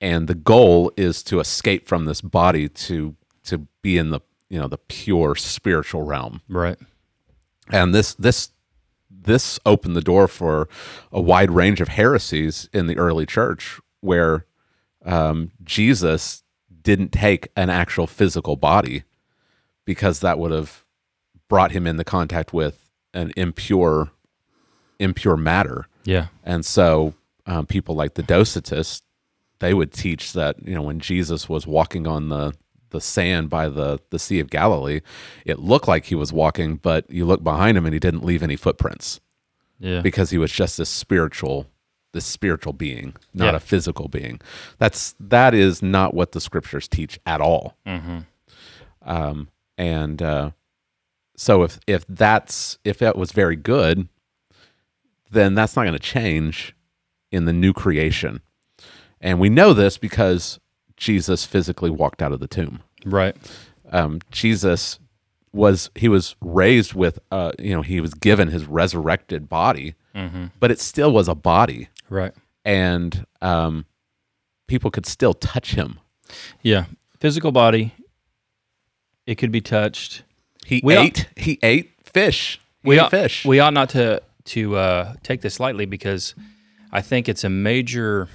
and 0.00 0.28
the 0.28 0.34
goal 0.34 0.92
is 0.96 1.22
to 1.24 1.40
escape 1.40 1.86
from 1.88 2.04
this 2.04 2.20
body 2.20 2.68
to 2.68 3.16
to 3.44 3.66
be 3.82 3.98
in 3.98 4.10
the 4.10 4.20
you 4.48 4.58
know 4.58 4.68
the 4.68 4.78
pure 4.78 5.34
spiritual 5.34 6.02
realm. 6.02 6.40
Right. 6.48 6.78
and 7.70 7.94
this 7.94 8.14
this 8.14 8.50
this 9.10 9.58
opened 9.66 9.96
the 9.96 10.00
door 10.00 10.28
for 10.28 10.68
a 11.12 11.20
wide 11.20 11.50
range 11.50 11.80
of 11.80 11.88
heresies 11.88 12.68
in 12.72 12.86
the 12.86 12.96
early 12.96 13.26
church 13.26 13.80
where 14.00 14.46
um, 15.04 15.50
jesus 15.64 16.42
didn't 16.82 17.12
take 17.12 17.48
an 17.56 17.68
actual 17.68 18.06
physical 18.06 18.56
body 18.56 19.02
because 19.84 20.20
that 20.20 20.38
would 20.38 20.52
have 20.52 20.84
brought 21.48 21.72
him 21.72 21.86
into 21.86 22.04
contact 22.04 22.52
with 22.52 22.90
an 23.14 23.32
impure 23.36 24.10
impure 24.98 25.36
matter. 25.36 25.86
Yeah, 26.04 26.26
and 26.44 26.64
so 26.64 27.14
um, 27.46 27.66
people 27.66 27.94
like 27.94 28.14
the 28.14 28.22
Docetists, 28.22 29.02
they 29.60 29.74
would 29.74 29.92
teach 29.92 30.32
that 30.34 30.56
you 30.66 30.74
know 30.74 30.82
when 30.82 31.00
Jesus 31.00 31.48
was 31.48 31.66
walking 31.66 32.06
on 32.06 32.28
the 32.28 32.54
the 32.90 33.00
sand 33.00 33.50
by 33.50 33.68
the 33.68 33.98
the 34.10 34.18
Sea 34.18 34.40
of 34.40 34.50
Galilee, 34.50 35.00
it 35.44 35.58
looked 35.58 35.88
like 35.88 36.06
he 36.06 36.14
was 36.14 36.32
walking, 36.32 36.76
but 36.76 37.10
you 37.10 37.24
look 37.26 37.42
behind 37.42 37.76
him 37.76 37.84
and 37.84 37.92
he 37.92 38.00
didn't 38.00 38.24
leave 38.24 38.42
any 38.42 38.56
footprints 38.56 39.20
yeah, 39.78 40.00
because 40.00 40.30
he 40.30 40.38
was 40.38 40.50
just 40.52 40.78
this 40.78 40.88
spiritual 40.88 41.66
this 42.12 42.24
spiritual 42.24 42.72
being, 42.72 43.14
not 43.34 43.52
Yeah. 43.52 43.56
a 43.56 43.60
physical 43.60 44.08
being. 44.08 44.40
That's 44.78 45.14
that 45.20 45.52
is 45.54 45.82
not 45.82 46.14
what 46.14 46.32
the 46.32 46.40
scriptures 46.40 46.88
teach 46.88 47.20
at 47.26 47.40
all. 47.42 47.76
mm-hmm. 47.86 48.18
Um, 49.02 49.48
and 49.76 50.20
uh, 50.22 50.50
so 51.36 51.62
if 51.62 51.78
if 51.86 52.06
that's 52.08 52.78
if 52.84 52.98
that 52.98 53.16
was 53.16 53.32
very 53.32 53.56
good, 53.56 54.08
then 55.30 55.54
that's 55.54 55.76
not 55.76 55.82
going 55.82 55.92
to 55.92 55.98
change 55.98 56.74
in 57.30 57.44
the 57.44 57.52
new 57.52 57.72
creation. 57.72 58.40
And 59.20 59.40
we 59.40 59.48
know 59.48 59.72
this 59.72 59.98
because 59.98 60.58
Jesus 60.96 61.44
physically 61.44 61.90
walked 61.90 62.22
out 62.22 62.32
of 62.32 62.40
the 62.40 62.48
tomb. 62.48 62.80
right. 63.04 63.36
Um, 63.90 64.20
Jesus 64.30 64.98
was 65.52 65.88
he 65.94 66.08
was 66.08 66.36
raised 66.42 66.92
with 66.92 67.18
uh, 67.32 67.52
you 67.58 67.74
know 67.74 67.80
he 67.82 68.00
was 68.02 68.12
given 68.12 68.48
his 68.48 68.66
resurrected 68.66 69.48
body, 69.48 69.94
Mm-hmm. 70.14 70.46
but 70.60 70.70
it 70.70 70.78
still 70.80 71.10
was 71.12 71.26
a 71.28 71.34
body, 71.34 71.88
Right. 72.10 72.32
and 72.64 73.24
um, 73.40 73.86
people 74.66 74.90
could 74.90 75.06
still 75.06 75.32
touch 75.32 75.72
him. 75.74 76.00
Yeah, 76.62 76.84
physical 77.18 77.50
body. 77.52 77.94
It 79.26 79.36
could 79.36 79.52
be 79.52 79.60
touched. 79.62 80.22
He 80.66 80.80
We 80.84 80.96
ate 80.96 81.26
he 81.36 81.58
ate 81.62 81.92
fish. 82.04 82.60
He 82.82 82.88
we 82.90 82.96
ate 82.96 83.00
ought, 83.02 83.10
fish. 83.10 83.44
We 83.46 83.58
ought 83.60 83.72
not 83.74 83.88
to 83.90 84.20
to 84.46 84.76
uh, 84.76 85.14
take 85.22 85.40
this 85.40 85.58
lightly 85.60 85.86
because 85.86 86.34
I 86.92 87.00
think 87.00 87.26
it's 87.28 87.44
a 87.44 87.48
major 87.50 88.28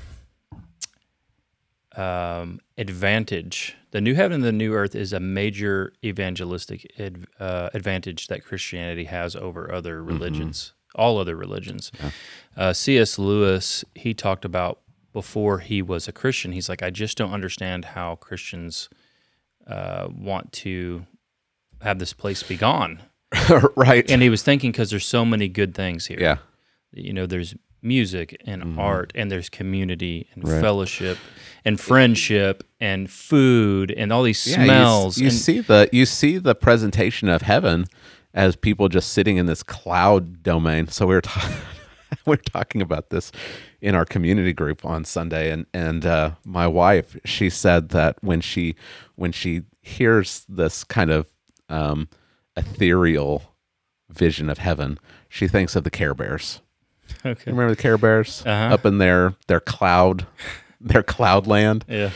um, 1.95 2.59
advantage. 2.77 3.75
The 3.91 4.01
new 4.01 4.15
heaven 4.15 4.35
and 4.35 4.43
the 4.43 4.51
new 4.51 4.73
earth 4.73 4.95
is 4.95 5.13
a 5.13 5.19
major 5.19 5.93
evangelistic 6.03 6.91
ad, 6.99 7.25
uh, 7.39 7.69
advantage 7.73 8.27
that 8.27 8.43
Christianity 8.43 9.05
has 9.05 9.35
over 9.35 9.71
other 9.71 10.03
religions, 10.03 10.73
all 10.95 11.17
other 11.19 11.35
religions. 11.35 11.91
Uh, 12.57 12.73
C.S. 12.73 13.19
Lewis 13.19 13.85
he 13.95 14.13
talked 14.13 14.45
about 14.45 14.79
before 15.13 15.59
he 15.59 15.81
was 15.81 16.07
a 16.07 16.11
Christian. 16.11 16.51
He's 16.51 16.67
like, 16.67 16.81
I 16.81 16.89
just 16.89 17.17
don't 17.17 17.31
understand 17.31 17.85
how 17.85 18.15
Christians 18.15 18.89
uh, 19.67 20.07
want 20.09 20.51
to 20.53 21.05
have 21.81 21.99
this 21.99 22.13
place 22.13 22.41
be 22.41 22.57
gone. 22.57 23.01
right. 23.75 24.09
And 24.09 24.21
he 24.21 24.29
was 24.29 24.41
thinking 24.41 24.71
because 24.71 24.89
there's 24.89 25.05
so 25.05 25.23
many 25.23 25.47
good 25.47 25.75
things 25.75 26.07
here. 26.07 26.17
yeah. 26.19 26.37
You 26.91 27.13
know, 27.13 27.25
there's 27.25 27.55
music 27.83 28.37
and 28.45 28.79
art, 28.79 29.11
and 29.15 29.31
there's 29.31 29.49
community 29.49 30.27
and 30.33 30.43
Mm-hmm. 30.43 30.53
Right. 30.53 30.61
fellowship 30.61 31.17
and 31.65 31.79
friendship 31.79 32.63
and 32.79 33.09
food 33.09 33.91
and 33.91 34.11
all 34.11 34.23
these 34.23 34.45
Yeah, 34.47 34.59
you 34.59 34.65
smells. 34.65 35.17
You, 35.17 35.27
and, 35.27 35.35
see 35.35 35.59
the 35.59 35.89
you 35.91 36.05
see 36.05 36.37
the 36.37 36.55
presentation 36.55 37.29
of 37.29 37.41
heaven 37.43 37.85
as 38.33 38.55
people 38.55 38.89
just 38.89 39.13
sitting 39.13 39.37
in 39.37 39.45
this 39.45 39.63
cloud 39.63 40.43
domain. 40.43 40.87
So 40.87 41.05
we 41.07 41.15
were 41.15 41.21
talking 41.21 41.55
we 42.25 42.31
were 42.31 42.37
talking 42.37 42.81
about 42.81 43.09
this 43.09 43.31
in 43.81 43.95
our 43.95 44.05
community 44.05 44.53
group 44.53 44.85
on 44.85 45.05
Sunday, 45.05 45.51
and 45.51 45.65
and 45.73 46.05
uh, 46.05 46.31
my 46.45 46.67
wife 46.67 47.17
she 47.25 47.49
said 47.49 47.89
that 47.89 48.17
when 48.21 48.41
she 48.41 48.75
when 49.15 49.31
she 49.31 49.63
hears 49.81 50.45
this 50.49 50.83
kind 50.83 51.11
of 51.11 51.27
um, 51.69 52.07
ethereal 52.55 53.43
vision 54.09 54.49
of 54.49 54.57
heaven, 54.57 54.97
she 55.29 55.47
thinks 55.47 55.75
of 55.75 55.83
the 55.83 55.89
Care 55.91 56.13
Bears. 56.13 56.61
Okay. 57.25 57.43
You 57.45 57.53
remember 57.53 57.75
the 57.75 57.81
Care 57.81 57.97
Bears 57.97 58.43
Uh-huh. 58.45 58.73
up 58.73 58.85
in 58.85 58.97
their 58.97 59.35
their 59.47 59.59
cloud 59.59 60.25
their 60.81 61.03
cloud 61.03 61.47
land? 61.47 61.85
Yeah. 61.87 62.11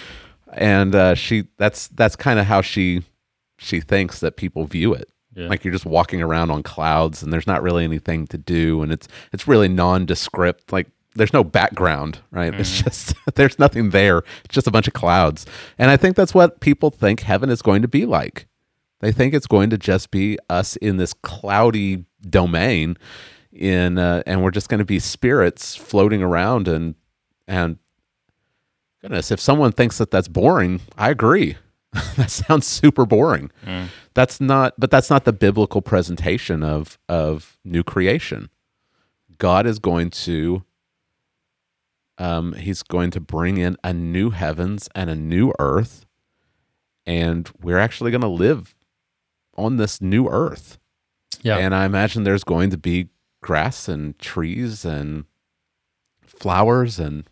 and 0.53 0.93
uh, 0.95 1.15
she 1.15 1.47
that's 1.57 1.87
that's 1.89 2.15
kind 2.15 2.39
of 2.39 2.45
how 2.45 2.61
she 2.61 3.03
she 3.57 3.79
thinks 3.81 4.19
that 4.19 4.37
people 4.37 4.65
view 4.65 4.93
it 4.93 5.09
Yeah. 5.35 5.47
like 5.47 5.63
you're 5.65 5.73
just 5.73 5.85
walking 5.85 6.21
around 6.21 6.51
on 6.51 6.63
clouds 6.63 7.21
and 7.23 7.31
there's 7.33 7.47
not 7.47 7.61
really 7.63 7.83
anything 7.83 8.27
to 8.27 8.37
do 8.37 8.81
and 8.81 8.91
it's 8.91 9.07
it's 9.33 9.47
really 9.47 9.67
nondescript 9.67 10.71
like 10.71 10.87
there's 11.15 11.33
no 11.33 11.43
background 11.43 12.19
right 12.31 12.53
it's 12.53 12.81
just 12.83 13.13
there's 13.35 13.57
nothing 13.57 13.89
there 13.89 14.19
it's 14.45 14.53
just 14.53 14.67
a 14.67 14.71
bunch 14.71 14.87
of 14.87 14.93
clouds 14.93 15.45
and 15.79 15.89
i 15.89 15.97
think 15.97 16.15
that's 16.15 16.33
what 16.35 16.59
people 16.59 16.91
think 16.91 17.21
heaven 17.21 17.49
is 17.49 17.61
going 17.63 17.81
to 17.81 17.87
be 17.87 18.05
like 18.05 18.47
they 18.99 19.11
think 19.11 19.33
it's 19.33 19.47
going 19.47 19.69
to 19.71 19.77
just 19.77 20.11
be 20.11 20.37
us 20.49 20.75
in 20.77 20.97
this 20.97 21.13
cloudy 21.13 22.05
domain 22.29 22.95
in 23.51 23.97
uh, 23.97 24.23
and 24.25 24.43
we're 24.43 24.51
just 24.51 24.69
going 24.69 24.79
to 24.79 24.85
be 24.85 24.99
spirits 24.99 25.75
floating 25.75 26.21
around 26.21 26.67
and 26.67 26.95
and 27.47 27.77
goodness 29.01 29.31
if 29.31 29.39
someone 29.39 29.71
thinks 29.71 29.97
that 29.97 30.11
that's 30.11 30.27
boring 30.27 30.81
i 30.97 31.09
agree. 31.09 31.55
That 32.17 32.29
sounds 32.29 32.67
super 32.67 33.05
boring. 33.05 33.49
That's 34.13 34.39
not 34.41 34.73
but 34.77 34.91
that's 34.91 35.09
not 35.09 35.23
the 35.25 35.33
biblical 35.33 35.81
presentation 35.81 36.61
of 36.61 36.99
of 37.07 37.57
new 37.63 37.83
creation. 37.83 38.49
God 39.37 39.65
is 39.65 39.79
going 39.79 40.09
to 40.11 40.63
um 42.17 42.53
he's 42.53 42.83
going 42.83 43.09
to 43.11 43.19
bring 43.19 43.57
in 43.57 43.77
a 43.83 43.93
new 43.93 44.31
heavens 44.31 44.89
and 44.93 45.09
a 45.09 45.15
new 45.15 45.53
earth 45.59 46.05
and 47.05 47.49
we're 47.61 47.79
actually 47.79 48.11
going 48.11 48.21
to 48.21 48.27
live 48.27 48.75
on 49.55 49.77
this 49.77 50.01
new 50.01 50.27
earth. 50.27 50.77
Yeah. 51.41 51.57
and 51.57 51.73
i 51.75 51.85
imagine 51.85 52.23
there's 52.23 52.43
going 52.43 52.71
to 52.71 52.77
be 52.77 53.09
grass 53.41 53.87
and 53.87 54.17
trees 54.19 54.83
and 54.85 55.25
flowers 56.25 56.99
and 56.99 57.29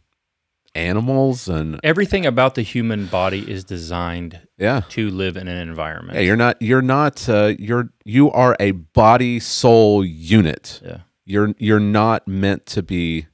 animals 0.73 1.47
and 1.47 1.79
Everything 1.83 2.25
about 2.25 2.55
the 2.55 2.61
human 2.61 3.05
body 3.05 3.49
is 3.49 3.63
designed 3.63 4.41
yeah 4.57 4.81
to 4.89 5.09
live 5.09 5.37
in 5.37 5.47
an 5.47 5.57
environment. 5.57 6.15
yeah 6.17 6.21
you're 6.23 6.35
not 6.35 6.61
you're 6.61 6.81
not 6.81 7.27
uh, 7.29 7.53
you're 7.57 7.89
you 8.03 8.29
are 8.31 8.57
a 8.59 8.71
body 8.71 9.39
soul 9.39 10.03
unit 10.03 10.81
yeah. 10.83 10.97
you're 11.25 11.53
you're 11.59 11.79
not 11.79 12.27
meant 12.27 12.65
to 12.65 12.83
be 12.83 13.27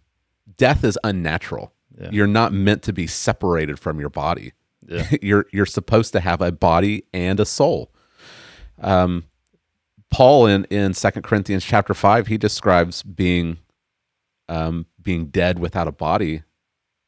death 0.58 0.84
is 0.84 1.00
unnatural 1.04 1.74
Yeah. 2.00 2.10
you're 2.12 2.28
not 2.28 2.54
meant 2.54 2.84
to 2.84 2.94
be 2.94 3.08
separated 3.08 3.80
from 3.80 4.00
your 4.00 4.10
body 4.10 4.54
Yeah. 4.88 5.08
you're 5.24 5.48
you're 5.52 5.66
supposed 5.66 6.14
to 6.14 6.20
have 6.20 6.42
a 6.42 6.52
body 6.52 7.06
and 7.12 7.40
a 7.40 7.46
soul 7.46 7.92
um 8.80 9.24
paul 10.12 10.46
in 10.46 10.66
in 10.66 10.94
second 10.94 11.22
corinthians 11.24 11.64
chapter 11.66 11.94
5 11.94 12.28
he 12.28 12.38
describes 12.38 13.02
being 13.04 13.58
um 14.50 14.86
being 15.02 15.26
dead 15.28 15.58
without 15.60 15.88
a 15.88 15.92
body 15.92 16.44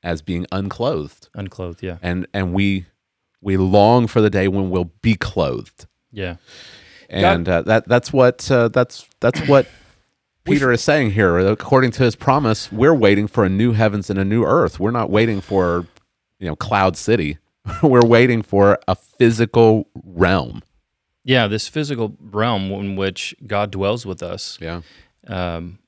as 0.01 0.21
being 0.21 0.45
unclothed 0.51 1.29
Unclothed. 1.35 1.83
Yeah. 1.83 1.97
and 2.01 2.25
and 2.33 2.53
we 2.53 2.85
we 3.41 3.57
long 3.57 4.07
for 4.07 4.21
the 4.21 4.29
day 4.29 4.47
when 4.47 4.69
we'll 4.69 4.91
be 5.01 5.15
clothed 5.15 5.85
Yeah. 6.11 6.37
and 7.09 7.47
uh, 7.47 7.61
that 7.63 7.87
that's 7.87 8.11
what 8.13 8.49
uh, 8.49 8.69
that's 8.69 9.07
that's 9.19 9.39
what 9.47 9.67
Peter 10.45 10.73
is 10.73 10.81
saying 10.81 11.11
here. 11.11 11.37
According 11.39 11.91
to 11.91 12.03
his 12.03 12.17
promise, 12.17 12.69
we're 12.69 12.93
waiting 12.93 13.27
for 13.27 13.45
a 13.45 13.49
new 13.49 13.71
heavens 13.71 14.09
and 14.09 14.19
a 14.19 14.25
new 14.25 14.43
earth. 14.43 14.77
We're 14.77 14.91
not 14.91 15.09
waiting 15.09 15.39
for 15.39 15.87
you 16.39 16.47
know 16.47 16.55
cloud 16.57 16.97
city. 16.97 17.37
we're 17.83 18.05
waiting 18.05 18.41
for 18.41 18.77
a 18.87 18.95
physical 18.95 19.87
realm. 20.03 20.61
Yeah. 21.23 21.47
This 21.47 21.67
physical 21.67 22.15
realm 22.19 22.71
in 22.71 22.95
which 22.95 23.33
God 23.45 23.71
dwells 23.71 24.05
with 24.05 24.21
us. 24.23 24.57
Yeah, 24.61 24.81
um, 25.27 25.79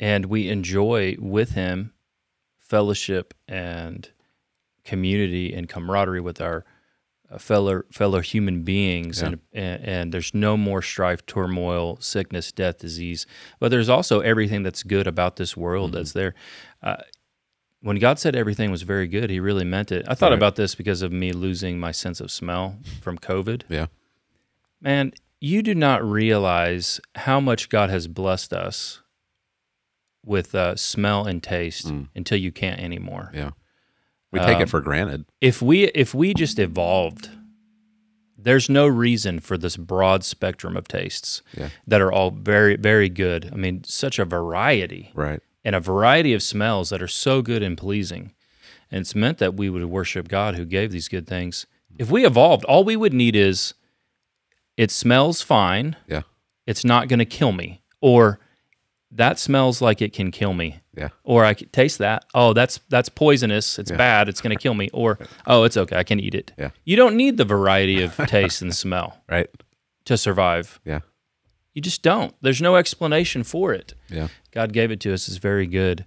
and 0.00 0.26
we 0.26 0.48
enjoy 0.48 1.16
with 1.18 1.50
him 1.52 1.92
fellowship 2.58 3.34
and 3.48 4.08
community 4.84 5.52
and 5.54 5.68
camaraderie 5.68 6.20
with 6.20 6.40
our 6.40 6.64
uh, 7.30 7.38
fellow 7.38 7.82
fellow 7.90 8.20
human 8.20 8.62
beings 8.64 9.20
Yeah. 9.20 9.28
and, 9.28 9.40
and 9.52 9.84
and 9.84 10.12
there's 10.12 10.34
no 10.34 10.56
more 10.56 10.82
strife 10.82 11.24
turmoil 11.26 11.96
sickness 12.00 12.52
death 12.52 12.78
disease 12.78 13.26
but 13.60 13.70
there's 13.70 13.88
also 13.88 14.20
everything 14.20 14.62
that's 14.62 14.82
good 14.82 15.06
about 15.06 15.36
this 15.36 15.56
world 15.56 15.90
Mm-hmm. 15.90 15.96
that's 15.98 16.12
there 16.12 16.34
uh, 16.82 16.96
when 17.80 17.96
God 17.98 18.18
said 18.18 18.34
everything 18.34 18.70
was 18.70 18.80
very 18.82 19.06
good, 19.06 19.28
He 19.28 19.40
really 19.40 19.64
meant 19.64 19.92
it. 19.92 20.06
I 20.08 20.14
thought 20.14 20.30
Right. 20.30 20.38
about 20.38 20.56
this 20.56 20.74
because 20.74 21.02
of 21.02 21.12
me 21.12 21.32
losing 21.32 21.78
my 21.78 21.92
sense 21.92 22.18
of 22.18 22.30
smell 22.30 22.76
from 23.02 23.18
COVID. 23.18 23.62
yeah, 23.68 23.86
Man, 24.84 25.12
you 25.40 25.62
do 25.62 25.74
not 25.74 26.04
realize 26.04 27.00
how 27.16 27.40
much 27.40 27.68
God 27.68 27.90
has 27.90 28.06
blessed 28.06 28.52
us 28.52 29.00
with 30.24 30.54
uh, 30.54 30.76
smell 30.76 31.26
and 31.26 31.42
taste 31.42 31.86
Mm. 31.88 32.08
until 32.14 32.38
you 32.38 32.52
can't 32.52 32.80
anymore. 32.80 33.30
yeah. 33.34 33.50
We 34.30 34.40
take 34.40 34.56
Um, 34.56 34.62
it 34.62 34.68
for 34.68 34.80
granted. 34.80 35.26
If 35.40 35.62
we 35.62 35.84
if 35.84 36.12
we 36.14 36.34
just 36.34 36.58
evolved, 36.58 37.30
there's 38.36 38.68
no 38.68 38.86
reason 38.86 39.38
for 39.40 39.56
this 39.56 39.76
broad 39.76 40.24
spectrum 40.24 40.76
of 40.76 40.88
tastes 40.88 41.40
Yeah. 41.56 41.68
that 41.86 42.00
are 42.00 42.10
all 42.12 42.30
very 42.32 42.76
very 42.76 43.08
good. 43.08 43.50
I 43.52 43.56
mean, 43.56 43.84
such 43.84 44.18
a 44.18 44.24
variety 44.24 45.12
Right. 45.14 45.40
and 45.64 45.74
a 45.76 45.80
variety 45.80 46.32
of 46.34 46.42
smells 46.42 46.90
that 46.90 47.00
are 47.00 47.08
so 47.08 47.42
good 47.42 47.62
and 47.62 47.78
pleasing. 47.78 48.32
And 48.90 49.00
it's 49.00 49.14
meant 49.14 49.38
that 49.38 49.54
we 49.54 49.70
would 49.70 49.84
worship 49.86 50.26
God 50.28 50.56
who 50.56 50.64
gave 50.64 50.90
these 50.90 51.08
good 51.08 51.26
things. 51.28 51.66
If 51.98 52.10
we 52.10 52.26
evolved, 52.26 52.64
all 52.64 52.82
we 52.84 52.96
would 52.96 53.14
need 53.14 53.36
is 53.36 53.74
it 54.76 54.90
smells 54.90 55.40
fine. 55.42 55.96
Yeah. 56.08 56.22
It's 56.66 56.84
not 56.84 57.08
going 57.08 57.18
to 57.18 57.24
kill 57.24 57.52
me. 57.52 57.82
Or 58.00 58.38
that 59.10 59.38
smells 59.38 59.80
like 59.80 60.02
it 60.02 60.12
can 60.12 60.30
kill 60.30 60.54
me. 60.54 60.80
Yeah. 60.96 61.08
Or 61.22 61.44
I 61.44 61.54
can 61.54 61.68
taste 61.68 61.98
that. 61.98 62.24
Oh, 62.34 62.52
that's 62.52 62.80
that's 62.88 63.08
poisonous. 63.08 63.78
It's 63.78 63.90
Yeah. 63.90 63.96
bad. 63.96 64.28
It's 64.28 64.40
going 64.40 64.56
to 64.56 64.60
kill 64.62 64.74
me. 64.74 64.88
Or 64.92 65.18
oh, 65.46 65.64
it's 65.64 65.76
okay. 65.76 65.96
I 65.96 66.02
can 66.04 66.18
eat 66.20 66.34
it. 66.34 66.52
Yeah. 66.58 66.70
You 66.84 66.96
don't 66.96 67.16
need 67.16 67.36
the 67.36 67.44
variety 67.44 68.02
of 68.02 68.16
taste 68.28 68.62
and 68.62 68.74
smell 68.74 69.22
Right. 69.28 69.48
to 70.06 70.16
survive. 70.16 70.80
Yeah. 70.84 71.00
You 71.74 71.82
just 71.82 72.02
don't. 72.02 72.34
There's 72.40 72.62
no 72.62 72.76
explanation 72.76 73.42
for 73.42 73.72
it. 73.72 73.94
Yeah. 74.08 74.28
God 74.52 74.72
gave 74.72 74.90
it 74.92 75.00
to 75.00 75.12
us 75.12 75.26
It's 75.28 75.38
very 75.38 75.66
good. 75.66 76.04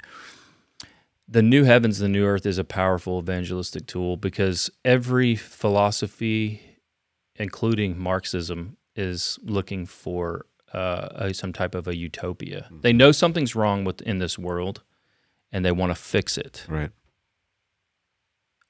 The 1.29 1.41
new 1.41 1.65
heavens, 1.65 1.99
the 1.99 2.07
new 2.07 2.25
earth 2.25 2.45
is 2.45 2.57
a 2.57 2.63
powerful 2.63 3.19
evangelistic 3.19 3.85
tool 3.85 4.15
because 4.15 4.69
every 4.85 5.35
philosophy, 5.35 6.61
including 7.37 7.97
Marxism, 7.97 8.77
is 8.95 9.37
looking 9.43 9.85
for 9.85 10.45
uh, 10.73 11.09
a, 11.11 11.33
some 11.33 11.53
type 11.53 11.75
of 11.75 11.87
a 11.87 11.95
utopia. 11.95 12.67
They 12.71 12.93
know 12.93 13.11
something's 13.11 13.55
wrong 13.55 13.83
within 13.83 14.19
this 14.19 14.37
world, 14.37 14.81
and 15.51 15.63
they 15.63 15.71
want 15.71 15.91
to 15.91 15.95
fix 15.95 16.37
it. 16.37 16.65
Right. 16.67 16.91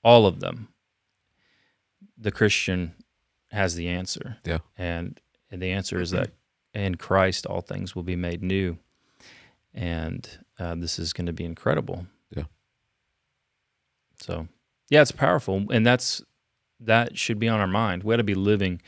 All 0.03 0.25
of 0.25 0.39
them. 0.39 0.67
The 2.17 2.31
Christian 2.31 2.93
has 3.51 3.75
the 3.75 3.87
answer. 3.87 4.37
Yeah. 4.43 4.59
And, 4.77 5.19
and 5.49 5.61
the 5.61 5.71
answer 5.71 6.01
is 6.01 6.11
that 6.11 6.31
in 6.73 6.95
Christ 6.95 7.45
all 7.45 7.61
things 7.61 7.95
will 7.95 8.03
be 8.03 8.15
made 8.15 8.43
new. 8.43 8.77
And 9.73 10.27
uh, 10.59 10.75
this 10.75 10.99
is 10.99 11.13
going 11.13 11.27
to 11.27 11.33
be 11.33 11.45
incredible. 11.45 12.07
Yeah. 12.35 12.43
So, 14.19 14.47
yeah, 14.89 15.01
it's 15.01 15.11
powerful. 15.11 15.65
And 15.71 15.85
that's 15.85 16.23
that 16.79 17.17
should 17.17 17.39
be 17.39 17.47
on 17.47 17.59
our 17.59 17.67
mind. 17.67 18.03
We 18.03 18.13
ought 18.13 18.17
to 18.17 18.23
be 18.23 18.35
living, 18.35 18.71
and 18.71 18.81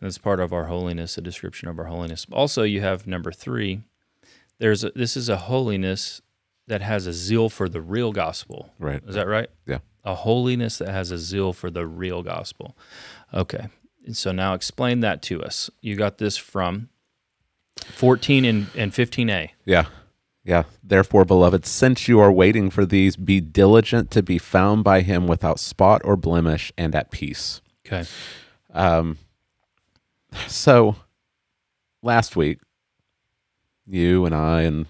that's 0.00 0.18
part 0.18 0.40
of 0.40 0.52
our 0.52 0.64
holiness, 0.64 1.18
a 1.18 1.20
description 1.20 1.68
of 1.68 1.78
our 1.78 1.86
holiness. 1.86 2.26
Also, 2.32 2.62
you 2.62 2.80
have 2.80 3.06
number 3.06 3.32
three. 3.32 3.82
There's 4.58 4.84
a, 4.84 4.90
this 4.94 5.16
is 5.16 5.28
a 5.28 5.36
holiness 5.36 6.22
that 6.66 6.80
has 6.80 7.06
a 7.06 7.12
zeal 7.12 7.48
for 7.48 7.68
the 7.68 7.82
real 7.82 8.12
gospel. 8.12 8.70
Right. 8.78 9.02
Is 9.06 9.14
that 9.14 9.26
right? 9.26 9.48
Yeah. 9.66 9.78
A 10.04 10.14
holiness 10.14 10.78
that 10.78 10.88
has 10.88 11.10
a 11.10 11.18
zeal 11.18 11.52
for 11.52 11.70
the 11.70 11.86
real 11.86 12.22
gospel. 12.22 12.76
Okay. 13.32 13.68
And 14.06 14.16
so 14.16 14.32
now 14.32 14.54
explain 14.54 15.00
that 15.00 15.22
to 15.22 15.42
us. 15.42 15.70
You 15.80 15.96
got 15.96 16.18
this 16.18 16.36
from 16.36 16.88
14 17.78 18.44
and, 18.44 18.66
and 18.74 18.92
15a. 18.92 19.50
Yeah. 19.64 19.86
Yeah. 20.44 20.64
Therefore, 20.82 21.24
beloved, 21.24 21.64
since 21.64 22.06
you 22.06 22.20
are 22.20 22.30
waiting 22.30 22.68
for 22.70 22.84
these, 22.84 23.16
be 23.16 23.40
diligent 23.40 24.10
to 24.10 24.22
be 24.22 24.38
found 24.38 24.84
by 24.84 25.00
him 25.00 25.26
without 25.26 25.58
spot 25.58 26.02
or 26.04 26.16
blemish 26.16 26.70
and 26.76 26.94
at 26.94 27.10
peace. 27.10 27.62
Okay. 27.86 28.04
Um, 28.72 29.18
so 30.46 30.96
last 32.02 32.36
week, 32.36 32.58
you 33.86 34.24
and 34.26 34.34
I 34.34 34.62
and 34.62 34.86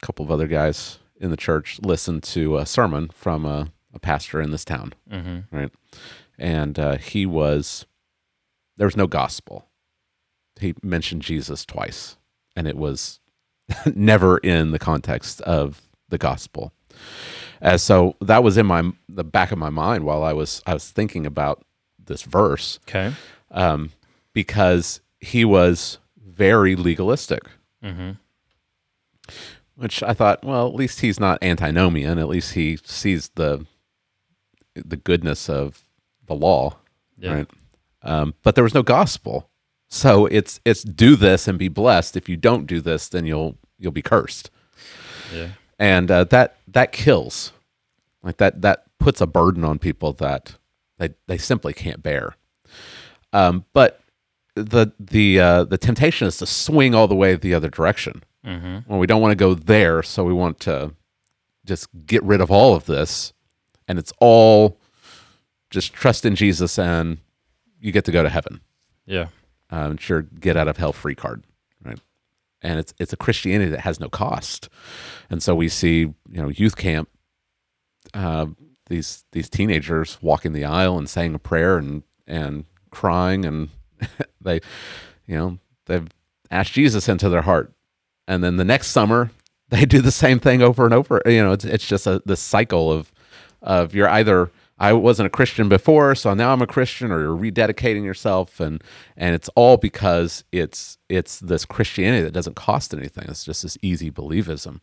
a 0.00 0.06
couple 0.06 0.24
of 0.24 0.30
other 0.30 0.46
guys 0.46 0.98
in 1.20 1.30
the 1.30 1.36
church 1.36 1.78
listened 1.82 2.22
to 2.24 2.58
a 2.58 2.66
sermon 2.66 3.08
from 3.12 3.44
a, 3.44 3.72
a 3.94 3.98
pastor 3.98 4.40
in 4.40 4.50
this 4.50 4.64
town, 4.64 4.92
Mm-hmm. 5.10 5.56
right? 5.56 5.70
And 6.38 6.78
uh, 6.78 6.96
he 6.98 7.26
was, 7.26 7.86
there 8.76 8.86
was 8.86 8.96
no 8.96 9.06
gospel. 9.06 9.66
He 10.60 10.74
mentioned 10.82 11.22
Jesus 11.22 11.64
twice, 11.64 12.16
and 12.54 12.66
it 12.68 12.76
was 12.76 13.20
never 13.94 14.38
in 14.38 14.70
the 14.70 14.78
context 14.78 15.40
of 15.42 15.80
the 16.08 16.18
gospel. 16.18 16.72
As 17.60 17.82
so 17.82 18.16
that 18.20 18.42
was 18.42 18.56
in 18.56 18.66
my 18.66 18.90
the 19.08 19.24
back 19.24 19.50
of 19.52 19.58
my 19.58 19.70
mind 19.70 20.04
while 20.04 20.22
I 20.22 20.32
was 20.32 20.62
I 20.66 20.74
was 20.74 20.88
thinking 20.90 21.26
about 21.26 21.64
this 22.04 22.22
verse 22.22 22.78
Okay. 22.88 23.12
um, 23.50 23.90
because 24.32 25.00
he 25.20 25.44
was 25.44 25.98
very 26.24 26.76
legalistic, 26.76 27.42
Mm-hmm. 27.84 28.12
which 29.76 30.02
I 30.02 30.14
thought, 30.14 30.44
well, 30.44 30.66
at 30.66 30.74
least 30.74 31.00
he's 31.00 31.20
not 31.20 31.42
antinomian. 31.42 32.18
At 32.18 32.28
least 32.28 32.54
he 32.54 32.78
sees 32.84 33.28
the 33.34 33.66
the 34.74 34.96
goodness 34.96 35.48
of 35.50 35.82
the 36.26 36.34
law, 36.34 36.76
Yeah. 37.18 37.32
right? 37.32 37.50
Um, 38.02 38.34
but 38.44 38.54
there 38.54 38.62
was 38.64 38.74
no 38.74 38.82
gospel, 38.84 39.47
so 39.88 40.26
it's 40.26 40.60
it's 40.64 40.82
do 40.82 41.16
this 41.16 41.48
and 41.48 41.58
be 41.58 41.68
blessed. 41.68 42.16
If 42.16 42.28
you 42.28 42.36
don't 42.36 42.66
do 42.66 42.80
this, 42.80 43.08
then 43.08 43.26
you'll 43.26 43.56
you'll 43.78 43.92
be 43.92 44.02
cursed, 44.02 44.50
Yeah. 45.34 45.48
and 45.78 46.10
uh, 46.10 46.24
that 46.24 46.56
that 46.68 46.92
kills, 46.92 47.52
like 48.22 48.36
that 48.38 48.62
that 48.62 48.84
puts 48.98 49.20
a 49.20 49.26
burden 49.26 49.64
on 49.64 49.78
people 49.78 50.12
that 50.14 50.56
they 50.98 51.10
they 51.26 51.38
simply 51.38 51.72
can't 51.72 52.02
bear. 52.02 52.34
Um, 53.32 53.64
but 53.72 54.00
the 54.54 54.92
the 54.98 55.40
uh, 55.40 55.64
the 55.64 55.78
temptation 55.78 56.26
is 56.28 56.36
to 56.38 56.46
swing 56.46 56.94
all 56.94 57.08
the 57.08 57.14
way 57.14 57.34
the 57.34 57.54
other 57.54 57.68
direction. 57.68 58.22
Mm-hmm. 58.44 58.78
Well, 58.90 58.98
we 58.98 59.06
don't 59.06 59.20
want 59.20 59.32
to 59.32 59.36
go 59.36 59.54
there, 59.54 60.02
so 60.02 60.24
we 60.24 60.32
want 60.32 60.60
to 60.60 60.92
just 61.64 61.88
get 62.06 62.22
rid 62.22 62.40
of 62.40 62.50
all 62.50 62.74
of 62.74 62.86
this, 62.86 63.32
and 63.86 63.98
it's 63.98 64.12
all 64.20 64.78
just 65.70 65.92
trust 65.92 66.24
in 66.24 66.34
Jesus, 66.34 66.78
and 66.78 67.18
you 67.80 67.92
get 67.92 68.04
to 68.06 68.12
go 68.12 68.22
to 68.22 68.28
heaven. 68.28 68.60
Yeah. 69.06 69.26
Um, 69.70 69.98
your 70.08 70.22
get 70.22 70.56
out 70.56 70.68
of 70.68 70.76
hell 70.78 70.92
free 70.92 71.14
card, 71.14 71.44
right? 71.84 72.00
And 72.62 72.78
it's 72.78 72.94
it's 72.98 73.12
a 73.12 73.16
Christianity 73.16 73.70
that 73.70 73.80
has 73.80 74.00
no 74.00 74.08
cost, 74.08 74.68
and 75.28 75.42
so 75.42 75.54
we 75.54 75.68
see 75.68 75.98
you 76.00 76.14
know 76.30 76.48
youth 76.48 76.76
camp, 76.76 77.08
uh, 78.14 78.46
these 78.86 79.24
these 79.32 79.48
teenagers 79.48 80.18
walking 80.22 80.52
the 80.52 80.64
aisle 80.64 80.98
and 80.98 81.08
saying 81.08 81.34
a 81.34 81.38
prayer 81.38 81.76
and 81.76 82.02
and 82.26 82.64
crying, 82.90 83.44
and 83.44 83.68
they, 84.40 84.60
you 85.26 85.36
know, 85.36 85.58
they've 85.86 86.08
asked 86.50 86.72
Jesus 86.72 87.08
into 87.08 87.28
their 87.28 87.42
heart, 87.42 87.72
and 88.26 88.42
then 88.42 88.56
the 88.56 88.64
next 88.64 88.88
summer 88.88 89.30
they 89.68 89.84
do 89.84 90.00
the 90.00 90.10
same 90.10 90.40
thing 90.40 90.62
over 90.62 90.84
and 90.84 90.94
over. 90.94 91.20
You 91.26 91.42
know, 91.42 91.52
it's 91.52 91.64
it's 91.64 91.86
just 91.86 92.06
a 92.06 92.22
this 92.24 92.40
cycle 92.40 92.90
of 92.90 93.12
of 93.62 93.94
you're 93.94 94.08
either 94.08 94.50
I 94.80 94.92
wasn't 94.92 95.26
a 95.26 95.30
Christian 95.30 95.68
before, 95.68 96.14
so 96.14 96.34
now 96.34 96.52
I'm 96.52 96.62
a 96.62 96.66
Christian, 96.66 97.10
or 97.10 97.20
you're 97.20 97.36
rededicating 97.36 98.04
yourself, 98.04 98.60
and 98.60 98.82
and 99.16 99.34
it's 99.34 99.48
all 99.56 99.76
because 99.76 100.44
it's 100.52 100.98
it's 101.08 101.40
this 101.40 101.64
Christianity 101.64 102.24
that 102.24 102.32
doesn't 102.32 102.56
cost 102.56 102.94
anything. 102.94 103.24
It's 103.28 103.44
just 103.44 103.62
this 103.62 103.76
easy 103.82 104.10
believism. 104.10 104.80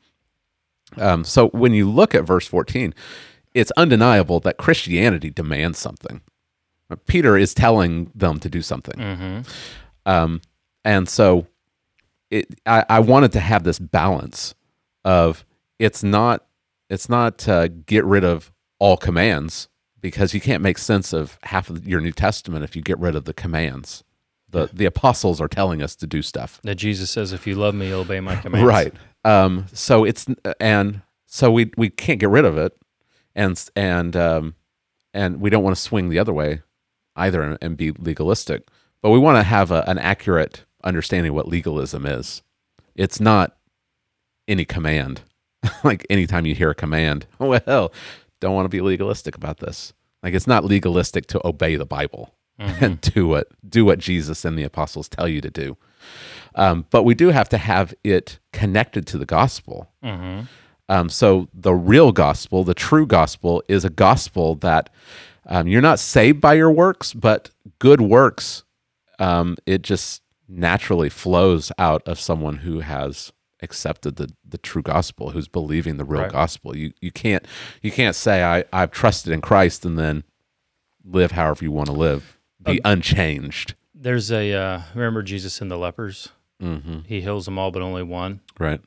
Um, 0.98 1.24
so 1.24 1.50
when 1.50 1.74
you 1.74 1.90
look 1.90 2.14
at 2.14 2.26
verse 2.26 2.46
14, 2.48 2.94
it's 3.54 3.72
undeniable 3.78 4.40
that 4.42 4.58
Christianity 4.58 5.30
demands 5.30 5.80
something. 5.80 6.22
Peter 7.08 7.38
is 7.38 7.54
telling 7.54 8.12
them 8.14 8.40
to 8.40 8.50
do 8.50 8.62
something. 8.62 9.00
Mm-hmm. 9.00 9.40
Um, 10.06 10.42
and 10.84 11.10
so 11.10 11.48
it, 12.30 12.60
I, 12.66 12.86
I 12.90 13.00
wanted 13.00 13.32
to 13.32 13.40
have 13.40 13.64
this 13.64 13.80
balance 13.80 14.54
of 15.04 15.46
it's 15.80 16.04
not 16.04 16.46
it's 16.90 17.10
not 17.10 17.48
uh, 17.48 17.68
get 17.68 18.06
rid 18.06 18.24
of 18.24 18.52
all 18.78 18.98
commands 18.98 19.70
because 20.06 20.36
you 20.36 20.40
can't 20.40 20.62
make 20.62 20.78
sense 20.78 21.14
of 21.14 21.40
half 21.42 21.68
of 21.68 21.88
your 21.88 22.00
New 22.00 22.12
Testament 22.12 22.64
if 22.64 22.76
you 22.76 22.84
get 22.84 23.00
rid 23.00 23.16
of 23.16 23.26
the 23.26 23.34
commands. 23.34 24.04
The 24.48 24.70
the 24.72 24.86
apostles 24.86 25.42
are 25.42 25.48
telling 25.48 25.82
us 25.82 25.96
to 25.96 26.06
do 26.06 26.22
stuff. 26.22 26.60
That 26.62 26.76
Jesus 26.76 27.10
says, 27.10 27.32
"If 27.32 27.48
you 27.48 27.56
love 27.56 27.74
me, 27.74 27.88
you'll 27.88 28.02
obey 28.02 28.20
my 28.20 28.36
commands." 28.42 28.68
Right. 28.68 28.94
Um, 29.24 29.66
so 29.74 30.04
it's 30.04 30.28
and 30.60 31.02
so 31.26 31.50
we 31.50 31.72
we 31.76 31.90
can't 31.90 32.20
get 32.20 32.30
rid 32.30 32.46
of 32.46 32.56
it, 32.56 32.78
and 33.34 33.60
and 33.76 34.16
um, 34.16 34.54
and 35.12 35.42
we 35.42 35.50
don't 35.50 35.64
want 35.64 35.76
to 35.76 35.82
swing 35.82 36.10
the 36.10 36.20
other 36.20 36.34
way 36.34 36.62
either 37.16 37.42
and, 37.42 37.58
and 37.60 37.76
be 37.76 37.90
legalistic, 37.94 38.68
but 39.02 39.10
we 39.10 39.18
want 39.18 39.40
to 39.40 39.44
have 39.44 39.72
a, 39.72 39.84
an 39.90 39.98
accurate 39.98 40.66
understanding 40.84 41.32
of 41.32 41.36
what 41.36 41.48
legalism 41.48 42.06
is. 42.06 42.44
It's 42.96 43.20
not 43.20 43.58
any 44.48 44.66
command. 44.66 45.22
like 45.84 46.06
anytime 46.12 46.46
you 46.46 46.54
hear 46.54 46.70
a 46.70 46.76
command, 46.76 47.26
well, 47.40 47.92
don't 48.40 48.54
want 48.54 48.66
to 48.66 48.70
be 48.70 48.82
legalistic 48.82 49.36
about 49.36 49.58
this. 49.58 49.95
Like 50.26 50.34
it's 50.34 50.48
not 50.48 50.66
legalistic 50.66 51.28
to 51.28 51.48
obey 51.48 51.76
the 51.76 51.86
Bible 51.86 52.34
and 52.58 53.00
do 53.00 53.28
what 53.28 53.48
do 53.68 53.86
what 53.86 54.00
Jesus 54.00 54.44
and 54.44 54.58
the 54.58 54.64
apostles 54.64 55.08
tell 55.08 55.28
you 55.28 55.40
to 55.40 55.52
do. 55.52 55.78
Um, 56.56 56.88
but 56.90 57.04
we 57.04 57.14
do 57.14 57.30
have 57.30 57.48
to 57.50 57.60
have 57.60 57.94
it 58.04 58.40
connected 58.52 59.06
to 59.08 59.20
the 59.20 59.28
gospel. 59.28 59.88
Mm-hmm. 60.04 60.46
Um, 60.90 61.10
so 61.10 61.48
the 61.54 61.76
real 61.76 62.12
gospel, 62.12 62.64
the 62.64 62.74
true 62.74 63.06
gospel, 63.06 63.62
is 63.68 63.86
a 63.86 63.90
gospel 63.92 64.56
that 64.56 64.90
um, 65.46 65.68
you're 65.68 65.80
not 65.80 66.00
saved 66.00 66.42
by 66.42 66.56
your 66.56 66.72
works, 66.72 67.14
but 67.14 67.52
good 67.78 68.02
works. 68.02 68.64
Um, 69.20 69.58
it 69.68 69.84
just 69.84 70.24
naturally 70.48 71.10
flows 71.10 71.72
out 71.78 72.02
of 72.08 72.20
someone 72.20 72.58
who 72.58 72.80
has 72.80 73.32
accepted 73.66 74.16
the, 74.16 74.30
the 74.48 74.58
true 74.58 74.82
gospel, 74.82 75.32
who's 75.32 75.50
believing 75.50 75.98
the 75.98 76.06
real 76.06 76.22
Right. 76.22 76.32
gospel. 76.32 76.78
You 76.78 76.94
you 77.02 77.12
can't 77.12 77.46
you 77.82 77.92
can't 77.92 78.16
say 78.16 78.44
I 78.44 78.64
I've 78.72 78.92
trusted 78.92 79.34
in 79.34 79.42
Christ 79.42 79.84
and 79.86 80.00
then 80.00 80.24
live 81.04 81.32
however 81.32 81.66
you 81.66 81.72
want 81.72 81.88
to 81.88 81.94
live, 81.94 82.38
be 82.64 82.80
unchanged. 82.86 83.76
There's 83.94 84.32
a 84.32 84.54
uh, 84.54 84.82
remember 84.94 85.22
Jesus 85.24 85.60
and 85.62 85.70
the 85.70 85.78
lepers. 85.78 86.30
Mm-hmm. 86.62 87.00
He 87.06 87.20
heals 87.22 87.44
them 87.46 87.58
all, 87.60 87.72
but 87.72 87.82
only 87.82 88.04
one. 88.04 88.40
Right. 88.58 88.80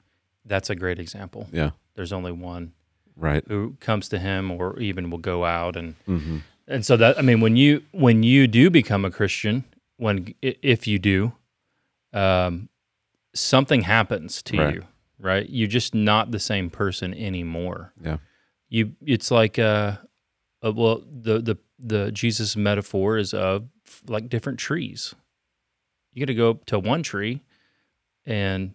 That's 0.46 0.70
a 0.70 0.74
great 0.74 0.98
example. 0.98 1.48
Yeah. 1.52 1.70
There's 1.96 2.12
only 2.14 2.32
one 2.32 2.72
Right. 3.14 3.44
who 3.48 3.76
comes 3.80 4.08
to 4.10 4.18
him, 4.18 4.50
or 4.50 4.78
even 4.80 5.10
will 5.10 5.18
go 5.18 5.44
out 5.44 5.76
and 5.76 5.94
Mm-hmm. 6.06 6.38
and 6.66 6.86
so 6.86 6.96
that 6.96 7.18
I 7.18 7.22
mean, 7.22 7.40
when 7.40 7.56
you 7.56 7.82
when 7.92 8.22
you 8.22 8.46
do 8.46 8.70
become 8.70 9.04
a 9.04 9.10
Christian, 9.10 9.64
when 9.96 10.34
if 10.42 10.86
you 10.86 10.98
do, 10.98 11.32
um, 12.12 12.68
something 13.38 13.82
happens 13.82 14.42
to 14.44 14.58
Right. 14.58 14.74
you, 14.74 14.84
right? 15.18 15.48
You're 15.48 15.68
just 15.68 15.94
not 15.94 16.30
the 16.30 16.38
same 16.38 16.70
person 16.70 17.14
anymore. 17.14 17.92
Yeah. 18.02 18.18
You, 18.68 18.92
it's 19.06 19.30
like 19.30 19.58
uh, 19.58 19.96
uh 20.64 20.72
well, 20.72 21.02
the 21.06 21.40
the 21.40 21.56
the 21.78 22.12
Jesus 22.12 22.56
metaphor 22.56 23.16
is 23.18 23.32
of 23.32 23.68
like 24.06 24.28
different 24.28 24.58
trees. 24.58 25.14
You 26.12 26.20
got 26.26 26.26
to 26.30 26.34
go 26.34 26.50
up 26.50 26.66
to 26.66 26.78
one 26.78 27.02
tree, 27.02 27.42
and 28.26 28.74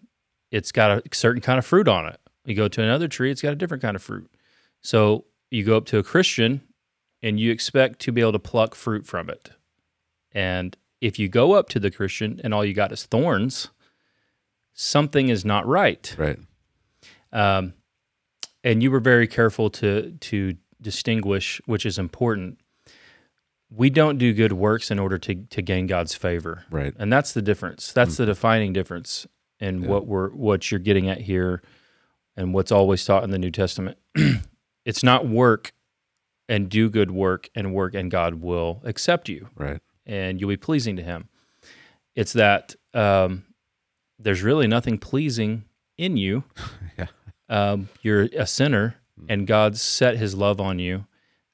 it's 0.51 0.71
got 0.71 0.91
a 0.91 1.03
certain 1.15 1.41
kind 1.41 1.59
of 1.59 1.65
fruit 1.65 1.87
on 1.87 2.07
it. 2.07 2.19
You 2.45 2.55
go 2.55 2.67
to 2.67 2.81
another 2.81 3.07
tree, 3.07 3.31
it's 3.31 3.41
got 3.41 3.53
a 3.53 3.55
different 3.55 3.83
kind 3.83 3.95
of 3.95 4.01
fruit. 4.01 4.29
So 4.81 5.25
you 5.51 5.63
go 5.63 5.77
up 5.77 5.85
to 5.87 5.97
a 5.97 6.03
Christian, 6.03 6.61
and 7.21 7.39
you 7.39 7.51
expect 7.51 7.99
to 7.99 8.11
be 8.11 8.21
able 8.21 8.33
to 8.33 8.39
pluck 8.39 8.75
fruit 8.75 9.05
from 9.05 9.29
it. 9.29 9.51
And 10.31 10.75
if 11.01 11.19
you 11.19 11.27
go 11.29 11.53
up 11.53 11.69
to 11.69 11.79
the 11.79 11.91
Christian 11.91 12.39
and 12.43 12.53
all 12.53 12.65
you 12.65 12.73
got 12.73 12.91
is 12.91 13.05
thorns, 13.05 13.69
something 14.73 15.29
is 15.29 15.45
not 15.45 15.65
right. 15.67 16.15
Right. 16.17 16.39
Um, 17.31 17.73
and 18.63 18.81
you 18.81 18.91
were 18.91 18.99
very 18.99 19.27
careful 19.27 19.69
to 19.71 20.11
to 20.19 20.55
distinguish, 20.81 21.61
which 21.65 21.85
is 21.85 21.97
important. 21.99 22.59
We 23.69 23.89
don't 23.89 24.17
do 24.17 24.33
good 24.33 24.53
works 24.53 24.91
in 24.91 24.99
order 24.99 25.17
to 25.17 25.35
to 25.35 25.61
gain 25.61 25.87
God's 25.87 26.13
favor, 26.15 26.65
Right. 26.69 26.93
and 26.97 27.11
that's 27.11 27.33
the 27.33 27.41
difference. 27.41 27.91
That's 27.91 28.17
the 28.17 28.25
defining 28.25 28.71
difference 28.73 29.25
in 29.59 29.81
Yeah. 29.83 29.89
what 29.89 30.05
we're 30.07 30.29
what 30.29 30.69
you're 30.71 30.79
getting 30.79 31.09
at 31.09 31.21
here, 31.21 31.61
and 32.37 32.53
what's 32.53 32.71
always 32.71 33.03
taught 33.03 33.23
in 33.23 33.31
the 33.31 33.39
New 33.39 33.51
Testament. 33.51 33.97
it's 34.85 35.03
not 35.03 35.27
work 35.27 35.73
and 36.47 36.69
do 36.69 36.89
good 36.89 37.09
work 37.11 37.49
and 37.55 37.73
work, 37.73 37.95
and 37.95 38.11
God 38.11 38.35
will 38.35 38.81
accept 38.83 39.27
you 39.29 39.49
Right. 39.55 39.79
and 40.05 40.39
you'll 40.39 40.49
be 40.49 40.57
pleasing 40.57 40.95
to 40.97 41.03
him. 41.03 41.29
It's 42.15 42.33
that 42.33 42.75
um, 42.93 43.43
there's 44.23 44.41
really 44.41 44.67
nothing 44.67 44.97
pleasing 44.97 45.63
in 45.97 46.17
you. 46.17 46.43
Yeah. 46.97 47.07
Um, 47.49 47.89
you're 48.03 48.29
a 48.37 48.45
sinner, 48.45 48.95
and 49.27 49.47
God 49.47 49.77
set 49.77 50.17
his 50.17 50.35
love 50.35 50.61
on 50.61 50.77
you, 50.77 51.05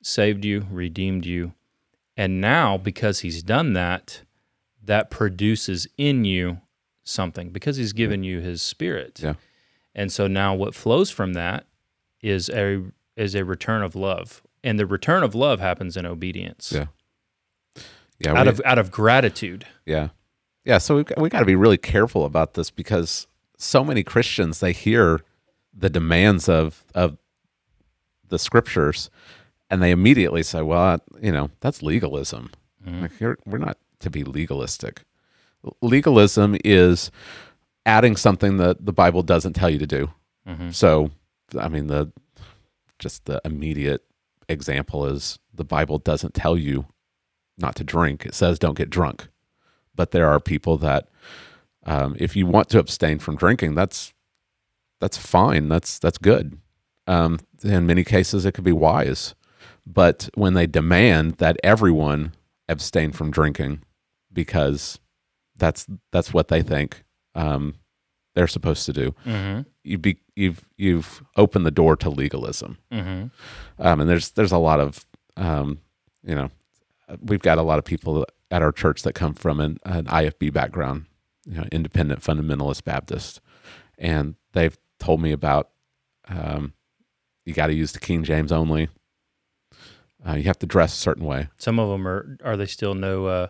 saved 0.03 0.43
you, 0.43 0.67
redeemed 0.70 1.26
you. 1.26 1.53
And 2.17 2.41
now, 2.41 2.78
because 2.78 3.22
he's 3.22 3.41
done 3.41 3.72
that, 3.74 4.24
that 4.84 5.09
produces 5.09 5.88
in 5.97 6.26
you 6.26 6.59
something 7.03 7.49
because 7.51 7.78
he's 7.78 7.93
given 7.93 8.24
you 8.24 8.41
his 8.41 8.61
spirit. 8.61 9.20
Yeah. 9.24 9.36
And 9.95 10.11
so 10.11 10.28
now 10.28 10.53
what 10.53 10.76
flows 10.76 11.09
from 11.09 11.34
that 11.34 11.65
is 12.22 12.49
a 12.49 12.84
is 13.15 13.34
a 13.36 13.45
return 13.45 13.82
of 13.82 13.95
love. 13.95 14.41
And 14.63 14.78
the 14.78 14.86
return 14.86 15.24
of 15.24 15.34
love 15.36 15.59
happens 15.61 15.95
in 15.95 16.05
obedience. 16.05 16.74
Yeah. 16.74 16.88
Yeah. 18.20 18.34
Out 18.34 18.45
we- 18.45 18.51
of 18.51 18.61
out 18.65 18.78
of 18.78 18.91
gratitude. 18.91 19.65
Yeah. 19.86 20.09
Yeah. 20.70 20.78
So 20.78 20.97
we've 20.97 21.11
we 21.17 21.30
got 21.30 21.39
to 21.39 21.45
be 21.45 21.55
really 21.55 21.80
careful 21.80 22.26
about 22.26 22.53
this 22.53 22.70
because 22.70 23.26
so 23.57 23.84
many 23.84 24.03
Christians, 24.03 24.59
they 24.59 24.72
hear 24.72 25.22
the 25.74 25.89
demands 25.89 26.47
of, 26.47 26.84
of 26.93 27.17
the 28.28 28.38
scriptures 28.38 29.09
and 29.72 29.82
they 29.82 29.89
immediately 29.89 30.43
say, 30.43 30.61
well, 30.61 30.99
you 31.20 31.32
know, 31.32 31.49
that's 31.59 31.82
legalism. 31.82 32.51
Mm-hmm. 32.86 33.01
Like 33.01 33.20
you're, 33.20 33.39
we're 33.47 33.57
not 33.57 33.80
to 34.01 34.11
be 34.11 34.24
legalistic. 34.24 35.01
Legalism 35.82 36.55
is 36.63 37.09
adding 37.88 38.15
something 38.15 38.57
that 38.57 38.86
the 38.86 38.93
Bible 38.93 39.24
doesn't 39.24 39.53
tell 39.53 39.72
you 39.72 39.80
to 39.80 39.88
do. 39.88 40.11
Mm-hmm. 40.47 40.70
So, 40.70 41.09
I 41.57 41.67
mean, 41.67 41.88
the 41.88 42.11
just 42.99 43.26
the 43.26 43.41
immediate 43.43 44.03
example 44.47 45.07
is 45.07 45.39
the 45.51 45.65
Bible 45.65 45.97
doesn't 45.97 46.36
tell 46.36 46.55
you 46.55 46.86
not 47.57 47.76
to 47.78 47.84
drink. 47.84 48.28
It 48.28 48.36
says 48.36 48.59
don't 48.59 48.78
get 48.78 48.91
drunk. 48.91 49.30
But 50.00 50.12
there 50.12 50.30
are 50.30 50.39
people 50.39 50.78
that, 50.78 51.10
um, 51.86 52.16
if 52.20 52.34
you 52.38 52.45
want 52.47 52.70
to 52.70 52.80
abstain 52.80 53.20
from 53.20 53.36
drinking, 53.36 53.76
that's 53.76 54.14
that's 55.02 55.18
fine. 55.18 55.68
That's 55.68 56.00
that's 56.00 56.18
good. 56.18 56.58
Um, 57.06 57.39
in 57.64 57.86
many 57.86 58.06
cases, 58.06 58.45
it 58.45 58.54
could 58.54 58.64
be 58.64 58.72
wise. 58.72 59.36
But 59.86 60.30
when 60.36 60.54
they 60.54 60.68
demand 60.68 61.34
that 61.39 61.58
everyone 61.66 62.32
abstain 62.70 63.12
from 63.12 63.30
drinking 63.30 63.82
because 64.32 65.00
that's 65.58 65.86
that's 66.14 66.34
what 66.34 66.47
they 66.47 66.62
think 66.62 67.04
um, 67.36 67.76
they're 68.36 68.47
supposed 68.47 68.86
to 68.86 68.93
do, 68.93 69.14
Mm-hmm. 69.26 69.62
you 69.84 69.97
be 69.97 70.18
you've 70.38 70.64
you've 70.78 71.22
opened 71.36 71.66
the 71.66 71.72
door 71.82 71.97
to 71.97 72.10
legalism 72.10 72.78
Mm-hmm. 72.89 73.28
um, 73.86 74.00
and 74.00 74.10
there's 74.10 74.32
there's 74.32 74.54
a 74.54 74.58
lot 74.70 74.80
of 74.80 75.06
um, 75.36 75.80
you 76.24 76.36
know 76.36 76.50
we've 77.22 77.41
got 77.50 77.58
a 77.58 77.64
lot 77.64 77.80
of 77.80 77.84
people 77.86 78.26
at 78.52 78.62
our 78.62 78.72
church 78.72 79.04
that 79.04 79.14
come 79.14 79.34
from 79.34 79.60
an, 79.60 79.78
an 79.84 80.06
IFB 80.06 80.52
background, 80.54 81.06
you 81.45 81.56
know, 81.56 81.66
independent 81.72 82.22
fundamentalist 82.22 82.84
Baptist, 82.84 83.41
and 83.97 84.36
they've 84.54 84.78
told 85.00 85.22
me 85.22 85.32
about 85.32 85.70
um, 86.28 86.74
you 87.45 87.54
got 87.54 87.68
to 87.68 87.74
use 87.74 87.91
the 87.91 88.00
King 88.00 88.24
James 88.24 88.52
only. 88.52 88.89
Uh, 90.28 90.34
you 90.34 90.43
have 90.43 90.60
to 90.60 90.66
dress 90.66 90.93
a 90.93 90.97
certain 90.97 91.26
way. 91.26 91.47
Some 91.58 91.80
of 91.80 91.89
them 91.89 92.08
are 92.08 92.38
are 92.43 92.58
they 92.58 92.66
still 92.66 92.93
no 92.93 93.26
uh, 93.26 93.47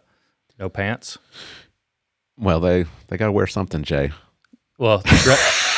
no 0.60 0.70
pants? 0.70 1.18
Well, 2.38 2.60
they 2.60 2.86
they 3.08 3.18
got 3.18 3.26
to 3.26 3.32
wear 3.32 3.48
something, 3.48 3.84
Jay. 3.84 4.12
Well, 4.78 5.02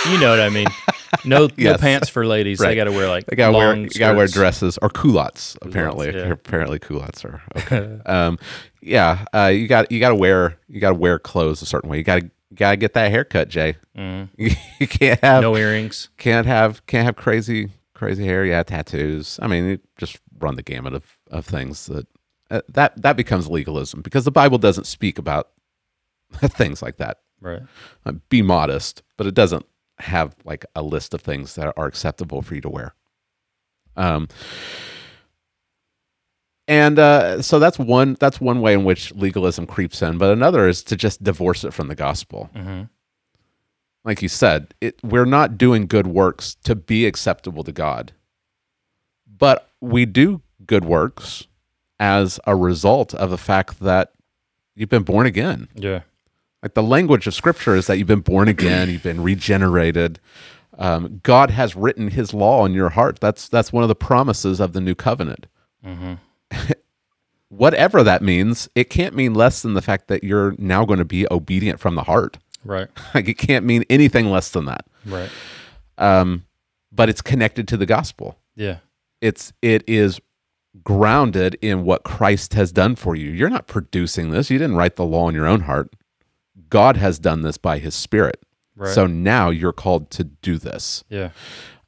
you 0.09 0.19
know 0.19 0.29
what 0.29 0.39
I 0.39 0.49
mean. 0.49 0.67
No, 1.25 1.49
no 1.57 1.77
pants 1.77 2.09
for 2.09 2.25
ladies. 2.25 2.59
They 2.59 2.75
got 2.75 2.85
to 2.85 2.91
wear 2.91 3.07
like 3.09 3.25
They 3.25 3.35
got 3.35 3.51
to 3.51 3.57
wear 3.57 3.75
got 3.97 4.11
to 4.11 4.17
wear 4.17 4.27
dresses 4.27 4.77
or 4.81 4.89
culottes. 4.89 5.57
Apparently, 5.61 6.13
yeah. 6.15 6.31
apparently 6.31 6.79
culottes 6.79 7.25
are 7.25 7.41
okay. 7.57 7.99
um, 8.05 8.39
yeah, 8.81 9.25
uh, 9.33 9.47
you 9.53 9.67
got 9.67 9.91
you 9.91 9.99
got 9.99 10.09
to 10.09 10.15
wear 10.15 10.57
you 10.67 10.79
got 10.79 10.89
to 10.89 10.95
wear 10.95 11.19
clothes 11.19 11.61
a 11.61 11.65
certain 11.65 11.89
way. 11.89 11.97
You 11.97 12.03
got 12.03 12.21
to 12.21 12.29
got 12.55 12.71
to 12.71 12.77
get 12.77 12.93
that 12.93 13.11
haircut, 13.11 13.49
Jay. 13.49 13.75
Mhm. 13.97 14.29
you 14.79 14.87
can't 14.87 15.19
have 15.21 15.41
No 15.41 15.55
earrings. 15.57 16.09
can't 16.17 16.47
have 16.47 16.85
can't 16.87 17.05
have 17.05 17.15
crazy 17.15 17.69
crazy 17.93 18.25
hair. 18.25 18.45
Yeah, 18.45 18.63
tattoos. 18.63 19.39
I 19.41 19.47
mean, 19.47 19.65
you 19.65 19.79
just 19.97 20.19
run 20.39 20.55
the 20.55 20.63
gamut 20.63 20.93
of 20.93 21.17
of 21.29 21.45
things 21.45 21.85
that 21.87 22.07
uh, 22.49 22.61
that 22.69 23.01
that 23.01 23.17
becomes 23.17 23.47
legalism 23.49 24.01
because 24.01 24.23
the 24.25 24.31
Bible 24.31 24.57
doesn't 24.57 24.85
speak 24.87 25.17
about 25.17 25.49
things 26.39 26.81
like 26.81 26.97
that. 26.97 27.19
Right. 27.41 27.61
Uh, 28.05 28.13
be 28.29 28.41
modest, 28.41 29.01
but 29.17 29.27
it 29.27 29.33
doesn't 29.33 29.65
have 30.01 30.35
like 30.45 30.65
a 30.75 30.81
list 30.81 31.13
of 31.13 31.21
things 31.21 31.55
that 31.55 31.73
are 31.77 31.85
acceptable 31.85 32.41
for 32.41 32.55
you 32.55 32.61
to 32.61 32.69
wear. 32.69 32.95
Um, 33.95 34.27
and 36.67 36.99
uh, 36.99 37.41
so 37.41 37.59
that's 37.59 37.77
one 37.77 38.15
that's 38.19 38.39
one 38.39 38.61
way 38.61 38.73
in 38.73 38.83
which 38.83 39.13
legalism 39.13 39.65
creeps 39.65 40.01
in, 40.01 40.17
but 40.17 40.31
another 40.31 40.67
is 40.67 40.83
to 40.83 40.95
just 40.95 41.23
divorce 41.23 41.63
it 41.63 41.73
from 41.73 41.87
the 41.87 41.95
gospel. 41.95 42.49
Mm-hmm. 42.55 42.83
Like 44.03 44.21
you 44.21 44.29
said, 44.29 44.73
it, 44.81 44.99
we're 45.03 45.25
not 45.25 45.57
doing 45.57 45.85
good 45.85 46.07
works 46.07 46.55
to 46.63 46.75
be 46.75 47.05
acceptable 47.05 47.63
to 47.63 47.71
God, 47.71 48.13
but 49.37 49.69
we 49.79 50.05
do 50.05 50.41
good 50.65 50.85
works 50.85 51.47
as 51.99 52.39
a 52.47 52.55
result 52.55 53.13
of 53.13 53.29
the 53.29 53.37
fact 53.37 53.79
that 53.81 54.13
you've 54.75 54.89
been 54.89 55.03
born 55.03 55.27
again. 55.27 55.67
Yeah. 55.75 56.01
Like 56.61 56.73
the 56.75 56.83
language 56.83 57.25
of 57.27 57.33
Scripture 57.33 57.75
is 57.75 57.87
that 57.87 57.97
you've 57.97 58.07
been 58.07 58.21
born 58.21 58.47
again, 58.47 58.89
you've 58.89 59.03
been 59.03 59.23
regenerated. 59.23 60.19
Um, 60.77 61.19
God 61.23 61.51
has 61.51 61.75
written 61.75 62.09
His 62.09 62.33
law 62.33 62.65
in 62.65 62.73
your 62.73 62.89
heart. 62.89 63.19
That's 63.19 63.47
that's 63.47 63.73
one 63.73 63.83
of 63.83 63.89
the 63.89 63.95
promises 63.95 64.59
of 64.59 64.73
the 64.73 64.81
new 64.81 64.95
covenant. 64.95 65.47
Mm-hmm. 65.85 66.13
Whatever 67.49 68.03
that 68.03 68.21
means, 68.21 68.69
it 68.75 68.89
can't 68.89 69.15
mean 69.15 69.33
less 69.33 69.61
than 69.61 69.73
the 69.73 69.81
fact 69.81 70.07
that 70.07 70.23
you're 70.23 70.55
now 70.57 70.85
going 70.85 70.99
to 70.99 71.05
be 71.05 71.27
obedient 71.29 71.79
from 71.79 71.95
the 71.95 72.03
heart. 72.03 72.37
Right. 72.63 72.87
Like 73.13 73.27
it 73.27 73.37
can't 73.37 73.65
mean 73.65 73.83
anything 73.89 74.27
less 74.27 74.51
than 74.51 74.65
that. 74.65 74.85
Right. 75.05 75.29
Um, 75.97 76.45
but 76.91 77.09
it's 77.09 77.21
connected 77.21 77.67
to 77.69 77.77
the 77.77 77.85
gospel. 77.85 78.37
Yeah. 78.55 78.77
It's 79.19 79.51
it 79.61 79.83
is 79.87 80.19
grounded 80.83 81.57
in 81.61 81.83
what 81.83 82.03
Christ 82.03 82.53
has 82.53 82.71
done 82.71 82.95
for 82.95 83.15
you. 83.15 83.31
You're 83.31 83.49
not 83.49 83.67
producing 83.67 84.31
this. 84.31 84.49
You 84.49 84.57
didn't 84.57 84.77
write 84.77 84.95
the 84.95 85.05
law 85.05 85.27
in 85.27 85.35
your 85.35 85.47
own 85.47 85.61
heart. 85.61 85.93
God 86.71 86.97
has 86.97 87.19
done 87.19 87.43
this 87.43 87.57
by 87.57 87.77
His 87.77 87.93
Spirit. 87.93 88.41
Right. 88.75 88.93
So 88.93 89.05
now 89.05 89.51
you're 89.51 89.73
called 89.73 90.09
to 90.11 90.23
do 90.23 90.57
this. 90.57 91.03
Yeah. 91.09 91.29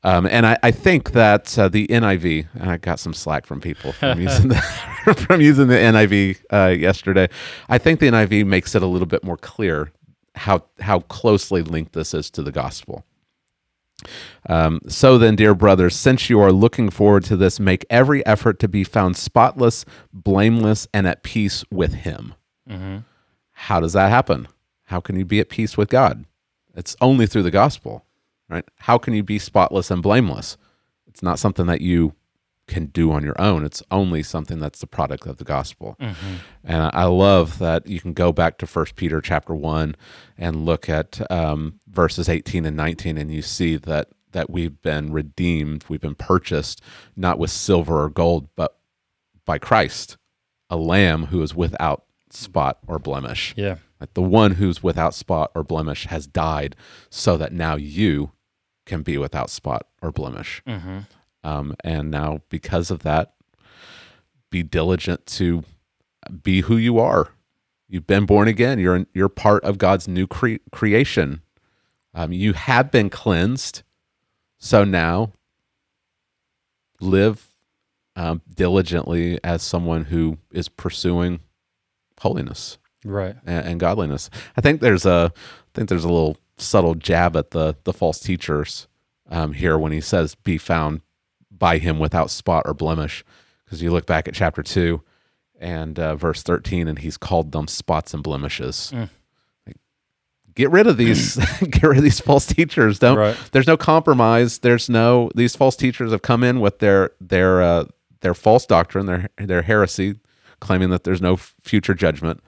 Um, 0.03 0.27
and 0.27 0.45
I, 0.45 0.57
I 0.61 0.71
think 0.71 1.13
that 1.13 1.57
uh, 1.57 1.69
the 1.69 1.87
NIV, 1.87 2.47
and 2.55 2.69
I 2.69 2.77
got 2.77 2.99
some 2.99 3.13
slack 3.13 3.45
from 3.45 3.61
people 3.61 3.93
from 3.93 4.21
using 4.21 4.49
the, 4.49 4.55
from 5.27 5.41
using 5.41 5.67
the 5.67 5.75
NIV 5.75 6.43
uh, 6.51 6.75
yesterday. 6.77 7.29
I 7.69 7.77
think 7.77 7.99
the 7.99 8.07
NIV 8.07 8.45
makes 8.45 8.75
it 8.75 8.83
a 8.83 8.85
little 8.85 9.07
bit 9.07 9.23
more 9.23 9.37
clear 9.37 9.91
how 10.35 10.65
how 10.79 10.99
closely 11.01 11.61
linked 11.61 11.93
this 11.93 12.13
is 12.13 12.29
to 12.31 12.43
the 12.43 12.51
gospel. 12.51 13.05
Um, 14.49 14.81
so 14.87 15.17
then, 15.17 15.37
dear 15.37 15.55
brothers, 15.55 15.95
since 15.95 16.29
you 16.29 16.41
are 16.41 16.51
looking 16.51 16.89
forward 16.89 17.23
to 17.25 17.37
this, 17.37 17.59
make 17.59 17.85
every 17.89 18.25
effort 18.25 18.59
to 18.59 18.67
be 18.67 18.83
found 18.83 19.15
spotless, 19.15 19.85
blameless, 20.11 20.87
and 20.93 21.07
at 21.07 21.23
peace 21.23 21.63
with 21.71 21.93
Him. 21.93 22.33
Mm-hmm. 22.69 22.97
How 23.51 23.79
does 23.79 23.93
that 23.93 24.09
happen? 24.09 24.49
How 24.85 24.99
can 24.99 25.17
you 25.17 25.25
be 25.25 25.39
at 25.39 25.49
peace 25.49 25.77
with 25.77 25.89
God? 25.89 26.25
It's 26.75 26.95
only 27.01 27.27
through 27.27 27.43
the 27.43 27.51
gospel, 27.51 28.05
right? 28.49 28.65
How 28.77 28.97
can 28.97 29.13
you 29.13 29.23
be 29.23 29.39
spotless 29.39 29.91
and 29.91 30.01
blameless? 30.01 30.57
It's 31.07 31.23
not 31.23 31.39
something 31.39 31.67
that 31.67 31.81
you 31.81 32.15
can 32.65 32.85
do 32.87 33.11
on 33.11 33.23
your 33.23 33.39
own. 33.39 33.65
It's 33.65 33.83
only 33.91 34.23
something 34.23 34.59
that's 34.59 34.79
the 34.79 34.87
product 34.87 35.27
of 35.27 35.37
the 35.37 35.43
gospel. 35.43 35.97
Mm-hmm. 35.99 36.35
And 36.63 36.91
I 36.93 37.03
love 37.05 37.59
that 37.59 37.85
you 37.87 37.99
can 37.99 38.13
go 38.13 38.31
back 38.31 38.57
to 38.57 38.65
First 38.65 38.95
Peter 38.95 39.21
chapter 39.21 39.53
one 39.53 39.95
and 40.37 40.65
look 40.65 40.89
at 40.89 41.29
um, 41.29 41.79
verses 41.87 42.29
eighteen 42.29 42.65
and 42.65 42.77
nineteen, 42.77 43.17
and 43.17 43.31
you 43.31 43.41
see 43.41 43.75
that 43.77 44.09
that 44.31 44.49
we've 44.49 44.81
been 44.81 45.11
redeemed, 45.11 45.85
we've 45.89 46.01
been 46.01 46.15
purchased 46.15 46.81
not 47.15 47.37
with 47.37 47.51
silver 47.51 48.01
or 48.03 48.09
gold, 48.09 48.47
but 48.55 48.77
by 49.45 49.59
Christ, 49.59 50.17
a 50.69 50.77
Lamb 50.77 51.25
who 51.25 51.41
is 51.43 51.53
without 51.53 52.05
spot 52.31 52.79
or 52.87 52.97
blemish. 52.97 53.53
Yeah. 53.55 53.75
Like 54.03 54.15
the 54.15 54.21
one 54.21 54.55
who's 54.55 54.83
without 54.83 55.15
spot 55.15 55.49
or 55.55 55.63
blemish 55.63 56.07
has 56.07 56.27
died, 56.27 56.75
so 57.09 57.37
that 57.37 57.53
now 57.53 57.77
you 57.77 58.33
can 58.85 59.01
be 59.01 59.17
without 59.17 59.49
spot 59.49 59.87
or 60.01 60.11
blemish. 60.11 60.61
Mm-hmm. 60.67 60.99
Um, 61.45 61.73
and 61.85 62.11
now, 62.11 62.41
because 62.49 62.91
of 62.91 63.03
that, 63.03 63.35
be 64.49 64.61
diligent 64.61 65.25
to 65.27 65.63
be 66.43 66.59
who 66.59 66.75
you 66.75 66.99
are. 66.99 67.29
You've 67.87 68.05
been 68.05 68.25
born 68.25 68.49
again. 68.49 68.77
You're 68.77 69.05
you're 69.13 69.29
part 69.29 69.63
of 69.63 69.77
God's 69.77 70.05
new 70.05 70.27
cre- 70.27 70.57
creation. 70.73 71.41
Um, 72.13 72.33
you 72.33 72.51
have 72.51 72.91
been 72.91 73.09
cleansed, 73.09 73.83
so 74.57 74.83
now 74.83 75.31
live 76.99 77.53
um, 78.17 78.41
diligently 78.53 79.39
as 79.45 79.63
someone 79.63 80.03
who 80.03 80.39
is 80.51 80.67
pursuing 80.67 81.39
holiness 82.19 82.77
Right. 83.05 83.35
and, 83.45 83.65
and 83.65 83.79
godliness. 83.79 84.29
I 84.57 84.61
think 84.61 84.81
there's 84.81 85.05
a 85.05 85.31
I 85.35 85.69
think 85.73 85.89
there's 85.89 86.03
a 86.03 86.09
little 86.09 86.37
subtle 86.57 86.95
jab 86.95 87.35
at 87.35 87.51
the 87.51 87.75
the 87.83 87.93
false 87.93 88.19
teachers 88.19 88.87
um, 89.29 89.53
here 89.53 89.77
when 89.77 89.91
he 89.91 90.01
says, 90.01 90.35
"Be 90.35 90.57
found 90.57 91.01
by 91.51 91.77
him 91.77 91.99
without 91.99 92.29
spot 92.29 92.63
or 92.65 92.73
blemish," 92.73 93.23
because 93.65 93.81
you 93.81 93.91
look 93.91 94.05
back 94.05 94.27
at 94.27 94.33
chapter 94.33 94.63
two 94.63 95.01
and 95.59 95.99
uh, 95.99 96.15
verse 96.15 96.43
thirteen, 96.43 96.87
and 96.87 96.99
he's 96.99 97.17
called 97.17 97.51
them 97.51 97.67
spots 97.67 98.13
and 98.13 98.23
blemishes. 98.23 98.91
Mm. 98.93 99.09
Like, 99.65 99.77
get 100.55 100.71
rid 100.71 100.87
of 100.87 100.97
these. 100.97 101.35
get 101.59 101.83
rid 101.83 101.97
of 101.97 102.03
these 102.03 102.19
false 102.19 102.45
teachers. 102.45 102.99
Don't. 102.99 103.17
Right. 103.17 103.37
There's 103.51 103.67
no 103.67 103.77
compromise. 103.77 104.59
There's 104.59 104.89
no. 104.89 105.31
These 105.35 105.55
false 105.55 105.75
teachers 105.75 106.11
have 106.11 106.21
come 106.21 106.43
in 106.43 106.59
with 106.59 106.79
their 106.79 107.11
their 107.19 107.61
uh, 107.61 107.85
their 108.21 108.33
false 108.33 108.65
doctrine, 108.65 109.05
their 109.05 109.29
their 109.37 109.63
heresy, 109.63 110.19
claiming 110.59 110.89
that 110.91 111.03
there's 111.03 111.21
no 111.21 111.37
future 111.37 111.93
judgment 111.93 112.41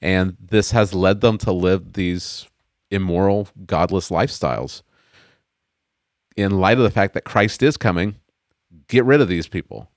and 0.00 0.36
this 0.40 0.70
has 0.70 0.94
led 0.94 1.20
them 1.20 1.38
to 1.38 1.52
live 1.52 1.94
these 1.94 2.46
immoral 2.90 3.48
godless 3.66 4.10
lifestyles 4.10 4.82
in 6.36 6.60
light 6.60 6.76
of 6.76 6.84
the 6.84 6.90
fact 6.90 7.14
that 7.14 7.24
Christ 7.24 7.62
is 7.62 7.76
coming, 7.76 8.16
get 8.88 9.04
rid 9.04 9.20
of 9.20 9.28
these 9.28 9.48
people. 9.48 9.90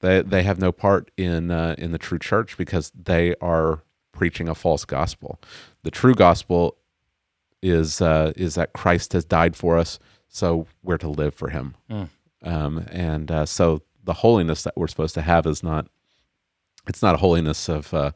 They 0.00 0.22
they 0.22 0.42
have 0.42 0.58
no 0.58 0.72
part 0.72 1.10
in 1.16 1.50
uh, 1.50 1.74
in 1.78 1.92
the 1.92 1.98
true 1.98 2.18
church 2.18 2.56
because 2.56 2.90
they 2.90 3.34
are 3.40 3.82
preaching 4.12 4.48
a 4.48 4.54
false 4.54 4.84
gospel. 4.84 5.40
The 5.82 5.90
true 5.90 6.14
gospel 6.14 6.76
is 7.62 8.00
uh, 8.00 8.32
is 8.36 8.54
that 8.56 8.72
Christ 8.72 9.12
has 9.12 9.24
died 9.24 9.56
for 9.56 9.78
us, 9.78 9.98
so 10.28 10.66
we're 10.82 10.98
to 10.98 11.08
live 11.08 11.34
for 11.34 11.50
Him. 11.50 11.74
Mm. 11.90 12.08
Um, 12.42 12.86
and 12.90 13.30
uh, 13.30 13.46
so 13.46 13.82
the 14.02 14.14
holiness 14.14 14.64
that 14.64 14.76
we're 14.76 14.88
supposed 14.88 15.14
to 15.14 15.22
have 15.22 15.46
is 15.46 15.62
not 15.62 15.86
it's 16.88 17.02
not 17.02 17.14
a 17.14 17.18
holiness 17.18 17.68
of 17.68 17.94
uh, 17.94 18.10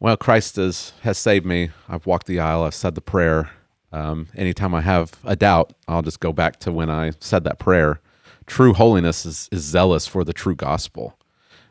well 0.00 0.16
Christ 0.16 0.56
has 0.56 0.92
has 1.02 1.18
saved 1.18 1.46
me. 1.46 1.70
I've 1.88 2.06
walked 2.06 2.26
the 2.26 2.40
aisle. 2.40 2.62
I've 2.64 2.74
said 2.74 2.94
the 2.94 3.00
prayer. 3.00 3.50
Um, 3.92 4.26
anytime 4.34 4.74
I 4.74 4.80
have 4.80 5.12
a 5.24 5.36
doubt, 5.36 5.72
I'll 5.86 6.02
just 6.02 6.18
go 6.18 6.32
back 6.32 6.58
to 6.60 6.72
when 6.72 6.90
I 6.90 7.12
said 7.20 7.44
that 7.44 7.60
prayer. 7.60 8.00
True 8.46 8.74
holiness 8.74 9.24
is, 9.24 9.48
is 9.52 9.62
zealous 9.62 10.06
for 10.06 10.24
the 10.24 10.32
true 10.32 10.56
gospel, 10.56 11.16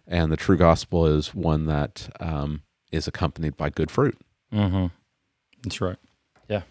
and 0.07 0.31
the 0.31 0.37
true 0.37 0.57
gospel 0.57 1.05
is 1.05 1.35
one 1.35 1.65
that 1.65 2.09
um, 2.19 2.63
is 2.91 3.07
accompanied 3.07 3.57
by 3.57 3.69
good 3.69 3.91
fruit. 3.91 4.17
Mm-hmm. 4.53 4.87
That's 5.63 5.81
right. 5.81 5.97
Yeah, 6.47 6.61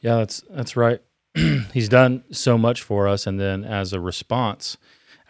yeah, 0.00 0.16
that's 0.16 0.42
that's 0.50 0.76
right. 0.76 1.00
He's 1.72 1.88
done 1.88 2.24
so 2.32 2.56
much 2.56 2.82
for 2.82 3.06
us, 3.06 3.26
and 3.26 3.38
then 3.38 3.64
as 3.64 3.92
a 3.92 4.00
response, 4.00 4.76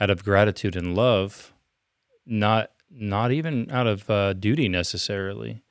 out 0.00 0.10
of 0.10 0.24
gratitude 0.24 0.76
and 0.76 0.96
love, 0.96 1.52
not 2.26 2.71
not 2.94 3.32
even 3.32 3.70
out 3.70 3.86
of 3.86 4.08
uh, 4.10 4.32
duty 4.34 4.68
necessarily, 4.68 5.62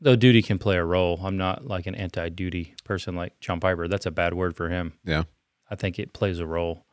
though 0.00 0.16
duty 0.16 0.42
can 0.42 0.58
play 0.58 0.76
a 0.76 0.84
role. 0.84 1.20
I'm 1.22 1.36
not 1.36 1.66
like 1.66 1.86
an 1.86 1.94
anti-duty 1.94 2.74
person 2.84 3.14
like 3.14 3.38
John 3.40 3.60
Piper. 3.60 3.86
That's 3.88 4.06
a 4.06 4.10
bad 4.10 4.34
word 4.34 4.56
for 4.56 4.68
him. 4.68 4.94
Yeah, 5.04 5.24
I 5.70 5.74
think 5.76 5.98
it 5.98 6.12
plays 6.12 6.38
a 6.40 6.46
role. 6.46 6.84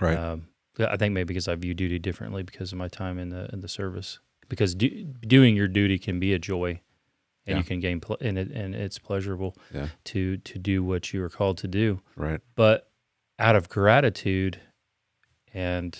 right. 0.00 0.18
Um, 0.18 0.48
I 0.78 0.96
think 0.96 1.14
maybe 1.14 1.28
because 1.28 1.46
I 1.46 1.54
view 1.54 1.72
duty 1.72 2.00
differently 2.00 2.42
because 2.42 2.72
of 2.72 2.78
my 2.78 2.88
time 2.88 3.18
in 3.20 3.28
the 3.28 3.48
in 3.52 3.60
the 3.60 3.68
service. 3.68 4.18
Because 4.48 4.74
do, 4.74 4.88
doing 5.26 5.54
your 5.56 5.68
duty 5.68 5.98
can 5.98 6.18
be 6.20 6.34
a 6.34 6.38
joy, 6.38 6.80
and 7.46 7.54
Yeah. 7.54 7.56
you 7.58 7.62
can 7.64 7.78
gain 7.80 8.00
ple- 8.00 8.18
and 8.20 8.36
it 8.36 8.50
and 8.50 8.74
it's 8.74 8.98
pleasurable 8.98 9.56
Yeah. 9.72 9.88
to 10.04 10.36
to 10.38 10.58
do 10.58 10.82
what 10.82 11.12
you 11.12 11.22
are 11.22 11.30
called 11.30 11.58
to 11.58 11.68
do. 11.68 12.00
right. 12.16 12.40
But 12.56 12.90
out 13.38 13.54
of 13.56 13.68
gratitude 13.68 14.60
and 15.52 15.96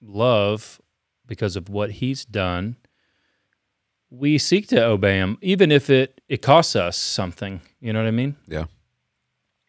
love, 0.00 0.80
because 1.28 1.54
of 1.54 1.68
what 1.68 1.92
He's 1.92 2.24
done, 2.24 2.74
we 4.10 4.38
seek 4.38 4.66
to 4.68 4.84
obey 4.84 5.18
Him, 5.18 5.38
even 5.42 5.70
if 5.70 5.88
it 5.90 6.20
it 6.28 6.42
costs 6.42 6.74
us 6.74 6.96
something. 6.96 7.60
You 7.80 7.92
know 7.92 8.00
what 8.00 8.08
I 8.08 8.12
mean? 8.12 8.36
Yeah. 8.48 8.64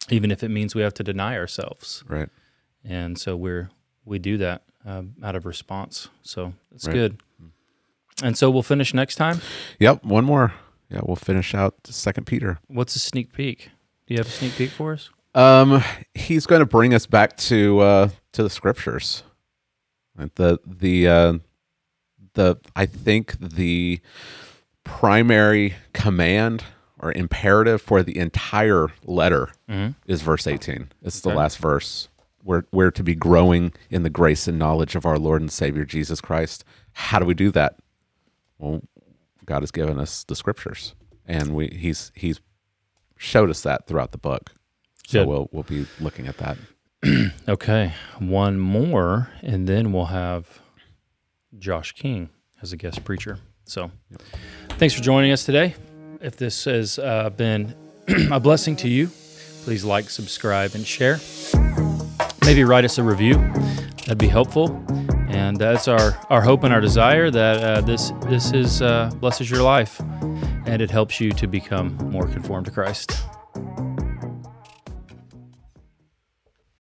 Even 0.08 0.30
if 0.32 0.42
it 0.42 0.48
means 0.48 0.74
we 0.74 0.82
have 0.82 0.94
to 0.94 1.04
deny 1.04 1.36
ourselves 1.36 2.02
Right. 2.08 2.28
and 2.84 3.16
so 3.16 3.36
we're 3.36 3.70
we 4.04 4.18
do 4.18 4.38
that 4.38 4.62
um, 4.84 5.14
out 5.22 5.36
of 5.36 5.44
response. 5.46 6.08
So 6.22 6.54
that's 6.72 6.86
Right. 6.88 6.94
good. 6.94 7.20
And 8.22 8.36
so 8.36 8.50
we'll 8.50 8.62
finish 8.64 8.92
next 8.92 9.14
time. 9.16 9.40
Yep. 9.78 10.04
One 10.04 10.24
more. 10.24 10.52
Yeah, 10.90 11.00
we'll 11.04 11.16
finish 11.16 11.54
out 11.54 11.74
Second 11.86 12.24
Peter. 12.26 12.58
What's 12.66 12.96
a 12.96 12.98
sneak 12.98 13.32
peek? 13.32 13.70
Do 14.06 14.14
you 14.14 14.18
have 14.18 14.26
a 14.26 14.30
sneak 14.30 14.56
peek 14.56 14.70
for 14.70 14.92
us? 14.94 15.10
Um, 15.34 15.82
he's 16.14 16.44
going 16.46 16.58
to 16.58 16.66
bring 16.66 16.92
us 16.92 17.06
back 17.06 17.36
to 17.36 17.78
uh, 17.80 18.08
to 18.32 18.42
the 18.42 18.50
scriptures. 18.50 19.22
The 20.34 20.58
the 20.66 21.08
uh, 21.08 21.32
the 22.40 22.58
I 22.74 22.86
think 22.86 23.38
the 23.38 24.00
primary 24.84 25.74
command 25.92 26.64
or 26.98 27.12
imperative 27.12 27.80
for 27.82 28.02
the 28.02 28.18
entire 28.18 28.88
letter 29.04 29.48
Mm-hmm. 29.68 29.92
is 30.10 30.22
verse 30.22 30.46
18. 30.48 30.88
It's 31.02 31.20
the 31.20 31.28
last 31.30 31.58
verse. 31.58 32.08
We're, 32.42 32.64
we're 32.72 32.90
to 32.92 33.02
be 33.04 33.14
growing 33.14 33.72
in 33.90 34.02
the 34.02 34.10
grace 34.10 34.48
and 34.48 34.58
knowledge 34.58 34.96
of 34.96 35.06
our 35.06 35.16
Lord 35.18 35.42
and 35.42 35.52
Savior 35.52 35.84
Jesus 35.84 36.20
Christ. 36.20 36.64
How 36.92 37.18
do 37.20 37.24
we 37.24 37.34
do 37.34 37.50
that? 37.52 37.76
Well, 38.58 38.82
God 39.44 39.62
has 39.62 39.70
given 39.70 40.00
us 40.00 40.24
the 40.24 40.34
scriptures, 40.34 40.94
and 41.26 41.54
we 41.54 41.68
he's 41.68 42.10
he's 42.14 42.40
showed 43.16 43.48
us 43.50 43.60
that 43.62 43.86
throughout 43.86 44.10
the 44.12 44.18
book. 44.18 44.50
So 45.06 45.20
Good. 45.20 45.28
we'll 45.28 45.48
we'll 45.52 45.62
be 45.62 45.86
looking 46.00 46.26
at 46.26 46.38
that. 46.38 46.56
Okay, 47.48 47.92
one 48.18 48.58
more, 48.58 49.30
and 49.42 49.66
then 49.68 49.92
we'll 49.92 50.06
have 50.06 50.59
Josh 51.58 51.92
King 51.92 52.30
as 52.62 52.72
a 52.72 52.76
guest 52.76 53.04
preacher. 53.04 53.38
So, 53.64 53.90
thanks 54.70 54.94
for 54.94 55.02
joining 55.02 55.32
us 55.32 55.44
today. 55.44 55.74
If 56.20 56.36
this 56.36 56.64
has 56.64 56.98
uh, 56.98 57.30
been 57.30 57.74
a 58.30 58.40
blessing 58.40 58.76
to 58.76 58.88
you, 58.88 59.10
please 59.64 59.84
like, 59.84 60.10
subscribe, 60.10 60.74
and 60.74 60.86
share. 60.86 61.18
Maybe 62.44 62.64
write 62.64 62.84
us 62.84 62.98
a 62.98 63.02
review. 63.02 63.34
That'd 63.98 64.18
be 64.18 64.28
helpful. 64.28 64.84
And 65.28 65.56
that's 65.56 65.86
our, 65.86 66.18
our 66.28 66.42
hope 66.42 66.64
and 66.64 66.74
our 66.74 66.80
desire 66.80 67.30
that 67.30 67.62
uh, 67.62 67.80
this 67.82 68.10
this 68.22 68.52
is 68.52 68.82
uh, 68.82 69.10
blesses 69.20 69.48
your 69.48 69.62
life, 69.62 70.00
and 70.66 70.82
it 70.82 70.90
helps 70.90 71.20
you 71.20 71.30
to 71.32 71.46
become 71.46 71.94
more 72.10 72.26
conformed 72.26 72.66
to 72.66 72.72
Christ. 72.72 73.12